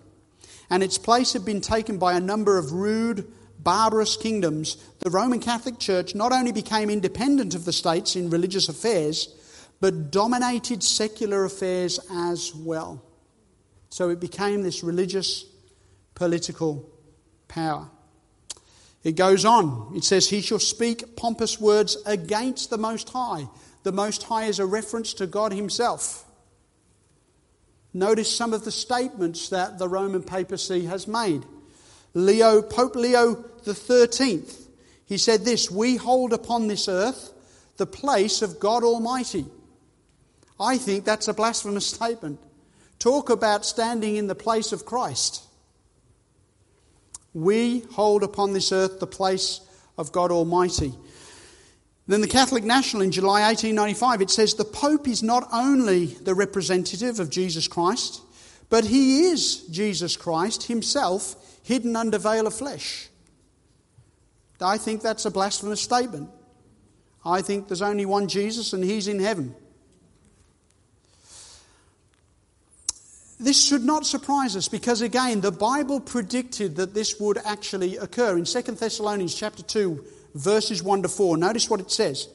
and 0.68 0.82
its 0.82 0.98
place 0.98 1.32
had 1.32 1.44
been 1.44 1.60
taken 1.60 1.96
by 1.96 2.14
a 2.14 2.20
number 2.20 2.58
of 2.58 2.72
rude, 2.72 3.32
barbarous 3.60 4.16
kingdoms, 4.16 4.78
the 4.98 5.10
Roman 5.10 5.38
Catholic 5.38 5.78
Church 5.78 6.12
not 6.12 6.32
only 6.32 6.50
became 6.50 6.90
independent 6.90 7.54
of 7.54 7.64
the 7.64 7.72
states 7.72 8.16
in 8.16 8.30
religious 8.30 8.68
affairs, 8.68 9.28
but 9.80 10.10
dominated 10.10 10.82
secular 10.82 11.44
affairs 11.44 12.00
as 12.10 12.52
well. 12.52 13.00
So 13.90 14.08
it 14.08 14.18
became 14.18 14.64
this 14.64 14.82
religious, 14.82 15.44
political 16.16 16.90
power. 17.46 17.90
It 19.04 19.16
goes 19.16 19.44
on. 19.44 19.92
It 19.94 20.02
says, 20.02 20.30
He 20.30 20.40
shall 20.40 20.58
speak 20.58 21.14
pompous 21.14 21.60
words 21.60 21.98
against 22.06 22.70
the 22.70 22.78
Most 22.78 23.10
High. 23.10 23.48
The 23.82 23.92
Most 23.92 24.24
High 24.24 24.46
is 24.46 24.58
a 24.58 24.66
reference 24.66 25.12
to 25.14 25.26
God 25.26 25.52
Himself. 25.52 26.24
Notice 27.92 28.34
some 28.34 28.52
of 28.52 28.64
the 28.64 28.72
statements 28.72 29.50
that 29.50 29.78
the 29.78 29.88
Roman 29.88 30.22
papacy 30.22 30.86
has 30.86 31.06
made. 31.06 31.44
Leo, 32.14 32.62
Pope 32.62 32.96
Leo 32.96 33.44
the 33.64 33.72
13th. 33.72 34.68
He 35.06 35.18
said 35.18 35.44
this 35.44 35.70
We 35.70 35.96
hold 35.96 36.32
upon 36.32 36.66
this 36.66 36.88
earth 36.88 37.32
the 37.76 37.86
place 37.86 38.40
of 38.40 38.58
God 38.58 38.82
Almighty. 38.82 39.44
I 40.58 40.78
think 40.78 41.04
that's 41.04 41.28
a 41.28 41.34
blasphemous 41.34 41.86
statement. 41.94 42.40
Talk 42.98 43.28
about 43.28 43.66
standing 43.66 44.16
in 44.16 44.28
the 44.28 44.34
place 44.34 44.72
of 44.72 44.86
Christ. 44.86 45.43
We 47.34 47.80
hold 47.92 48.22
upon 48.22 48.52
this 48.52 48.72
earth 48.72 49.00
the 49.00 49.06
place 49.06 49.60
of 49.98 50.12
God 50.12 50.30
Almighty. 50.30 50.94
Then 52.06 52.20
the 52.20 52.28
Catholic 52.28 52.64
National 52.64 53.02
in 53.02 53.10
July 53.10 53.42
1895, 53.42 54.22
it 54.22 54.30
says 54.30 54.54
the 54.54 54.64
Pope 54.64 55.08
is 55.08 55.22
not 55.22 55.48
only 55.52 56.06
the 56.06 56.34
representative 56.34 57.18
of 57.18 57.30
Jesus 57.30 57.66
Christ, 57.66 58.22
but 58.68 58.84
he 58.84 59.24
is 59.24 59.62
Jesus 59.68 60.16
Christ 60.16 60.64
himself 60.64 61.36
hidden 61.62 61.96
under 61.96 62.18
veil 62.18 62.46
of 62.46 62.54
flesh. 62.54 63.08
I 64.60 64.78
think 64.78 65.02
that's 65.02 65.24
a 65.24 65.30
blasphemous 65.30 65.80
statement. 65.80 66.30
I 67.24 67.42
think 67.42 67.68
there's 67.68 67.82
only 67.82 68.06
one 68.06 68.28
Jesus 68.28 68.72
and 68.72 68.84
he's 68.84 69.08
in 69.08 69.18
heaven. 69.18 69.54
This 73.40 73.60
should 73.60 73.82
not 73.82 74.06
surprise 74.06 74.54
us 74.56 74.68
because 74.68 75.00
again 75.00 75.40
the 75.40 75.50
Bible 75.50 76.00
predicted 76.00 76.76
that 76.76 76.94
this 76.94 77.18
would 77.18 77.38
actually 77.44 77.96
occur 77.96 78.38
in 78.38 78.44
2 78.44 78.62
Thessalonians 78.62 79.34
chapter 79.34 79.62
2 79.62 80.04
verses 80.34 80.82
1 80.82 81.02
to 81.02 81.08
4. 81.08 81.36
Notice 81.36 81.68
what 81.68 81.80
it 81.80 81.90
says. 81.90 82.28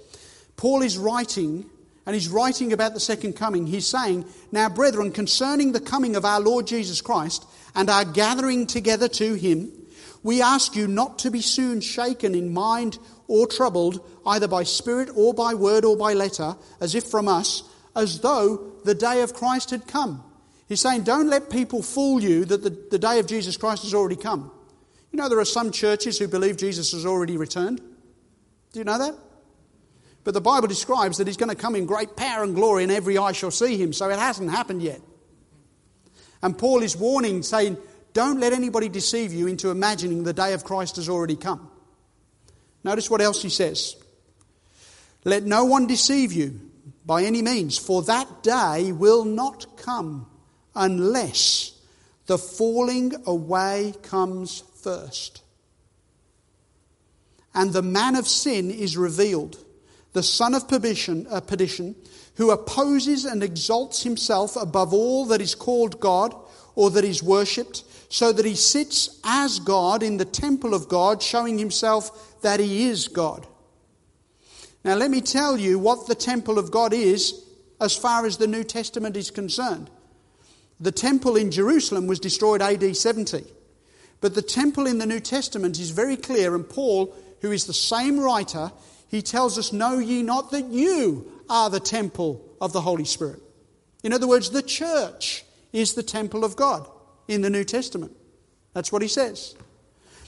Paul 0.57 0.81
is 0.81 0.97
writing 0.97 1.65
and 2.05 2.13
he's 2.13 2.27
writing 2.27 2.73
about 2.73 2.93
the 2.93 2.99
second 2.99 3.33
coming. 3.33 3.67
He's 3.67 3.87
saying, 3.87 4.25
"Now 4.51 4.67
brethren, 4.67 5.11
concerning 5.11 5.71
the 5.71 5.79
coming 5.79 6.15
of 6.15 6.25
our 6.25 6.41
Lord 6.41 6.67
Jesus 6.67 7.01
Christ 7.01 7.45
and 7.75 7.89
our 7.89 8.03
gathering 8.03 8.67
together 8.67 9.07
to 9.07 9.35
him, 9.35 9.71
we 10.21 10.41
ask 10.41 10.75
you 10.75 10.87
not 10.87 11.19
to 11.19 11.31
be 11.31 11.41
soon 11.41 11.79
shaken 11.79 12.35
in 12.35 12.53
mind 12.53 12.97
or 13.27 13.47
troubled, 13.47 14.01
either 14.25 14.47
by 14.47 14.63
spirit 14.63 15.09
or 15.15 15.33
by 15.33 15.53
word 15.53 15.85
or 15.85 15.95
by 15.95 16.13
letter, 16.13 16.57
as 16.81 16.93
if 16.93 17.05
from 17.05 17.27
us, 17.27 17.63
as 17.95 18.19
though 18.19 18.59
the 18.83 18.95
day 18.95 19.21
of 19.21 19.33
Christ 19.33 19.69
had 19.69 19.87
come. 19.87 20.23
He's 20.69 20.79
saying, 20.79 21.03
don't 21.03 21.27
let 21.27 21.49
people 21.49 21.81
fool 21.81 22.21
you 22.21 22.45
that 22.45 22.61
the, 22.61 22.69
the 22.69 22.99
day 22.99 23.17
of 23.17 23.25
Jesus 23.25 23.57
Christ 23.57 23.81
has 23.83 23.95
already 23.95 24.15
come. 24.15 24.51
You 25.11 25.17
know, 25.17 25.27
there 25.27 25.39
are 25.39 25.45
some 25.45 25.71
churches 25.71 26.19
who 26.19 26.27
believe 26.27 26.57
Jesus 26.57 26.91
has 26.91 27.07
already 27.07 27.37
returned. 27.37 27.81
Do 28.71 28.79
you 28.79 28.85
know 28.85 28.99
that? 28.99 29.15
But 30.23 30.35
the 30.35 30.41
Bible 30.41 30.67
describes 30.67 31.17
that 31.17 31.25
he's 31.25 31.37
going 31.37 31.49
to 31.49 31.55
come 31.55 31.75
in 31.75 31.87
great 31.87 32.15
power 32.15 32.43
and 32.43 32.53
glory, 32.53 32.83
and 32.83 32.91
every 32.91 33.17
eye 33.17 33.31
shall 33.31 33.49
see 33.49 33.77
him. 33.77 33.93
So 33.93 34.09
it 34.11 34.19
hasn't 34.19 34.51
happened 34.51 34.83
yet. 34.83 35.01
And 36.43 36.55
Paul 36.55 36.83
is 36.83 36.95
warning, 36.95 37.41
saying, 37.41 37.77
don't 38.13 38.39
let 38.39 38.53
anybody 38.53 38.89
deceive 38.89 39.33
you 39.33 39.47
into 39.47 39.71
imagining 39.71 40.23
the 40.23 40.33
day 40.33 40.53
of 40.53 40.63
Christ 40.63 40.97
has 40.97 41.09
already 41.09 41.35
come. 41.35 41.71
Notice 42.83 43.09
what 43.09 43.21
else 43.21 43.41
he 43.41 43.49
says. 43.49 43.95
Let 45.25 45.43
no 45.43 45.65
one 45.65 45.87
deceive 45.87 46.31
you 46.31 46.59
by 47.05 47.23
any 47.23 47.41
means, 47.41 47.79
for 47.79 48.03
that 48.03 48.43
day 48.43 48.91
will 48.91 49.25
not 49.25 49.77
come 49.77 50.28
unless 50.79 51.73
the 52.25 52.37
falling 52.37 53.13
away 53.27 53.93
comes 54.01 54.63
first. 54.81 55.43
And 57.53 57.73
the 57.73 57.81
man 57.81 58.15
of 58.15 58.27
sin 58.27 58.71
is 58.71 58.97
revealed, 58.97 59.57
the 60.13 60.23
son 60.23 60.55
of 60.55 60.67
perdition, 60.67 61.27
uh, 61.29 61.41
perdition, 61.41 61.95
who 62.35 62.51
opposes 62.51 63.25
and 63.25 63.43
exalts 63.43 64.03
himself 64.03 64.55
above 64.55 64.93
all 64.93 65.25
that 65.25 65.41
is 65.41 65.53
called 65.53 65.99
God 65.99 66.33
or 66.75 66.89
that 66.91 67.03
is 67.03 67.21
worshipped, 67.21 67.83
so 68.07 68.31
that 68.31 68.45
he 68.45 68.55
sits 68.55 69.19
as 69.25 69.59
God 69.59 70.01
in 70.01 70.17
the 70.17 70.25
temple 70.25 70.73
of 70.73 70.87
God, 70.87 71.21
showing 71.21 71.57
himself 71.57 72.41
that 72.41 72.59
he 72.59 72.87
is 72.87 73.09
God. 73.09 73.45
Now, 74.85 74.95
let 74.95 75.11
me 75.11 75.19
tell 75.19 75.57
you 75.57 75.77
what 75.77 76.07
the 76.07 76.15
temple 76.15 76.57
of 76.57 76.71
God 76.71 76.93
is 76.93 77.43
as 77.81 77.97
far 77.97 78.25
as 78.25 78.37
the 78.37 78.47
New 78.47 78.63
Testament 78.63 79.17
is 79.17 79.29
concerned. 79.29 79.89
The 80.79 80.91
temple 80.91 81.35
in 81.35 81.51
Jerusalem 81.51 82.07
was 82.07 82.19
destroyed 82.19 82.61
AD 82.61 82.95
70. 82.95 83.45
But 84.21 84.35
the 84.35 84.41
temple 84.41 84.85
in 84.87 84.97
the 84.97 85.05
New 85.05 85.19
Testament 85.19 85.79
is 85.79 85.91
very 85.91 86.17
clear, 86.17 86.55
and 86.55 86.67
Paul, 86.67 87.13
who 87.41 87.51
is 87.51 87.65
the 87.65 87.73
same 87.73 88.19
writer, 88.19 88.71
he 89.07 89.21
tells 89.21 89.57
us, 89.57 89.73
Know 89.73 89.99
ye 89.99 90.23
not 90.23 90.51
that 90.51 90.65
you 90.65 91.31
are 91.49 91.69
the 91.69 91.79
temple 91.79 92.45
of 92.61 92.73
the 92.73 92.81
Holy 92.81 93.05
Spirit? 93.05 93.41
In 94.03 94.13
other 94.13 94.27
words, 94.27 94.49
the 94.49 94.61
church 94.61 95.43
is 95.73 95.93
the 95.93 96.03
temple 96.03 96.43
of 96.43 96.55
God 96.55 96.89
in 97.27 97.41
the 97.41 97.49
New 97.49 97.63
Testament. 97.63 98.15
That's 98.73 98.91
what 98.91 99.01
he 99.01 99.07
says. 99.07 99.55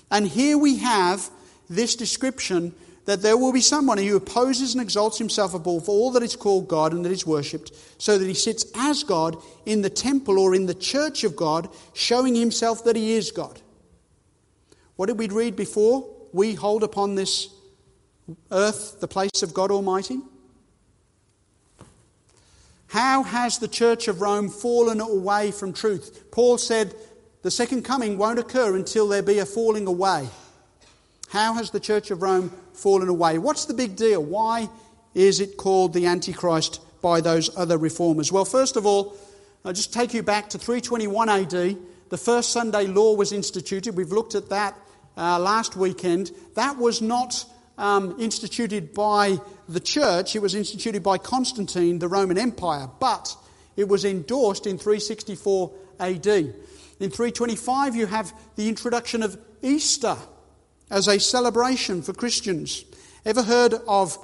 And 0.09 0.27
here 0.27 0.57
we 0.57 0.77
have 0.77 1.29
this 1.69 1.95
description 1.95 2.73
that 3.05 3.21
there 3.21 3.37
will 3.37 3.51
be 3.51 3.61
someone 3.61 3.97
who 3.97 4.15
opposes 4.15 4.73
and 4.73 4.81
exalts 4.81 5.17
himself 5.17 5.53
above 5.53 5.89
all 5.89 6.11
that 6.11 6.23
is 6.23 6.35
called 6.35 6.67
God 6.67 6.93
and 6.93 7.03
that 7.03 7.11
is 7.11 7.25
worshipped, 7.25 7.71
so 7.97 8.17
that 8.17 8.27
he 8.27 8.33
sits 8.33 8.65
as 8.75 9.03
God 9.03 9.37
in 9.65 9.81
the 9.81 9.89
temple 9.89 10.39
or 10.39 10.53
in 10.53 10.65
the 10.65 10.75
church 10.75 11.23
of 11.23 11.35
God, 11.35 11.69
showing 11.93 12.35
himself 12.35 12.83
that 12.83 12.95
he 12.95 13.13
is 13.13 13.31
God. 13.31 13.59
What 14.95 15.07
did 15.07 15.17
we 15.17 15.27
read 15.27 15.55
before? 15.55 16.07
We 16.31 16.53
hold 16.53 16.83
upon 16.83 17.15
this 17.15 17.49
earth 18.51 18.99
the 18.99 19.07
place 19.07 19.41
of 19.41 19.53
God 19.53 19.71
Almighty. 19.71 20.19
How 22.87 23.23
has 23.23 23.57
the 23.57 23.67
church 23.67 24.07
of 24.07 24.21
Rome 24.21 24.49
fallen 24.49 24.99
away 24.99 25.51
from 25.51 25.73
truth? 25.73 26.25
Paul 26.29 26.57
said 26.57 26.93
the 27.41 27.49
second 27.49 27.83
coming 27.83 28.17
won't 28.17 28.37
occur 28.37 28.75
until 28.75 29.07
there 29.07 29.23
be 29.23 29.39
a 29.39 29.45
falling 29.45 29.87
away. 29.87 30.27
How 31.31 31.53
has 31.53 31.71
the 31.71 31.79
church 31.79 32.11
of 32.11 32.21
Rome 32.21 32.51
fallen 32.73 33.07
away? 33.07 33.37
What's 33.37 33.63
the 33.63 33.73
big 33.73 33.95
deal? 33.95 34.21
Why 34.21 34.67
is 35.13 35.39
it 35.39 35.55
called 35.55 35.93
the 35.93 36.05
Antichrist 36.07 36.81
by 37.01 37.21
those 37.21 37.55
other 37.55 37.77
reformers? 37.77 38.33
Well, 38.33 38.43
first 38.43 38.75
of 38.75 38.85
all, 38.85 39.15
I'll 39.63 39.71
just 39.71 39.93
take 39.93 40.13
you 40.13 40.23
back 40.23 40.49
to 40.49 40.57
321 40.57 41.29
AD. 41.29 41.77
The 42.09 42.17
first 42.17 42.51
Sunday 42.51 42.85
law 42.85 43.15
was 43.15 43.31
instituted. 43.31 43.95
We've 43.95 44.11
looked 44.11 44.35
at 44.35 44.49
that 44.49 44.77
uh, 45.15 45.39
last 45.39 45.77
weekend, 45.77 46.31
that 46.55 46.75
was 46.75 47.01
not 47.01 47.45
um, 47.77 48.17
instituted 48.19 48.93
by 48.93 49.39
the 49.69 49.79
church, 49.79 50.35
it 50.35 50.41
was 50.41 50.53
instituted 50.53 51.01
by 51.01 51.17
Constantine, 51.17 51.99
the 51.99 52.09
Roman 52.09 52.37
Empire, 52.37 52.89
but 52.99 53.37
it 53.77 53.87
was 53.87 54.03
endorsed 54.03 54.67
in 54.67 54.77
364 54.77 55.71
AD. 55.97 56.27
In 56.27 57.09
325, 57.09 57.95
you 57.95 58.05
have 58.07 58.33
the 58.57 58.67
introduction 58.67 59.23
of 59.23 59.39
Easter 59.61 60.17
as 60.91 61.07
a 61.07 61.19
celebration 61.19 62.01
for 62.01 62.13
Christians. 62.13 62.83
Ever 63.25 63.41
heard 63.41 63.73
of 63.87 64.17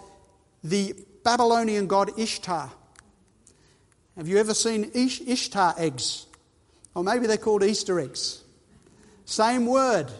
the 0.64 0.94
Babylonian 1.24 1.88
god 1.88 2.20
Ishtar? 2.20 2.70
Have 4.18 4.28
you 4.28 4.38
ever 4.38 4.54
seen 4.54 4.92
Ish- 4.94 5.22
Ishtar 5.22 5.76
eggs? 5.78 6.26
Or 6.94 7.04
maybe 7.04 7.26
they're 7.26 7.38
called 7.38 7.64
Easter 7.64 8.00
eggs. 8.00 8.44
Same 9.26 9.66
word. 9.66 10.12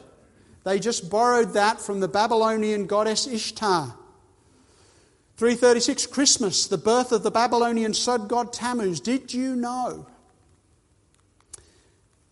They 0.64 0.80
just 0.80 1.10
borrowed 1.10 1.54
that 1.54 1.82
from 1.82 2.00
the 2.00 2.08
Babylonian 2.08 2.88
goddess 2.88 3.28
Ishtar. 3.28 3.94
336, 5.38 6.08
Christmas, 6.08 6.68
the 6.68 6.78
birth 6.78 7.12
of 7.12 7.24
the 7.24 7.32
Babylonian 7.32 7.94
sun 7.94 8.28
god 8.28 8.54
Tammuz. 8.54 9.00
Did 9.00 9.34
you 9.34 9.56
know? 9.56 10.08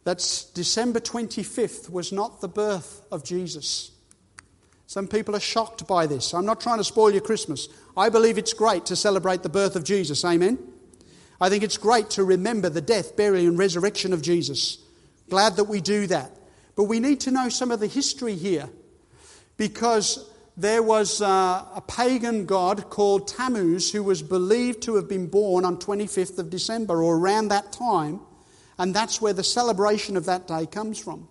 That's 0.03 0.45
December 0.45 0.99
25th 0.99 1.89
was 1.89 2.11
not 2.11 2.41
the 2.41 2.47
birth 2.47 3.01
of 3.11 3.23
Jesus. 3.23 3.91
Some 4.87 5.07
people 5.07 5.35
are 5.35 5.39
shocked 5.39 5.87
by 5.87 6.05
this. 6.05 6.33
I'm 6.33 6.45
not 6.45 6.61
trying 6.61 6.77
to 6.77 6.83
spoil 6.83 7.11
your 7.11 7.21
Christmas. 7.21 7.67
I 7.97 8.09
believe 8.09 8.37
it's 8.37 8.53
great 8.53 8.85
to 8.87 8.95
celebrate 8.95 9.43
the 9.43 9.49
birth 9.49 9.75
of 9.75 9.83
Jesus. 9.83 10.23
Amen? 10.23 10.59
I 11.41 11.49
think 11.49 11.63
it's 11.63 11.77
great 11.77 12.11
to 12.11 12.23
remember 12.23 12.69
the 12.69 12.81
death, 12.81 13.15
burial, 13.17 13.47
and 13.47 13.57
resurrection 13.57 14.13
of 14.13 14.21
Jesus. 14.21 14.77
Glad 15.29 15.55
that 15.55 15.65
we 15.65 15.81
do 15.81 16.07
that. 16.07 16.31
But 16.75 16.83
we 16.83 16.99
need 16.99 17.21
to 17.21 17.31
know 17.31 17.49
some 17.49 17.71
of 17.71 17.79
the 17.79 17.87
history 17.87 18.35
here 18.35 18.69
because 19.57 20.29
there 20.57 20.83
was 20.83 21.21
uh, 21.21 21.65
a 21.75 21.81
pagan 21.81 22.45
god 22.45 22.89
called 22.89 23.27
Tammuz 23.27 23.91
who 23.91 24.03
was 24.03 24.21
believed 24.21 24.83
to 24.83 24.95
have 24.95 25.09
been 25.09 25.27
born 25.27 25.65
on 25.65 25.77
25th 25.77 26.37
of 26.37 26.49
December 26.49 27.03
or 27.03 27.17
around 27.17 27.49
that 27.49 27.71
time, 27.71 28.21
and 28.77 28.93
that's 28.93 29.21
where 29.21 29.33
the 29.33 29.43
celebration 29.43 30.15
of 30.15 30.25
that 30.25 30.47
day 30.47 30.65
comes 30.65 30.99
from. 30.99 31.27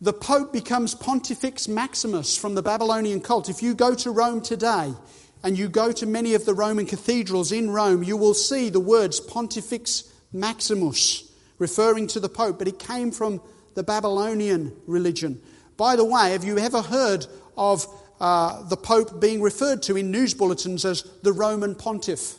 The 0.00 0.12
Pope 0.12 0.52
becomes 0.52 0.94
Pontifex 0.94 1.66
Maximus 1.66 2.36
from 2.36 2.54
the 2.54 2.62
Babylonian 2.62 3.20
cult. 3.20 3.48
If 3.48 3.64
you 3.64 3.74
go 3.74 3.96
to 3.96 4.12
Rome 4.12 4.40
today 4.40 4.94
and 5.42 5.58
you 5.58 5.68
go 5.68 5.90
to 5.90 6.06
many 6.06 6.34
of 6.34 6.44
the 6.44 6.54
Roman 6.54 6.86
cathedrals 6.86 7.50
in 7.50 7.70
Rome, 7.70 8.04
you 8.04 8.16
will 8.16 8.34
see 8.34 8.70
the 8.70 8.78
words 8.78 9.18
Pontifex 9.18 10.04
Maximus 10.32 11.32
referring 11.58 12.06
to 12.08 12.20
the 12.20 12.28
Pope, 12.28 12.60
but 12.60 12.68
it 12.68 12.78
came 12.78 13.10
from 13.10 13.40
the 13.74 13.82
Babylonian 13.82 14.72
religion. 14.86 15.40
By 15.76 15.96
the 15.96 16.04
way, 16.04 16.30
have 16.30 16.44
you 16.44 16.58
ever 16.58 16.80
heard 16.80 17.26
of 17.56 17.84
uh, 18.20 18.62
the 18.68 18.76
Pope 18.76 19.20
being 19.20 19.42
referred 19.42 19.82
to 19.84 19.96
in 19.96 20.12
news 20.12 20.32
bulletins 20.32 20.84
as 20.84 21.02
the 21.24 21.32
Roman 21.32 21.74
Pontiff? 21.74 22.36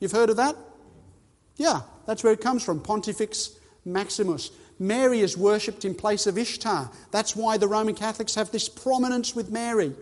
You've 0.00 0.10
heard 0.10 0.30
of 0.30 0.36
that? 0.38 0.56
Yeah, 1.54 1.82
that's 2.06 2.24
where 2.24 2.32
it 2.32 2.40
comes 2.40 2.64
from 2.64 2.80
Pontifex 2.80 3.56
Maximus. 3.84 4.50
Mary 4.78 5.20
is 5.20 5.36
worshipped 5.36 5.84
in 5.84 5.94
place 5.94 6.26
of 6.26 6.38
Ishtar. 6.38 6.90
That's 7.10 7.34
why 7.34 7.58
the 7.58 7.68
Roman 7.68 7.94
Catholics 7.94 8.34
have 8.36 8.50
this 8.50 8.68
prominence 8.68 9.34
with 9.34 9.50
Mary. 9.50 9.92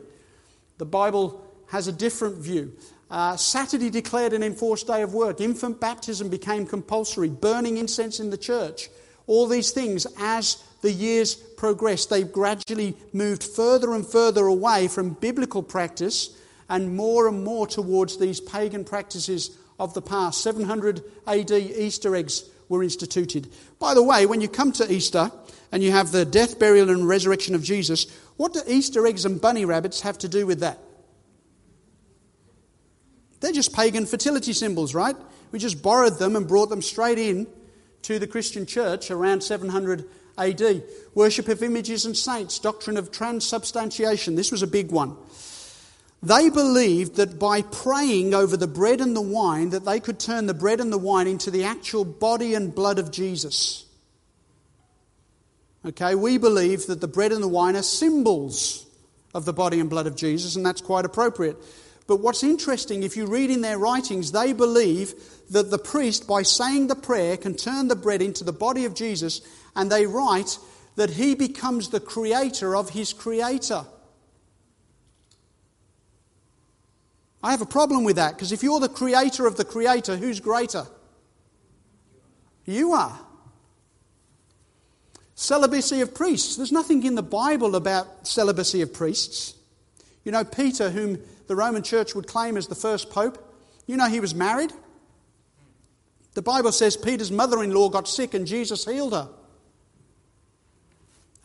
The 0.78 0.84
Bible 0.84 1.42
has 1.68 1.88
a 1.88 1.92
different 1.92 2.36
view. 2.36 2.72
Uh, 3.10 3.36
Saturday 3.36 3.88
declared 3.88 4.32
an 4.32 4.42
enforced 4.42 4.86
day 4.86 5.02
of 5.02 5.14
work. 5.14 5.40
Infant 5.40 5.80
baptism 5.80 6.28
became 6.28 6.66
compulsory. 6.66 7.28
Burning 7.28 7.78
incense 7.78 8.20
in 8.20 8.30
the 8.30 8.36
church. 8.36 8.88
All 9.26 9.46
these 9.46 9.70
things, 9.70 10.06
as 10.18 10.62
the 10.82 10.92
years 10.92 11.34
progressed, 11.34 12.10
they 12.10 12.22
gradually 12.22 12.96
moved 13.12 13.42
further 13.42 13.94
and 13.94 14.06
further 14.06 14.46
away 14.46 14.88
from 14.88 15.10
biblical 15.10 15.62
practice 15.62 16.30
and 16.68 16.96
more 16.96 17.28
and 17.28 17.44
more 17.44 17.66
towards 17.66 18.18
these 18.18 18.40
pagan 18.40 18.84
practices 18.84 19.56
of 19.78 19.94
the 19.94 20.02
past. 20.02 20.42
700 20.42 21.02
AD 21.26 21.50
Easter 21.50 22.14
eggs 22.14 22.44
were 22.68 22.82
instituted. 22.82 23.48
By 23.78 23.94
the 23.94 24.02
way, 24.02 24.26
when 24.26 24.40
you 24.40 24.48
come 24.48 24.72
to 24.72 24.92
Easter 24.92 25.30
and 25.72 25.82
you 25.82 25.92
have 25.92 26.12
the 26.12 26.24
death, 26.24 26.58
burial, 26.58 26.90
and 26.90 27.08
resurrection 27.08 27.54
of 27.54 27.62
Jesus, 27.62 28.06
what 28.36 28.52
do 28.52 28.60
Easter 28.66 29.06
eggs 29.06 29.24
and 29.24 29.40
bunny 29.40 29.64
rabbits 29.64 30.00
have 30.02 30.18
to 30.18 30.28
do 30.28 30.46
with 30.46 30.60
that? 30.60 30.78
They're 33.40 33.52
just 33.52 33.74
pagan 33.74 34.06
fertility 34.06 34.52
symbols, 34.52 34.94
right? 34.94 35.16
We 35.52 35.58
just 35.58 35.82
borrowed 35.82 36.18
them 36.18 36.36
and 36.36 36.48
brought 36.48 36.70
them 36.70 36.82
straight 36.82 37.18
in 37.18 37.46
to 38.02 38.18
the 38.18 38.26
Christian 38.26 38.66
church 38.66 39.10
around 39.10 39.42
700 39.42 40.04
AD. 40.38 40.82
Worship 41.14 41.48
of 41.48 41.62
images 41.62 42.04
and 42.04 42.16
saints, 42.16 42.58
doctrine 42.58 42.96
of 42.96 43.10
transubstantiation. 43.10 44.34
This 44.34 44.52
was 44.52 44.62
a 44.62 44.66
big 44.66 44.90
one. 44.90 45.16
They 46.22 46.50
believed 46.50 47.16
that 47.16 47.38
by 47.38 47.62
praying 47.62 48.34
over 48.34 48.56
the 48.56 48.66
bread 48.66 49.00
and 49.00 49.14
the 49.14 49.20
wine 49.20 49.70
that 49.70 49.84
they 49.84 50.00
could 50.00 50.18
turn 50.18 50.46
the 50.46 50.54
bread 50.54 50.80
and 50.80 50.92
the 50.92 50.98
wine 50.98 51.26
into 51.26 51.50
the 51.50 51.64
actual 51.64 52.04
body 52.04 52.54
and 52.54 52.74
blood 52.74 52.98
of 52.98 53.12
Jesus. 53.12 53.84
Okay, 55.84 56.14
we 56.14 56.36
believe 56.36 56.86
that 56.86 57.00
the 57.00 57.06
bread 57.06 57.32
and 57.32 57.42
the 57.42 57.48
wine 57.48 57.76
are 57.76 57.82
symbols 57.82 58.86
of 59.34 59.44
the 59.44 59.52
body 59.52 59.78
and 59.78 59.88
blood 59.88 60.06
of 60.06 60.16
Jesus, 60.16 60.56
and 60.56 60.66
that's 60.66 60.80
quite 60.80 61.04
appropriate. 61.04 61.56
But 62.08 62.20
what's 62.20 62.42
interesting, 62.42 63.02
if 63.02 63.16
you 63.16 63.26
read 63.26 63.50
in 63.50 63.60
their 63.60 63.78
writings, 63.78 64.32
they 64.32 64.52
believe 64.52 65.14
that 65.50 65.70
the 65.70 65.78
priest, 65.78 66.26
by 66.26 66.42
saying 66.42 66.86
the 66.86 66.96
prayer, 66.96 67.36
can 67.36 67.54
turn 67.54 67.88
the 67.88 67.96
bread 67.96 68.22
into 68.22 68.42
the 68.42 68.52
body 68.52 68.84
of 68.84 68.94
Jesus, 68.94 69.42
and 69.76 69.92
they 69.92 70.06
write 70.06 70.58
that 70.96 71.10
he 71.10 71.34
becomes 71.34 71.90
the 71.90 72.00
creator 72.00 72.74
of 72.74 72.90
his 72.90 73.12
creator. 73.12 73.84
I 77.42 77.50
have 77.50 77.60
a 77.60 77.66
problem 77.66 78.04
with 78.04 78.16
that 78.16 78.34
because 78.34 78.52
if 78.52 78.62
you're 78.62 78.80
the 78.80 78.88
creator 78.88 79.46
of 79.46 79.56
the 79.56 79.64
creator, 79.64 80.16
who's 80.16 80.40
greater? 80.40 80.86
You 82.64 82.92
are. 82.92 83.18
Celibacy 85.34 86.00
of 86.00 86.14
priests. 86.14 86.56
There's 86.56 86.72
nothing 86.72 87.04
in 87.04 87.14
the 87.14 87.22
Bible 87.22 87.76
about 87.76 88.26
celibacy 88.26 88.82
of 88.82 88.92
priests. 88.92 89.54
You 90.24 90.32
know, 90.32 90.44
Peter, 90.44 90.90
whom 90.90 91.20
the 91.46 91.54
Roman 91.54 91.82
church 91.82 92.14
would 92.14 92.26
claim 92.26 92.56
as 92.56 92.66
the 92.66 92.74
first 92.74 93.10
pope, 93.10 93.38
you 93.86 93.96
know 93.96 94.08
he 94.08 94.18
was 94.18 94.34
married. 94.34 94.72
The 96.34 96.42
Bible 96.42 96.72
says 96.72 96.96
Peter's 96.96 97.30
mother 97.30 97.62
in 97.62 97.72
law 97.72 97.88
got 97.88 98.08
sick 98.08 98.34
and 98.34 98.46
Jesus 98.46 98.84
healed 98.84 99.12
her. 99.12 99.28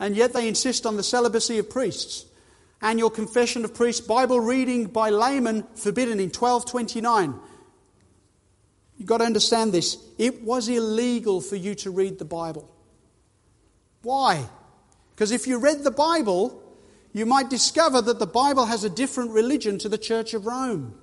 And 0.00 0.16
yet 0.16 0.32
they 0.32 0.48
insist 0.48 0.84
on 0.84 0.96
the 0.96 1.02
celibacy 1.02 1.58
of 1.58 1.70
priests. 1.70 2.26
Annual 2.82 3.10
confession 3.10 3.64
of 3.64 3.74
priests, 3.74 4.04
Bible 4.06 4.40
reading 4.40 4.86
by 4.86 5.10
laymen 5.10 5.64
forbidden 5.76 6.18
in 6.18 6.28
1229. 6.28 7.34
You've 8.98 9.08
got 9.08 9.18
to 9.18 9.24
understand 9.24 9.72
this. 9.72 9.96
It 10.18 10.42
was 10.42 10.68
illegal 10.68 11.40
for 11.40 11.56
you 11.56 11.74
to 11.76 11.90
read 11.90 12.18
the 12.18 12.24
Bible. 12.24 12.68
Why? 14.02 14.44
Because 15.14 15.30
if 15.30 15.46
you 15.46 15.58
read 15.58 15.84
the 15.84 15.90
Bible, 15.90 16.62
you 17.12 17.24
might 17.24 17.48
discover 17.48 18.02
that 18.02 18.18
the 18.18 18.26
Bible 18.26 18.66
has 18.66 18.84
a 18.84 18.90
different 18.90 19.30
religion 19.30 19.78
to 19.78 19.88
the 19.88 19.98
Church 19.98 20.34
of 20.34 20.46
Rome. 20.46 20.98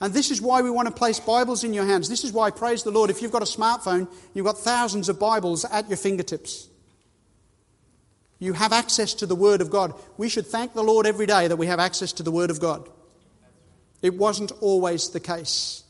And 0.00 0.14
this 0.14 0.30
is 0.30 0.40
why 0.40 0.62
we 0.62 0.70
want 0.70 0.88
to 0.88 0.94
place 0.94 1.20
Bibles 1.20 1.62
in 1.62 1.74
your 1.74 1.84
hands. 1.84 2.08
This 2.08 2.24
is 2.24 2.32
why, 2.32 2.50
praise 2.50 2.82
the 2.82 2.90
Lord, 2.90 3.10
if 3.10 3.20
you've 3.20 3.32
got 3.32 3.42
a 3.42 3.44
smartphone, 3.44 4.08
you've 4.32 4.46
got 4.46 4.56
thousands 4.56 5.10
of 5.10 5.18
Bibles 5.18 5.66
at 5.66 5.88
your 5.88 5.98
fingertips. 5.98 6.69
You 8.40 8.54
have 8.54 8.72
access 8.72 9.14
to 9.14 9.26
the 9.26 9.36
Word 9.36 9.60
of 9.60 9.70
God. 9.70 9.92
We 10.16 10.30
should 10.30 10.46
thank 10.46 10.72
the 10.72 10.82
Lord 10.82 11.06
every 11.06 11.26
day 11.26 11.46
that 11.46 11.56
we 11.56 11.66
have 11.66 11.78
access 11.78 12.12
to 12.14 12.22
the 12.22 12.32
Word 12.32 12.50
of 12.50 12.58
God. 12.58 12.88
It 14.02 14.14
wasn't 14.16 14.50
always 14.60 15.10
the 15.10 15.20
case. 15.20 15.84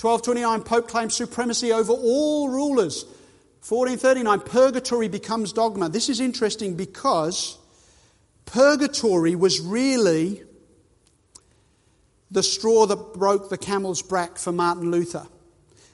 1229, 0.00 0.62
Pope 0.64 0.88
claims 0.88 1.14
supremacy 1.14 1.72
over 1.72 1.92
all 1.92 2.48
rulers. 2.48 3.04
1439, 3.66 4.40
purgatory 4.40 5.06
becomes 5.06 5.52
dogma. 5.52 5.88
This 5.88 6.08
is 6.08 6.18
interesting 6.18 6.74
because 6.74 7.56
purgatory 8.44 9.36
was 9.36 9.60
really 9.60 10.42
the 12.32 12.42
straw 12.42 12.86
that 12.86 13.14
broke 13.14 13.50
the 13.50 13.58
camel's 13.58 14.02
back 14.02 14.36
for 14.36 14.50
Martin 14.50 14.90
Luther. 14.90 15.28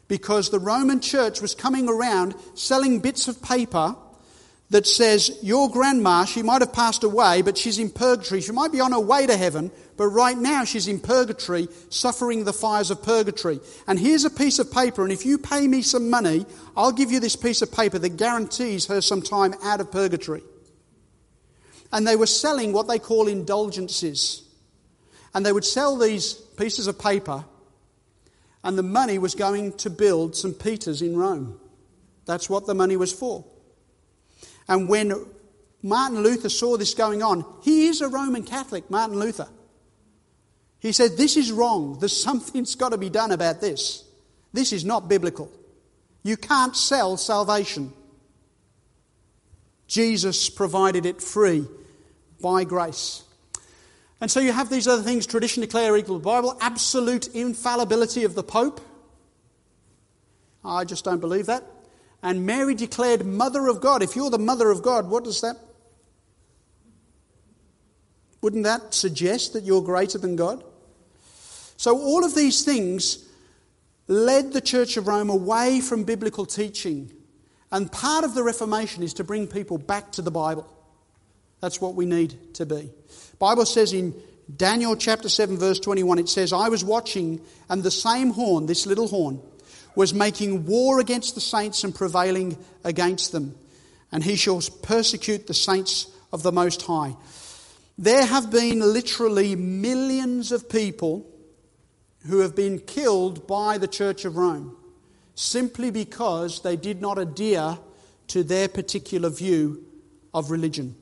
Because 0.06 0.48
the 0.48 0.58
Roman 0.58 1.00
church 1.00 1.42
was 1.42 1.54
coming 1.54 1.90
around 1.90 2.34
selling 2.54 3.00
bits 3.00 3.28
of 3.28 3.42
paper 3.42 3.94
that 4.70 4.86
says, 4.86 5.38
Your 5.42 5.70
grandma, 5.70 6.24
she 6.24 6.42
might 6.42 6.60
have 6.60 6.72
passed 6.72 7.04
away, 7.04 7.42
but 7.42 7.56
she's 7.56 7.78
in 7.78 7.90
purgatory. 7.90 8.40
She 8.40 8.52
might 8.52 8.72
be 8.72 8.80
on 8.80 8.92
her 8.92 9.00
way 9.00 9.26
to 9.26 9.36
heaven, 9.36 9.70
but 9.96 10.08
right 10.08 10.36
now 10.36 10.64
she's 10.64 10.88
in 10.88 11.00
purgatory, 11.00 11.68
suffering 11.88 12.44
the 12.44 12.52
fires 12.52 12.90
of 12.90 13.02
purgatory. 13.02 13.60
And 13.86 13.98
here's 13.98 14.24
a 14.24 14.30
piece 14.30 14.58
of 14.58 14.70
paper, 14.70 15.02
and 15.02 15.12
if 15.12 15.24
you 15.24 15.38
pay 15.38 15.66
me 15.66 15.82
some 15.82 16.10
money, 16.10 16.44
I'll 16.76 16.92
give 16.92 17.10
you 17.10 17.20
this 17.20 17.36
piece 17.36 17.62
of 17.62 17.72
paper 17.72 17.98
that 17.98 18.16
guarantees 18.16 18.86
her 18.86 19.00
some 19.00 19.22
time 19.22 19.54
out 19.62 19.80
of 19.80 19.90
purgatory. 19.90 20.42
And 21.90 22.06
they 22.06 22.16
were 22.16 22.26
selling 22.26 22.72
what 22.74 22.88
they 22.88 22.98
call 22.98 23.28
indulgences. 23.28 24.42
And 25.34 25.46
they 25.46 25.52
would 25.52 25.64
sell 25.64 25.96
these 25.96 26.34
pieces 26.34 26.86
of 26.86 26.98
paper, 26.98 27.44
and 28.62 28.76
the 28.76 28.82
money 28.82 29.18
was 29.18 29.34
going 29.34 29.72
to 29.78 29.88
build 29.88 30.36
St. 30.36 30.58
Peter's 30.58 31.00
in 31.00 31.16
Rome. 31.16 31.58
That's 32.26 32.50
what 32.50 32.66
the 32.66 32.74
money 32.74 32.96
was 32.98 33.12
for. 33.12 33.46
And 34.68 34.88
when 34.88 35.26
Martin 35.82 36.22
Luther 36.22 36.48
saw 36.48 36.76
this 36.76 36.94
going 36.94 37.22
on, 37.22 37.44
he 37.62 37.86
is 37.86 38.00
a 38.00 38.08
Roman 38.08 38.42
Catholic, 38.42 38.90
Martin 38.90 39.18
Luther. 39.18 39.48
He 40.78 40.92
said, 40.92 41.16
This 41.16 41.36
is 41.36 41.50
wrong. 41.50 41.98
There's 41.98 42.16
something's 42.16 42.74
got 42.74 42.90
to 42.90 42.98
be 42.98 43.10
done 43.10 43.32
about 43.32 43.60
this. 43.60 44.04
This 44.52 44.72
is 44.72 44.84
not 44.84 45.08
biblical. 45.08 45.50
You 46.22 46.36
can't 46.36 46.76
sell 46.76 47.16
salvation. 47.16 47.92
Jesus 49.86 50.50
provided 50.50 51.06
it 51.06 51.22
free 51.22 51.66
by 52.40 52.64
grace. 52.64 53.24
And 54.20 54.30
so 54.30 54.40
you 54.40 54.52
have 54.52 54.68
these 54.68 54.86
other 54.86 55.02
things 55.02 55.26
tradition 55.26 55.60
declare 55.62 55.96
equal 55.96 56.16
to 56.16 56.22
the 56.22 56.24
Bible, 56.24 56.56
absolute 56.60 57.28
infallibility 57.28 58.24
of 58.24 58.34
the 58.34 58.42
Pope. 58.42 58.80
I 60.64 60.84
just 60.84 61.04
don't 61.04 61.20
believe 61.20 61.46
that 61.46 61.64
and 62.22 62.44
Mary 62.46 62.74
declared 62.74 63.24
Mother 63.24 63.68
of 63.68 63.80
God. 63.80 64.02
If 64.02 64.16
you're 64.16 64.30
the 64.30 64.38
Mother 64.38 64.70
of 64.70 64.82
God, 64.82 65.08
what 65.08 65.24
does 65.24 65.40
that? 65.40 65.56
Wouldn't 68.40 68.64
that 68.64 68.94
suggest 68.94 69.52
that 69.52 69.64
you're 69.64 69.82
greater 69.82 70.18
than 70.18 70.36
God? 70.36 70.62
So, 71.76 71.96
all 71.98 72.24
of 72.24 72.34
these 72.34 72.64
things 72.64 73.24
led 74.08 74.52
the 74.52 74.60
Church 74.60 74.96
of 74.96 75.06
Rome 75.06 75.30
away 75.30 75.80
from 75.80 76.04
biblical 76.04 76.46
teaching. 76.46 77.12
And 77.70 77.90
part 77.92 78.24
of 78.24 78.34
the 78.34 78.42
Reformation 78.42 79.02
is 79.02 79.14
to 79.14 79.24
bring 79.24 79.46
people 79.46 79.78
back 79.78 80.12
to 80.12 80.22
the 80.22 80.30
Bible. 80.30 80.66
That's 81.60 81.80
what 81.80 81.94
we 81.94 82.06
need 82.06 82.54
to 82.54 82.66
be. 82.66 82.90
Bible 83.38 83.66
says 83.66 83.92
in 83.92 84.14
Daniel 84.54 84.96
chapter 84.96 85.28
7 85.28 85.58
verse 85.58 85.78
21 85.78 86.18
it 86.18 86.28
says 86.28 86.52
I 86.52 86.68
was 86.68 86.82
watching 86.82 87.40
and 87.68 87.82
the 87.82 87.90
same 87.90 88.30
horn 88.30 88.66
this 88.66 88.86
little 88.86 89.06
horn 89.06 89.40
was 89.94 90.14
making 90.14 90.66
war 90.66 91.00
against 91.00 91.34
the 91.34 91.40
saints 91.40 91.84
and 91.84 91.94
prevailing 91.94 92.56
against 92.84 93.32
them. 93.32 93.54
And 94.12 94.22
he 94.22 94.36
shall 94.36 94.62
persecute 94.82 95.46
the 95.46 95.54
saints 95.54 96.06
of 96.32 96.42
the 96.42 96.52
Most 96.52 96.82
High. 96.82 97.16
There 97.96 98.24
have 98.24 98.50
been 98.50 98.80
literally 98.80 99.56
millions 99.56 100.52
of 100.52 100.68
people 100.68 101.26
who 102.26 102.40
have 102.40 102.54
been 102.54 102.78
killed 102.78 103.46
by 103.46 103.78
the 103.78 103.88
Church 103.88 104.24
of 104.24 104.36
Rome 104.36 104.76
simply 105.34 105.90
because 105.90 106.62
they 106.62 106.76
did 106.76 107.00
not 107.00 107.18
adhere 107.18 107.78
to 108.28 108.42
their 108.42 108.68
particular 108.68 109.30
view 109.30 109.84
of 110.34 110.50
religion. 110.50 110.96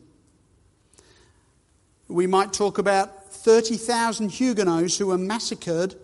We 2.08 2.26
might 2.26 2.52
talk 2.52 2.78
about 2.78 3.32
30,000 3.32 4.30
Huguenots 4.30 4.98
who 4.98 5.08
were 5.08 5.18
massacred 5.18 5.96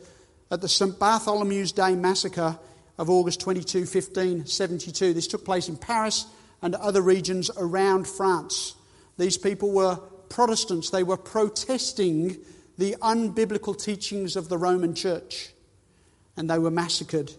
at 0.51 0.61
the 0.61 0.68
St. 0.68 0.99
Bartholomew's 0.99 1.72
Day 1.72 1.95
massacre 1.95 2.59
of 3.03 3.11
August 3.11 3.41
22, 3.41 3.81
1572. 3.81 5.13
This 5.13 5.27
took 5.27 5.45
place 5.45 5.69
in 5.69 5.77
Paris 5.77 6.25
and 6.63 6.77
other 6.77 7.03
regions 7.03 7.51
around 7.57 8.07
France. 8.07 8.77
These 9.19 9.37
people 9.39 9.73
were 9.73 9.97
Protestants, 10.29 10.89
they 10.89 11.03
were 11.03 11.17
protesting 11.17 12.39
the 12.79 12.97
unbiblical 13.03 13.77
teachings 13.77 14.37
of 14.37 14.49
the 14.49 14.57
Roman 14.57 14.95
Church, 14.95 15.51
and 16.37 16.49
they 16.49 16.59
were 16.59 16.71
massacred 16.71 17.33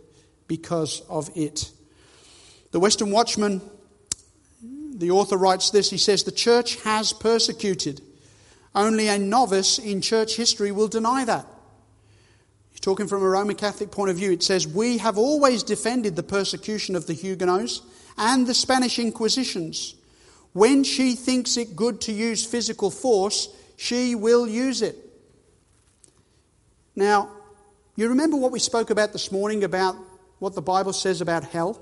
because 0.48 1.02
of 1.10 1.32
it. 1.34 1.72
The 2.72 2.80
Western 2.80 3.10
Watchman, 3.10 3.62
the 4.62 5.12
author 5.12 5.38
writes 5.38 5.72
this 5.72 5.90
he 5.90 5.98
says, 5.98 6.24
The 6.24 6.32
church 6.32 6.76
has 6.84 7.14
persecuted. 7.14 8.02
Only 8.76 9.08
a 9.08 9.18
novice 9.18 9.80
in 9.80 10.02
church 10.02 10.36
history 10.36 10.72
will 10.74 10.90
deny 10.90 11.24
that 11.24 11.48
talking 12.84 13.08
from 13.08 13.24
a 13.24 13.30
Roman 13.30 13.56
Catholic 13.56 13.92
point 13.92 14.12
of 14.12 14.18
view, 14.18 14.34
it 14.34 14.44
says, 14.44 14.68
We 14.68 14.98
have 14.98 15.18
always 15.18 15.64
defended 15.64 16.18
the 16.18 16.22
persecution 16.22 16.96
of 16.96 17.08
the 17.08 17.14
Huguenots 17.14 17.82
and 18.18 18.46
the 18.46 18.54
Spanish 18.54 19.00
Inquisitions. 19.00 19.96
When 20.52 20.84
she 20.84 21.16
thinks 21.16 21.56
it 21.56 21.78
good 21.78 22.02
to 22.02 22.12
use 22.12 22.46
physical 22.46 22.92
force, 22.92 23.48
she 23.78 24.16
will 24.16 24.48
use 24.48 24.82
it. 24.82 24.98
Now, 26.96 27.32
you 27.96 28.10
remember 28.10 28.36
what 28.36 28.52
we 28.52 28.60
spoke 28.60 28.90
about 28.90 29.14
this 29.14 29.32
morning 29.32 29.64
about 29.64 29.96
what 30.40 30.54
the 30.54 30.62
Bible 30.62 30.94
says 30.94 31.22
about 31.22 31.46
hell? 31.46 31.82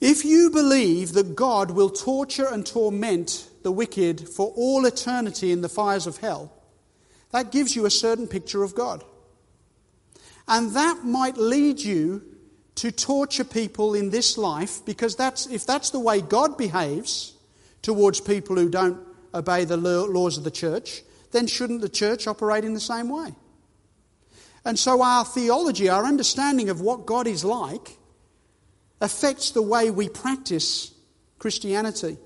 If 0.00 0.24
you 0.24 0.50
believe 0.50 1.14
that 1.14 1.34
God 1.34 1.72
will 1.72 1.90
torture 1.90 2.46
and 2.46 2.64
torment 2.64 3.48
the 3.64 3.72
wicked 3.72 4.28
for 4.28 4.52
all 4.56 4.86
eternity 4.86 5.50
in 5.50 5.62
the 5.62 5.68
fires 5.68 6.06
of 6.06 6.18
hell, 6.18 6.59
that 7.32 7.52
gives 7.52 7.76
you 7.76 7.86
a 7.86 7.90
certain 7.90 8.26
picture 8.26 8.62
of 8.62 8.74
God. 8.74 9.04
And 10.48 10.74
that 10.74 11.04
might 11.04 11.36
lead 11.36 11.80
you 11.80 12.22
to 12.76 12.90
torture 12.90 13.44
people 13.44 13.94
in 13.94 14.10
this 14.10 14.36
life 14.36 14.84
because 14.84 15.14
that's, 15.14 15.46
if 15.46 15.66
that's 15.66 15.90
the 15.90 16.00
way 16.00 16.20
God 16.20 16.56
behaves 16.56 17.34
towards 17.82 18.20
people 18.20 18.56
who 18.56 18.68
don't 18.68 18.98
obey 19.34 19.64
the 19.64 19.76
laws 19.76 20.38
of 20.38 20.44
the 20.44 20.50
church, 20.50 21.02
then 21.30 21.46
shouldn't 21.46 21.82
the 21.82 21.88
church 21.88 22.26
operate 22.26 22.64
in 22.64 22.74
the 22.74 22.80
same 22.80 23.08
way? 23.08 23.34
And 24.64 24.78
so 24.78 25.02
our 25.02 25.24
theology, 25.24 25.88
our 25.88 26.04
understanding 26.04 26.68
of 26.68 26.80
what 26.80 27.06
God 27.06 27.26
is 27.26 27.44
like, 27.44 27.96
affects 29.00 29.52
the 29.52 29.62
way 29.62 29.90
we 29.90 30.08
practice 30.08 30.92
Christianity. 31.38 32.18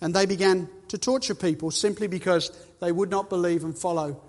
And 0.00 0.14
they 0.14 0.26
began 0.26 0.68
to 0.88 0.98
torture 0.98 1.34
people 1.34 1.70
simply 1.70 2.06
because 2.06 2.50
they 2.82 2.90
would 2.90 3.10
not 3.10 3.30
believe 3.30 3.62
and 3.62 3.78
follow 3.78 4.20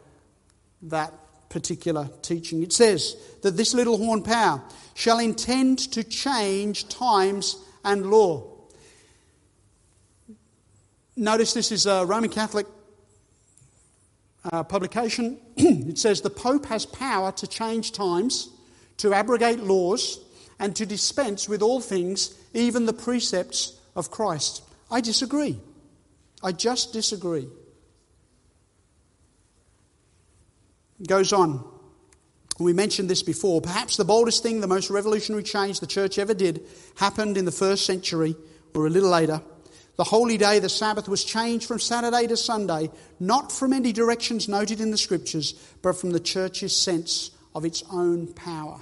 that 0.83 1.11
particular 1.49 2.07
teaching. 2.21 2.61
It 2.61 2.71
says 2.71 3.17
that 3.41 3.57
this 3.57 3.73
little 3.73 3.97
horn 3.97 4.21
power 4.21 4.61
shall 4.93 5.17
intend 5.17 5.79
to 5.93 6.03
change 6.03 6.87
times 6.87 7.57
and 7.83 8.11
law. 8.11 8.43
Notice 11.15 11.55
this 11.55 11.71
is 11.71 11.87
a 11.87 12.05
Roman 12.05 12.29
Catholic 12.29 12.67
uh, 14.51 14.61
publication. 14.61 15.39
it 15.57 15.97
says 15.97 16.21
the 16.21 16.29
Pope 16.29 16.67
has 16.67 16.85
power 16.85 17.31
to 17.31 17.47
change 17.47 17.91
times, 17.91 18.49
to 18.97 19.15
abrogate 19.15 19.61
laws, 19.61 20.19
and 20.59 20.75
to 20.75 20.85
dispense 20.85 21.49
with 21.49 21.63
all 21.63 21.81
things, 21.81 22.35
even 22.53 22.85
the 22.85 22.93
precepts 22.93 23.79
of 23.95 24.11
Christ. 24.11 24.61
I 24.91 25.01
disagree. 25.01 25.59
I 26.43 26.51
just 26.51 26.93
disagree. 26.93 27.47
Goes 31.07 31.33
on. 31.33 31.63
We 32.59 32.73
mentioned 32.73 33.09
this 33.09 33.23
before. 33.23 33.61
Perhaps 33.61 33.97
the 33.97 34.05
boldest 34.05 34.43
thing, 34.43 34.61
the 34.61 34.67
most 34.67 34.89
revolutionary 34.89 35.43
change 35.43 35.79
the 35.79 35.87
church 35.87 36.19
ever 36.19 36.33
did, 36.33 36.65
happened 36.95 37.37
in 37.37 37.45
the 37.45 37.51
first 37.51 37.85
century 37.85 38.35
or 38.75 38.87
a 38.87 38.89
little 38.89 39.09
later, 39.09 39.41
the 39.95 40.03
holy 40.03 40.37
day, 40.37 40.59
the 40.59 40.69
Sabbath, 40.69 41.07
was 41.07 41.23
changed 41.23 41.67
from 41.67 41.79
Saturday 41.79 42.25
to 42.27 42.35
Sunday, 42.35 42.89
not 43.19 43.51
from 43.51 43.73
any 43.73 43.93
directions 43.93 44.49
noted 44.49 44.81
in 44.81 44.89
the 44.89 44.97
Scriptures, 44.97 45.53
but 45.83 45.93
from 45.93 46.11
the 46.11 46.19
church's 46.19 46.75
sense 46.75 47.29
of 47.53 47.63
its 47.63 47.83
own 47.91 48.33
power. 48.33 48.81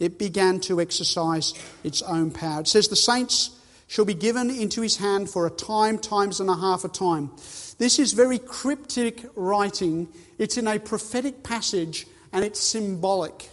It 0.00 0.18
began 0.18 0.60
to 0.60 0.80
exercise 0.80 1.54
its 1.84 2.02
own 2.02 2.32
power. 2.32 2.60
It 2.60 2.68
says, 2.68 2.88
The 2.88 2.96
saints 2.96 3.55
shall 3.86 4.04
be 4.04 4.14
given 4.14 4.50
into 4.50 4.82
his 4.82 4.96
hand 4.96 5.30
for 5.30 5.46
a 5.46 5.50
time, 5.50 5.98
times 5.98 6.40
and 6.40 6.50
a 6.50 6.56
half 6.56 6.84
a 6.84 6.88
time. 6.88 7.30
This 7.78 7.98
is 7.98 8.12
very 8.12 8.38
cryptic 8.38 9.24
writing. 9.34 10.08
It's 10.38 10.56
in 10.56 10.66
a 10.66 10.78
prophetic 10.78 11.42
passage 11.42 12.06
and 12.32 12.44
it's 12.44 12.60
symbolic. 12.60 13.50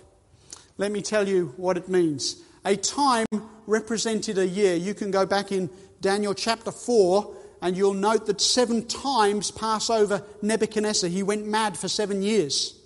Let 0.78 0.92
me 0.92 1.02
tell 1.02 1.28
you 1.28 1.54
what 1.58 1.78
it 1.78 1.88
means. 1.88 2.42
A 2.66 2.76
time 2.76 3.26
represented 3.68 4.38
a 4.38 4.48
year. 4.48 4.76
You 4.76 4.94
can 4.94 5.12
go 5.12 5.26
back 5.26 5.52
in 5.52 5.70
Daniel 6.02 6.34
chapter 6.34 6.72
4 6.72 7.36
and 7.62 7.78
you'll 7.78 7.94
note 7.94 8.26
that 8.26 8.42
seven 8.42 8.86
times 8.88 9.52
pass 9.52 9.90
over 9.90 10.24
Nebuchadnezzar. 10.42 11.10
He 11.10 11.24
went 11.24 11.46
mad 11.46 11.78
for 11.78 11.88
seven 11.88 12.22
years. 12.22 12.80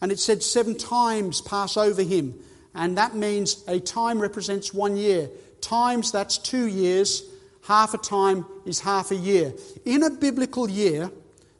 And 0.00 0.12
it 0.12 0.18
said 0.18 0.42
seven 0.42 0.76
times 0.76 1.40
pass 1.40 1.76
over 1.76 2.02
him. 2.02 2.34
And 2.74 2.96
that 2.98 3.14
means 3.14 3.64
a 3.66 3.80
time 3.80 4.20
represents 4.20 4.72
one 4.72 4.96
year. 4.96 5.28
Times, 5.62 6.12
that's 6.12 6.36
two 6.36 6.66
years. 6.66 7.22
Half 7.66 7.94
a 7.94 7.98
time 7.98 8.44
is 8.66 8.80
half 8.80 9.12
a 9.12 9.16
year. 9.16 9.54
In 9.86 10.02
a 10.02 10.10
biblical 10.10 10.68
year, 10.68 11.10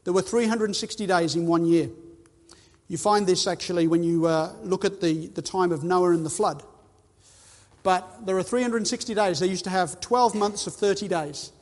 there 0.05 0.13
were 0.13 0.21
360 0.21 1.07
days 1.07 1.37
in 1.37 1.47
one 1.47 1.65
year. 1.65 1.89
You 2.89 2.99
find 2.99 3.27
this 3.27 3.47
actually 3.47 3.87
when 3.87 4.03
you 4.03 4.27
uh, 4.27 4.53
look 4.63 4.85
at 4.85 5.01
the, 5.01 5.29
the 5.29 5.41
time 5.41 5.73
of 5.73 5.83
Noah 5.83 6.11
and 6.11 6.27
the 6.27 6.31
flood. 6.31 6.63
But 7.83 8.27
there 8.27 8.37
are 8.37 8.43
360 8.43 9.15
days. 9.15 9.41
They 9.41 9.47
used 9.47 9.65
to 9.65 9.71
have 9.71 9.99
12 10.01 10.35
months 10.35 10.67
of 10.67 10.75
30 10.75 11.09
days. 11.09 11.53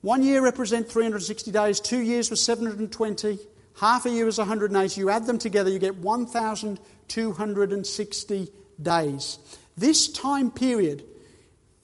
One 0.00 0.22
year 0.22 0.42
represents 0.42 0.90
360 0.92 1.50
days, 1.50 1.80
two 1.80 1.98
years 1.98 2.30
was 2.30 2.40
720, 2.40 3.36
half 3.80 4.06
a 4.06 4.10
year 4.10 4.26
was 4.26 4.38
180. 4.38 5.00
You 5.00 5.10
add 5.10 5.26
them 5.26 5.38
together, 5.38 5.70
you 5.70 5.80
get 5.80 5.96
1,260 5.96 8.48
days. 8.80 9.38
This 9.76 10.06
time 10.08 10.52
period 10.52 11.02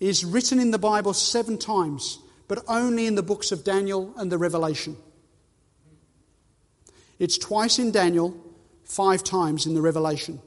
is 0.09 0.25
written 0.25 0.59
in 0.59 0.71
the 0.71 0.79
Bible 0.79 1.15
seven 1.15 1.57
times, 1.57 2.19
but 2.47 2.63
only 2.69 3.07
in 3.07 3.15
the 3.15 3.23
books 3.23 3.53
of 3.53 3.65
Daniel 3.65 4.13
and 4.17 4.31
the 4.31 4.39
Revelation. 4.39 4.97
It's 7.19 7.39
twice 7.39 7.79
in 7.79 7.91
Daniel, 7.91 8.37
five 8.85 9.25
times 9.25 9.67
in 9.67 9.75
the 9.75 9.81
Revelation. 9.81 10.41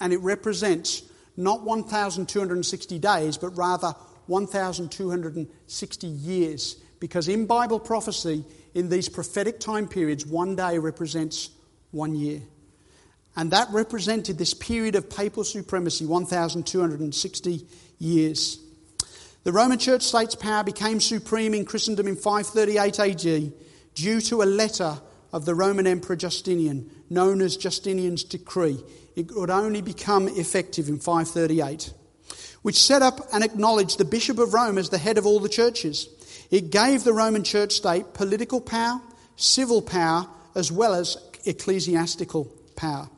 And 0.00 0.12
it 0.12 0.18
represents 0.18 1.02
not 1.36 1.62
1,260 1.62 2.98
days, 2.98 3.38
but 3.38 3.56
rather 3.56 3.94
1,260 4.26 6.06
years. 6.06 6.76
Because 7.00 7.28
in 7.28 7.46
Bible 7.46 7.80
prophecy, 7.80 8.44
in 8.74 8.88
these 8.88 9.08
prophetic 9.08 9.60
time 9.60 9.88
periods, 9.88 10.26
one 10.26 10.56
day 10.56 10.78
represents 10.78 11.50
one 11.90 12.14
year. 12.14 12.42
And 13.36 13.50
that 13.50 13.68
represented 13.72 14.38
this 14.38 14.54
period 14.54 14.94
of 14.94 15.10
papal 15.10 15.42
supremacy, 15.42 16.06
1,260 16.06 17.66
years. 17.98 18.58
The 19.44 19.52
Roman 19.52 19.78
Church 19.78 20.02
state's 20.02 20.34
power 20.34 20.64
became 20.64 21.00
supreme 21.00 21.52
in 21.52 21.64
Christendom 21.64 22.08
in 22.08 22.16
538 22.16 22.98
AD 22.98 23.52
due 23.94 24.20
to 24.22 24.42
a 24.42 24.44
letter 24.44 24.98
of 25.32 25.44
the 25.44 25.54
Roman 25.54 25.86
Emperor 25.86 26.16
Justinian, 26.16 26.90
known 27.10 27.40
as 27.42 27.56
Justinian's 27.56 28.24
Decree. 28.24 28.82
It 29.16 29.32
would 29.34 29.50
only 29.50 29.82
become 29.82 30.28
effective 30.28 30.88
in 30.88 30.98
538, 30.98 31.92
which 32.62 32.80
set 32.80 33.02
up 33.02 33.20
and 33.32 33.44
acknowledged 33.44 33.98
the 33.98 34.04
Bishop 34.04 34.38
of 34.38 34.54
Rome 34.54 34.78
as 34.78 34.88
the 34.88 34.98
head 34.98 35.18
of 35.18 35.26
all 35.26 35.40
the 35.40 35.48
churches. 35.48 36.08
It 36.50 36.70
gave 36.70 37.04
the 37.04 37.12
Roman 37.12 37.44
church 37.44 37.72
state 37.72 38.14
political 38.14 38.60
power, 38.60 39.00
civil 39.36 39.82
power, 39.82 40.26
as 40.54 40.70
well 40.70 40.94
as 40.94 41.16
ecclesiastical 41.44 42.44
power. 42.76 43.08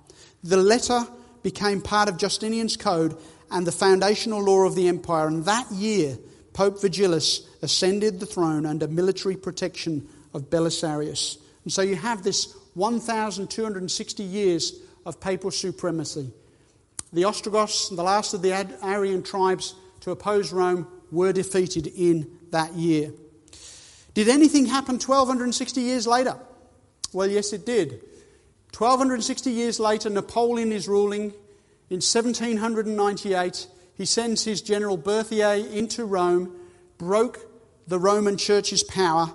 The 0.43 0.57
letter 0.57 1.07
became 1.43 1.81
part 1.81 2.09
of 2.09 2.16
Justinian's 2.16 2.77
code 2.77 3.16
and 3.51 3.66
the 3.66 3.72
foundational 3.72 4.42
law 4.42 4.64
of 4.66 4.74
the 4.74 4.88
empire, 4.88 5.26
and 5.26 5.44
that 5.44 5.70
year, 5.72 6.18
Pope 6.53 6.80
Vigilius 6.80 7.47
ascended 7.62 8.18
the 8.18 8.26
throne 8.26 8.66
under 8.66 8.88
military 8.88 9.36
protection 9.36 10.09
of 10.32 10.51
Belisarius. 10.51 11.38
And 11.64 11.72
so 11.72 11.82
you 11.82 11.97
have 11.97 12.22
this 12.22 12.55
1,260 12.74 14.22
years 14.22 14.80
of 15.05 15.20
papal 15.20 15.51
supremacy. 15.51 16.30
The 17.12 17.24
Ostrogoths, 17.24 17.88
the 17.88 18.03
last 18.03 18.34
of 18.34 18.42
the 18.42 18.53
Arian 18.82 19.22
tribes 19.22 19.74
to 20.01 20.11
oppose 20.11 20.53
Rome, 20.53 20.86
were 21.11 21.32
defeated 21.32 21.86
in 21.86 22.30
that 22.51 22.74
year. 22.74 23.12
Did 24.14 24.28
anything 24.28 24.66
happen 24.66 24.94
1,260 24.94 25.80
years 25.80 26.07
later? 26.07 26.36
Well, 27.12 27.30
yes, 27.30 27.53
it 27.53 27.64
did. 27.64 28.01
1,260 28.76 29.51
years 29.51 29.78
later, 29.78 30.11
Napoleon 30.11 30.72
is 30.72 30.88
ruling. 30.88 31.32
In 31.89 31.97
1798, 31.97 33.68
he 33.95 34.05
sends 34.05 34.45
his 34.45 34.61
general 34.61 34.97
Berthier 34.97 35.55
into 35.55 36.05
Rome, 36.05 36.57
broke 36.99 37.39
the 37.87 37.99
Roman 37.99 38.37
Church's 38.37 38.82
power, 38.82 39.32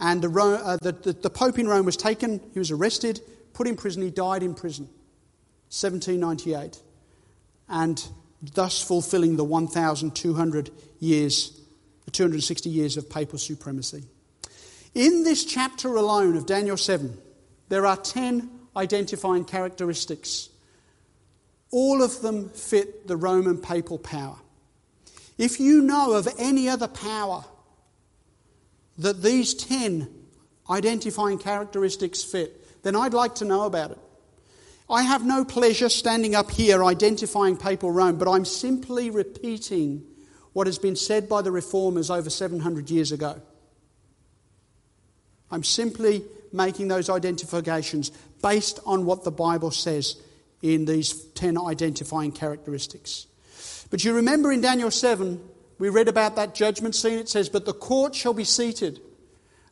and 0.00 0.22
the, 0.22 0.30
uh, 0.40 0.78
the, 0.80 0.92
the, 0.92 1.12
the 1.12 1.30
Pope 1.30 1.58
in 1.58 1.68
Rome 1.68 1.84
was 1.84 1.96
taken, 1.96 2.40
he 2.52 2.58
was 2.58 2.70
arrested, 2.70 3.20
put 3.52 3.66
in 3.66 3.76
prison, 3.76 4.02
he 4.02 4.10
died 4.10 4.42
in 4.42 4.54
prison. 4.54 4.86
1798. 5.70 6.82
And 7.68 8.02
thus 8.54 8.82
fulfilling 8.82 9.36
the 9.36 9.44
1,200 9.44 10.70
years, 10.98 11.60
the 12.06 12.10
260 12.10 12.68
years 12.70 12.96
of 12.96 13.08
papal 13.08 13.38
supremacy. 13.38 14.04
In 14.94 15.22
this 15.22 15.44
chapter 15.44 15.94
alone 15.94 16.36
of 16.36 16.46
Daniel 16.46 16.76
7, 16.76 17.16
there 17.68 17.86
are 17.86 17.96
10 17.96 18.50
identifying 18.76 19.44
characteristics. 19.44 20.49
All 21.70 22.02
of 22.02 22.20
them 22.20 22.48
fit 22.50 23.06
the 23.06 23.16
Roman 23.16 23.58
papal 23.58 23.98
power. 23.98 24.36
If 25.38 25.60
you 25.60 25.82
know 25.82 26.12
of 26.12 26.28
any 26.38 26.68
other 26.68 26.88
power 26.88 27.44
that 28.98 29.22
these 29.22 29.54
10 29.54 30.08
identifying 30.68 31.38
characteristics 31.38 32.22
fit, 32.22 32.82
then 32.82 32.96
I'd 32.96 33.14
like 33.14 33.36
to 33.36 33.44
know 33.44 33.64
about 33.64 33.92
it. 33.92 33.98
I 34.88 35.02
have 35.02 35.24
no 35.24 35.44
pleasure 35.44 35.88
standing 35.88 36.34
up 36.34 36.50
here 36.50 36.84
identifying 36.84 37.56
papal 37.56 37.92
Rome, 37.92 38.18
but 38.18 38.28
I'm 38.28 38.44
simply 38.44 39.08
repeating 39.08 40.04
what 40.52 40.66
has 40.66 40.78
been 40.78 40.96
said 40.96 41.28
by 41.28 41.42
the 41.42 41.52
reformers 41.52 42.10
over 42.10 42.28
700 42.28 42.90
years 42.90 43.12
ago. 43.12 43.40
I'm 45.50 45.64
simply 45.64 46.24
making 46.52 46.88
those 46.88 47.08
identifications 47.08 48.10
based 48.42 48.80
on 48.84 49.04
what 49.04 49.22
the 49.22 49.30
Bible 49.30 49.70
says 49.70 50.16
in 50.62 50.84
these 50.84 51.12
10 51.12 51.58
identifying 51.58 52.32
characteristics. 52.32 53.26
But 53.90 54.04
you 54.04 54.14
remember 54.14 54.52
in 54.52 54.60
Daniel 54.60 54.90
7, 54.90 55.40
we 55.78 55.88
read 55.88 56.08
about 56.08 56.36
that 56.36 56.54
judgment 56.54 56.94
scene. 56.94 57.18
It 57.18 57.28
says, 57.28 57.48
But 57.48 57.64
the 57.64 57.72
court 57.72 58.14
shall 58.14 58.34
be 58.34 58.44
seated, 58.44 59.00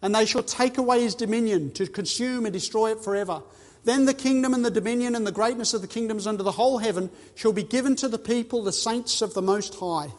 and 0.03 0.15
they 0.15 0.25
shall 0.25 0.43
take 0.43 0.79
away 0.79 1.03
his 1.03 1.15
dominion 1.15 1.71
to 1.73 1.87
consume 1.87 2.47
and 2.47 2.53
destroy 2.53 2.93
it 2.93 3.05
forever. 3.05 3.43
Then 3.85 4.07
the 4.07 4.15
kingdom 4.15 4.55
and 4.55 4.65
the 4.65 4.71
dominion 4.71 5.15
and 5.15 5.27
the 5.27 5.33
greatness 5.33 5.75
of 5.75 5.83
the 5.83 5.87
kingdoms 5.87 6.27
under 6.27 6.43
the 6.43 6.53
whole 6.53 6.79
heaven 6.79 7.11
shall 7.35 7.53
be 7.53 7.63
given 7.63 7.95
to 7.97 8.09
the 8.09 8.19
people, 8.19 8.63
the 8.63 8.73
saints 8.73 9.23
of 9.23 9.35
the 9.35 9.43
Most 9.43 9.75
High. 9.77 10.13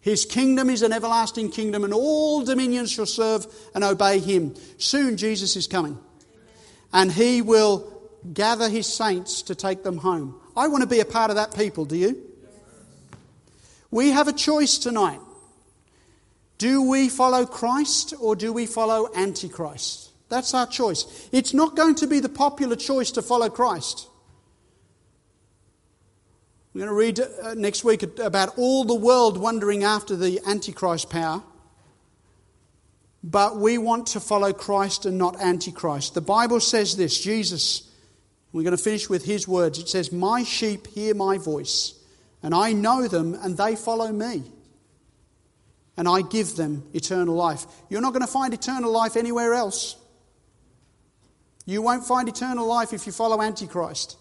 His 0.00 0.24
kingdom 0.24 0.70
is 0.70 0.82
an 0.82 0.92
everlasting 0.92 1.50
kingdom, 1.50 1.84
and 1.84 1.92
all 1.92 2.44
dominions 2.44 2.90
shall 2.90 3.06
serve 3.06 3.46
and 3.74 3.82
obey 3.82 4.18
him. 4.18 4.54
Soon 4.78 5.16
Jesus 5.16 5.56
is 5.56 5.66
coming, 5.66 5.98
and 6.92 7.10
he 7.10 7.42
will 7.42 7.95
gather 8.32 8.68
his 8.68 8.86
saints 8.86 9.42
to 9.42 9.54
take 9.54 9.82
them 9.82 9.98
home. 9.98 10.40
I 10.56 10.68
want 10.68 10.82
to 10.82 10.88
be 10.88 11.00
a 11.00 11.04
part 11.04 11.30
of 11.30 11.36
that 11.36 11.54
people, 11.54 11.84
do 11.84 11.96
you? 11.96 12.22
We 13.90 14.10
have 14.10 14.28
a 14.28 14.32
choice 14.32 14.78
tonight. 14.78 15.20
Do 16.58 16.88
we 16.88 17.08
follow 17.08 17.44
Christ 17.44 18.14
or 18.20 18.34
do 18.34 18.52
we 18.52 18.66
follow 18.66 19.08
Antichrist? 19.14 20.10
That's 20.28 20.54
our 20.54 20.66
choice. 20.66 21.28
It's 21.32 21.54
not 21.54 21.76
going 21.76 21.94
to 21.96 22.06
be 22.06 22.20
the 22.20 22.28
popular 22.28 22.76
choice 22.76 23.12
to 23.12 23.22
follow 23.22 23.48
Christ. 23.48 24.08
We're 26.72 26.86
going 26.86 26.88
to 26.88 26.94
read 26.94 27.20
uh, 27.20 27.54
next 27.54 27.84
week 27.84 28.02
about 28.02 28.58
all 28.58 28.84
the 28.84 28.94
world 28.94 29.38
wondering 29.38 29.84
after 29.84 30.16
the 30.16 30.40
Antichrist 30.46 31.08
power. 31.08 31.42
But 33.22 33.56
we 33.56 33.78
want 33.78 34.08
to 34.08 34.20
follow 34.20 34.52
Christ 34.52 35.06
and 35.06 35.16
not 35.16 35.40
Antichrist. 35.40 36.14
The 36.14 36.20
Bible 36.20 36.60
says 36.60 36.96
this 36.96 37.18
Jesus, 37.18 37.90
we're 38.56 38.62
going 38.62 38.74
to 38.74 38.82
finish 38.82 39.10
with 39.10 39.26
his 39.26 39.46
words. 39.46 39.78
It 39.78 39.86
says, 39.86 40.10
My 40.10 40.42
sheep 40.42 40.86
hear 40.86 41.14
my 41.14 41.36
voice, 41.36 41.92
and 42.42 42.54
I 42.54 42.72
know 42.72 43.06
them, 43.06 43.34
and 43.34 43.54
they 43.54 43.76
follow 43.76 44.10
me. 44.10 44.44
And 45.98 46.08
I 46.08 46.22
give 46.22 46.56
them 46.56 46.82
eternal 46.94 47.34
life. 47.34 47.66
You're 47.90 48.00
not 48.00 48.14
going 48.14 48.24
to 48.24 48.32
find 48.32 48.54
eternal 48.54 48.90
life 48.90 49.14
anywhere 49.14 49.52
else. 49.52 49.96
You 51.66 51.82
won't 51.82 52.06
find 52.06 52.30
eternal 52.30 52.66
life 52.66 52.94
if 52.94 53.04
you 53.04 53.12
follow 53.12 53.42
Antichrist, 53.42 54.16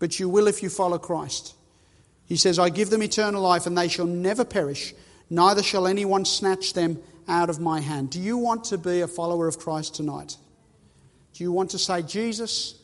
but 0.00 0.18
you 0.18 0.28
will 0.28 0.48
if 0.48 0.60
you 0.60 0.68
follow 0.68 0.98
Christ. 0.98 1.54
He 2.26 2.36
says, 2.36 2.58
I 2.58 2.70
give 2.70 2.90
them 2.90 3.04
eternal 3.04 3.40
life, 3.40 3.66
and 3.66 3.78
they 3.78 3.86
shall 3.86 4.06
never 4.06 4.44
perish, 4.44 4.94
neither 5.30 5.62
shall 5.62 5.86
anyone 5.86 6.24
snatch 6.24 6.72
them 6.72 7.00
out 7.28 7.50
of 7.50 7.60
my 7.60 7.82
hand. 7.82 8.10
Do 8.10 8.20
you 8.20 8.36
want 8.36 8.64
to 8.64 8.78
be 8.78 9.02
a 9.02 9.06
follower 9.06 9.46
of 9.46 9.60
Christ 9.60 9.94
tonight? 9.94 10.36
Do 11.34 11.44
you 11.44 11.52
want 11.52 11.70
to 11.70 11.78
say, 11.78 12.02
Jesus, 12.02 12.74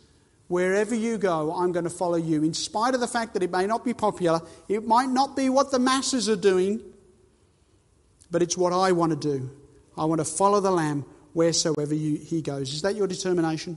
wherever 0.54 0.94
you 0.94 1.18
go, 1.18 1.52
I'm 1.52 1.72
going 1.72 1.82
to 1.82 1.90
follow 1.90 2.14
you, 2.14 2.44
in 2.44 2.54
spite 2.54 2.94
of 2.94 3.00
the 3.00 3.08
fact 3.08 3.34
that 3.34 3.42
it 3.42 3.50
may 3.50 3.66
not 3.66 3.84
be 3.84 3.92
popular, 3.92 4.40
it 4.68 4.86
might 4.86 5.08
not 5.08 5.34
be 5.34 5.48
what 5.48 5.72
the 5.72 5.80
masses 5.80 6.28
are 6.28 6.36
doing, 6.36 6.80
but 8.30 8.40
it's 8.40 8.56
what 8.56 8.72
I 8.72 8.92
want 8.92 9.10
to 9.10 9.16
do. 9.16 9.50
I 9.98 10.04
want 10.04 10.20
to 10.20 10.24
follow 10.24 10.60
the 10.60 10.70
Lamb 10.70 11.06
wheresoever 11.32 11.92
you, 11.92 12.18
he 12.18 12.40
goes. 12.40 12.72
Is 12.72 12.82
that 12.82 12.94
your 12.94 13.08
determination? 13.08 13.76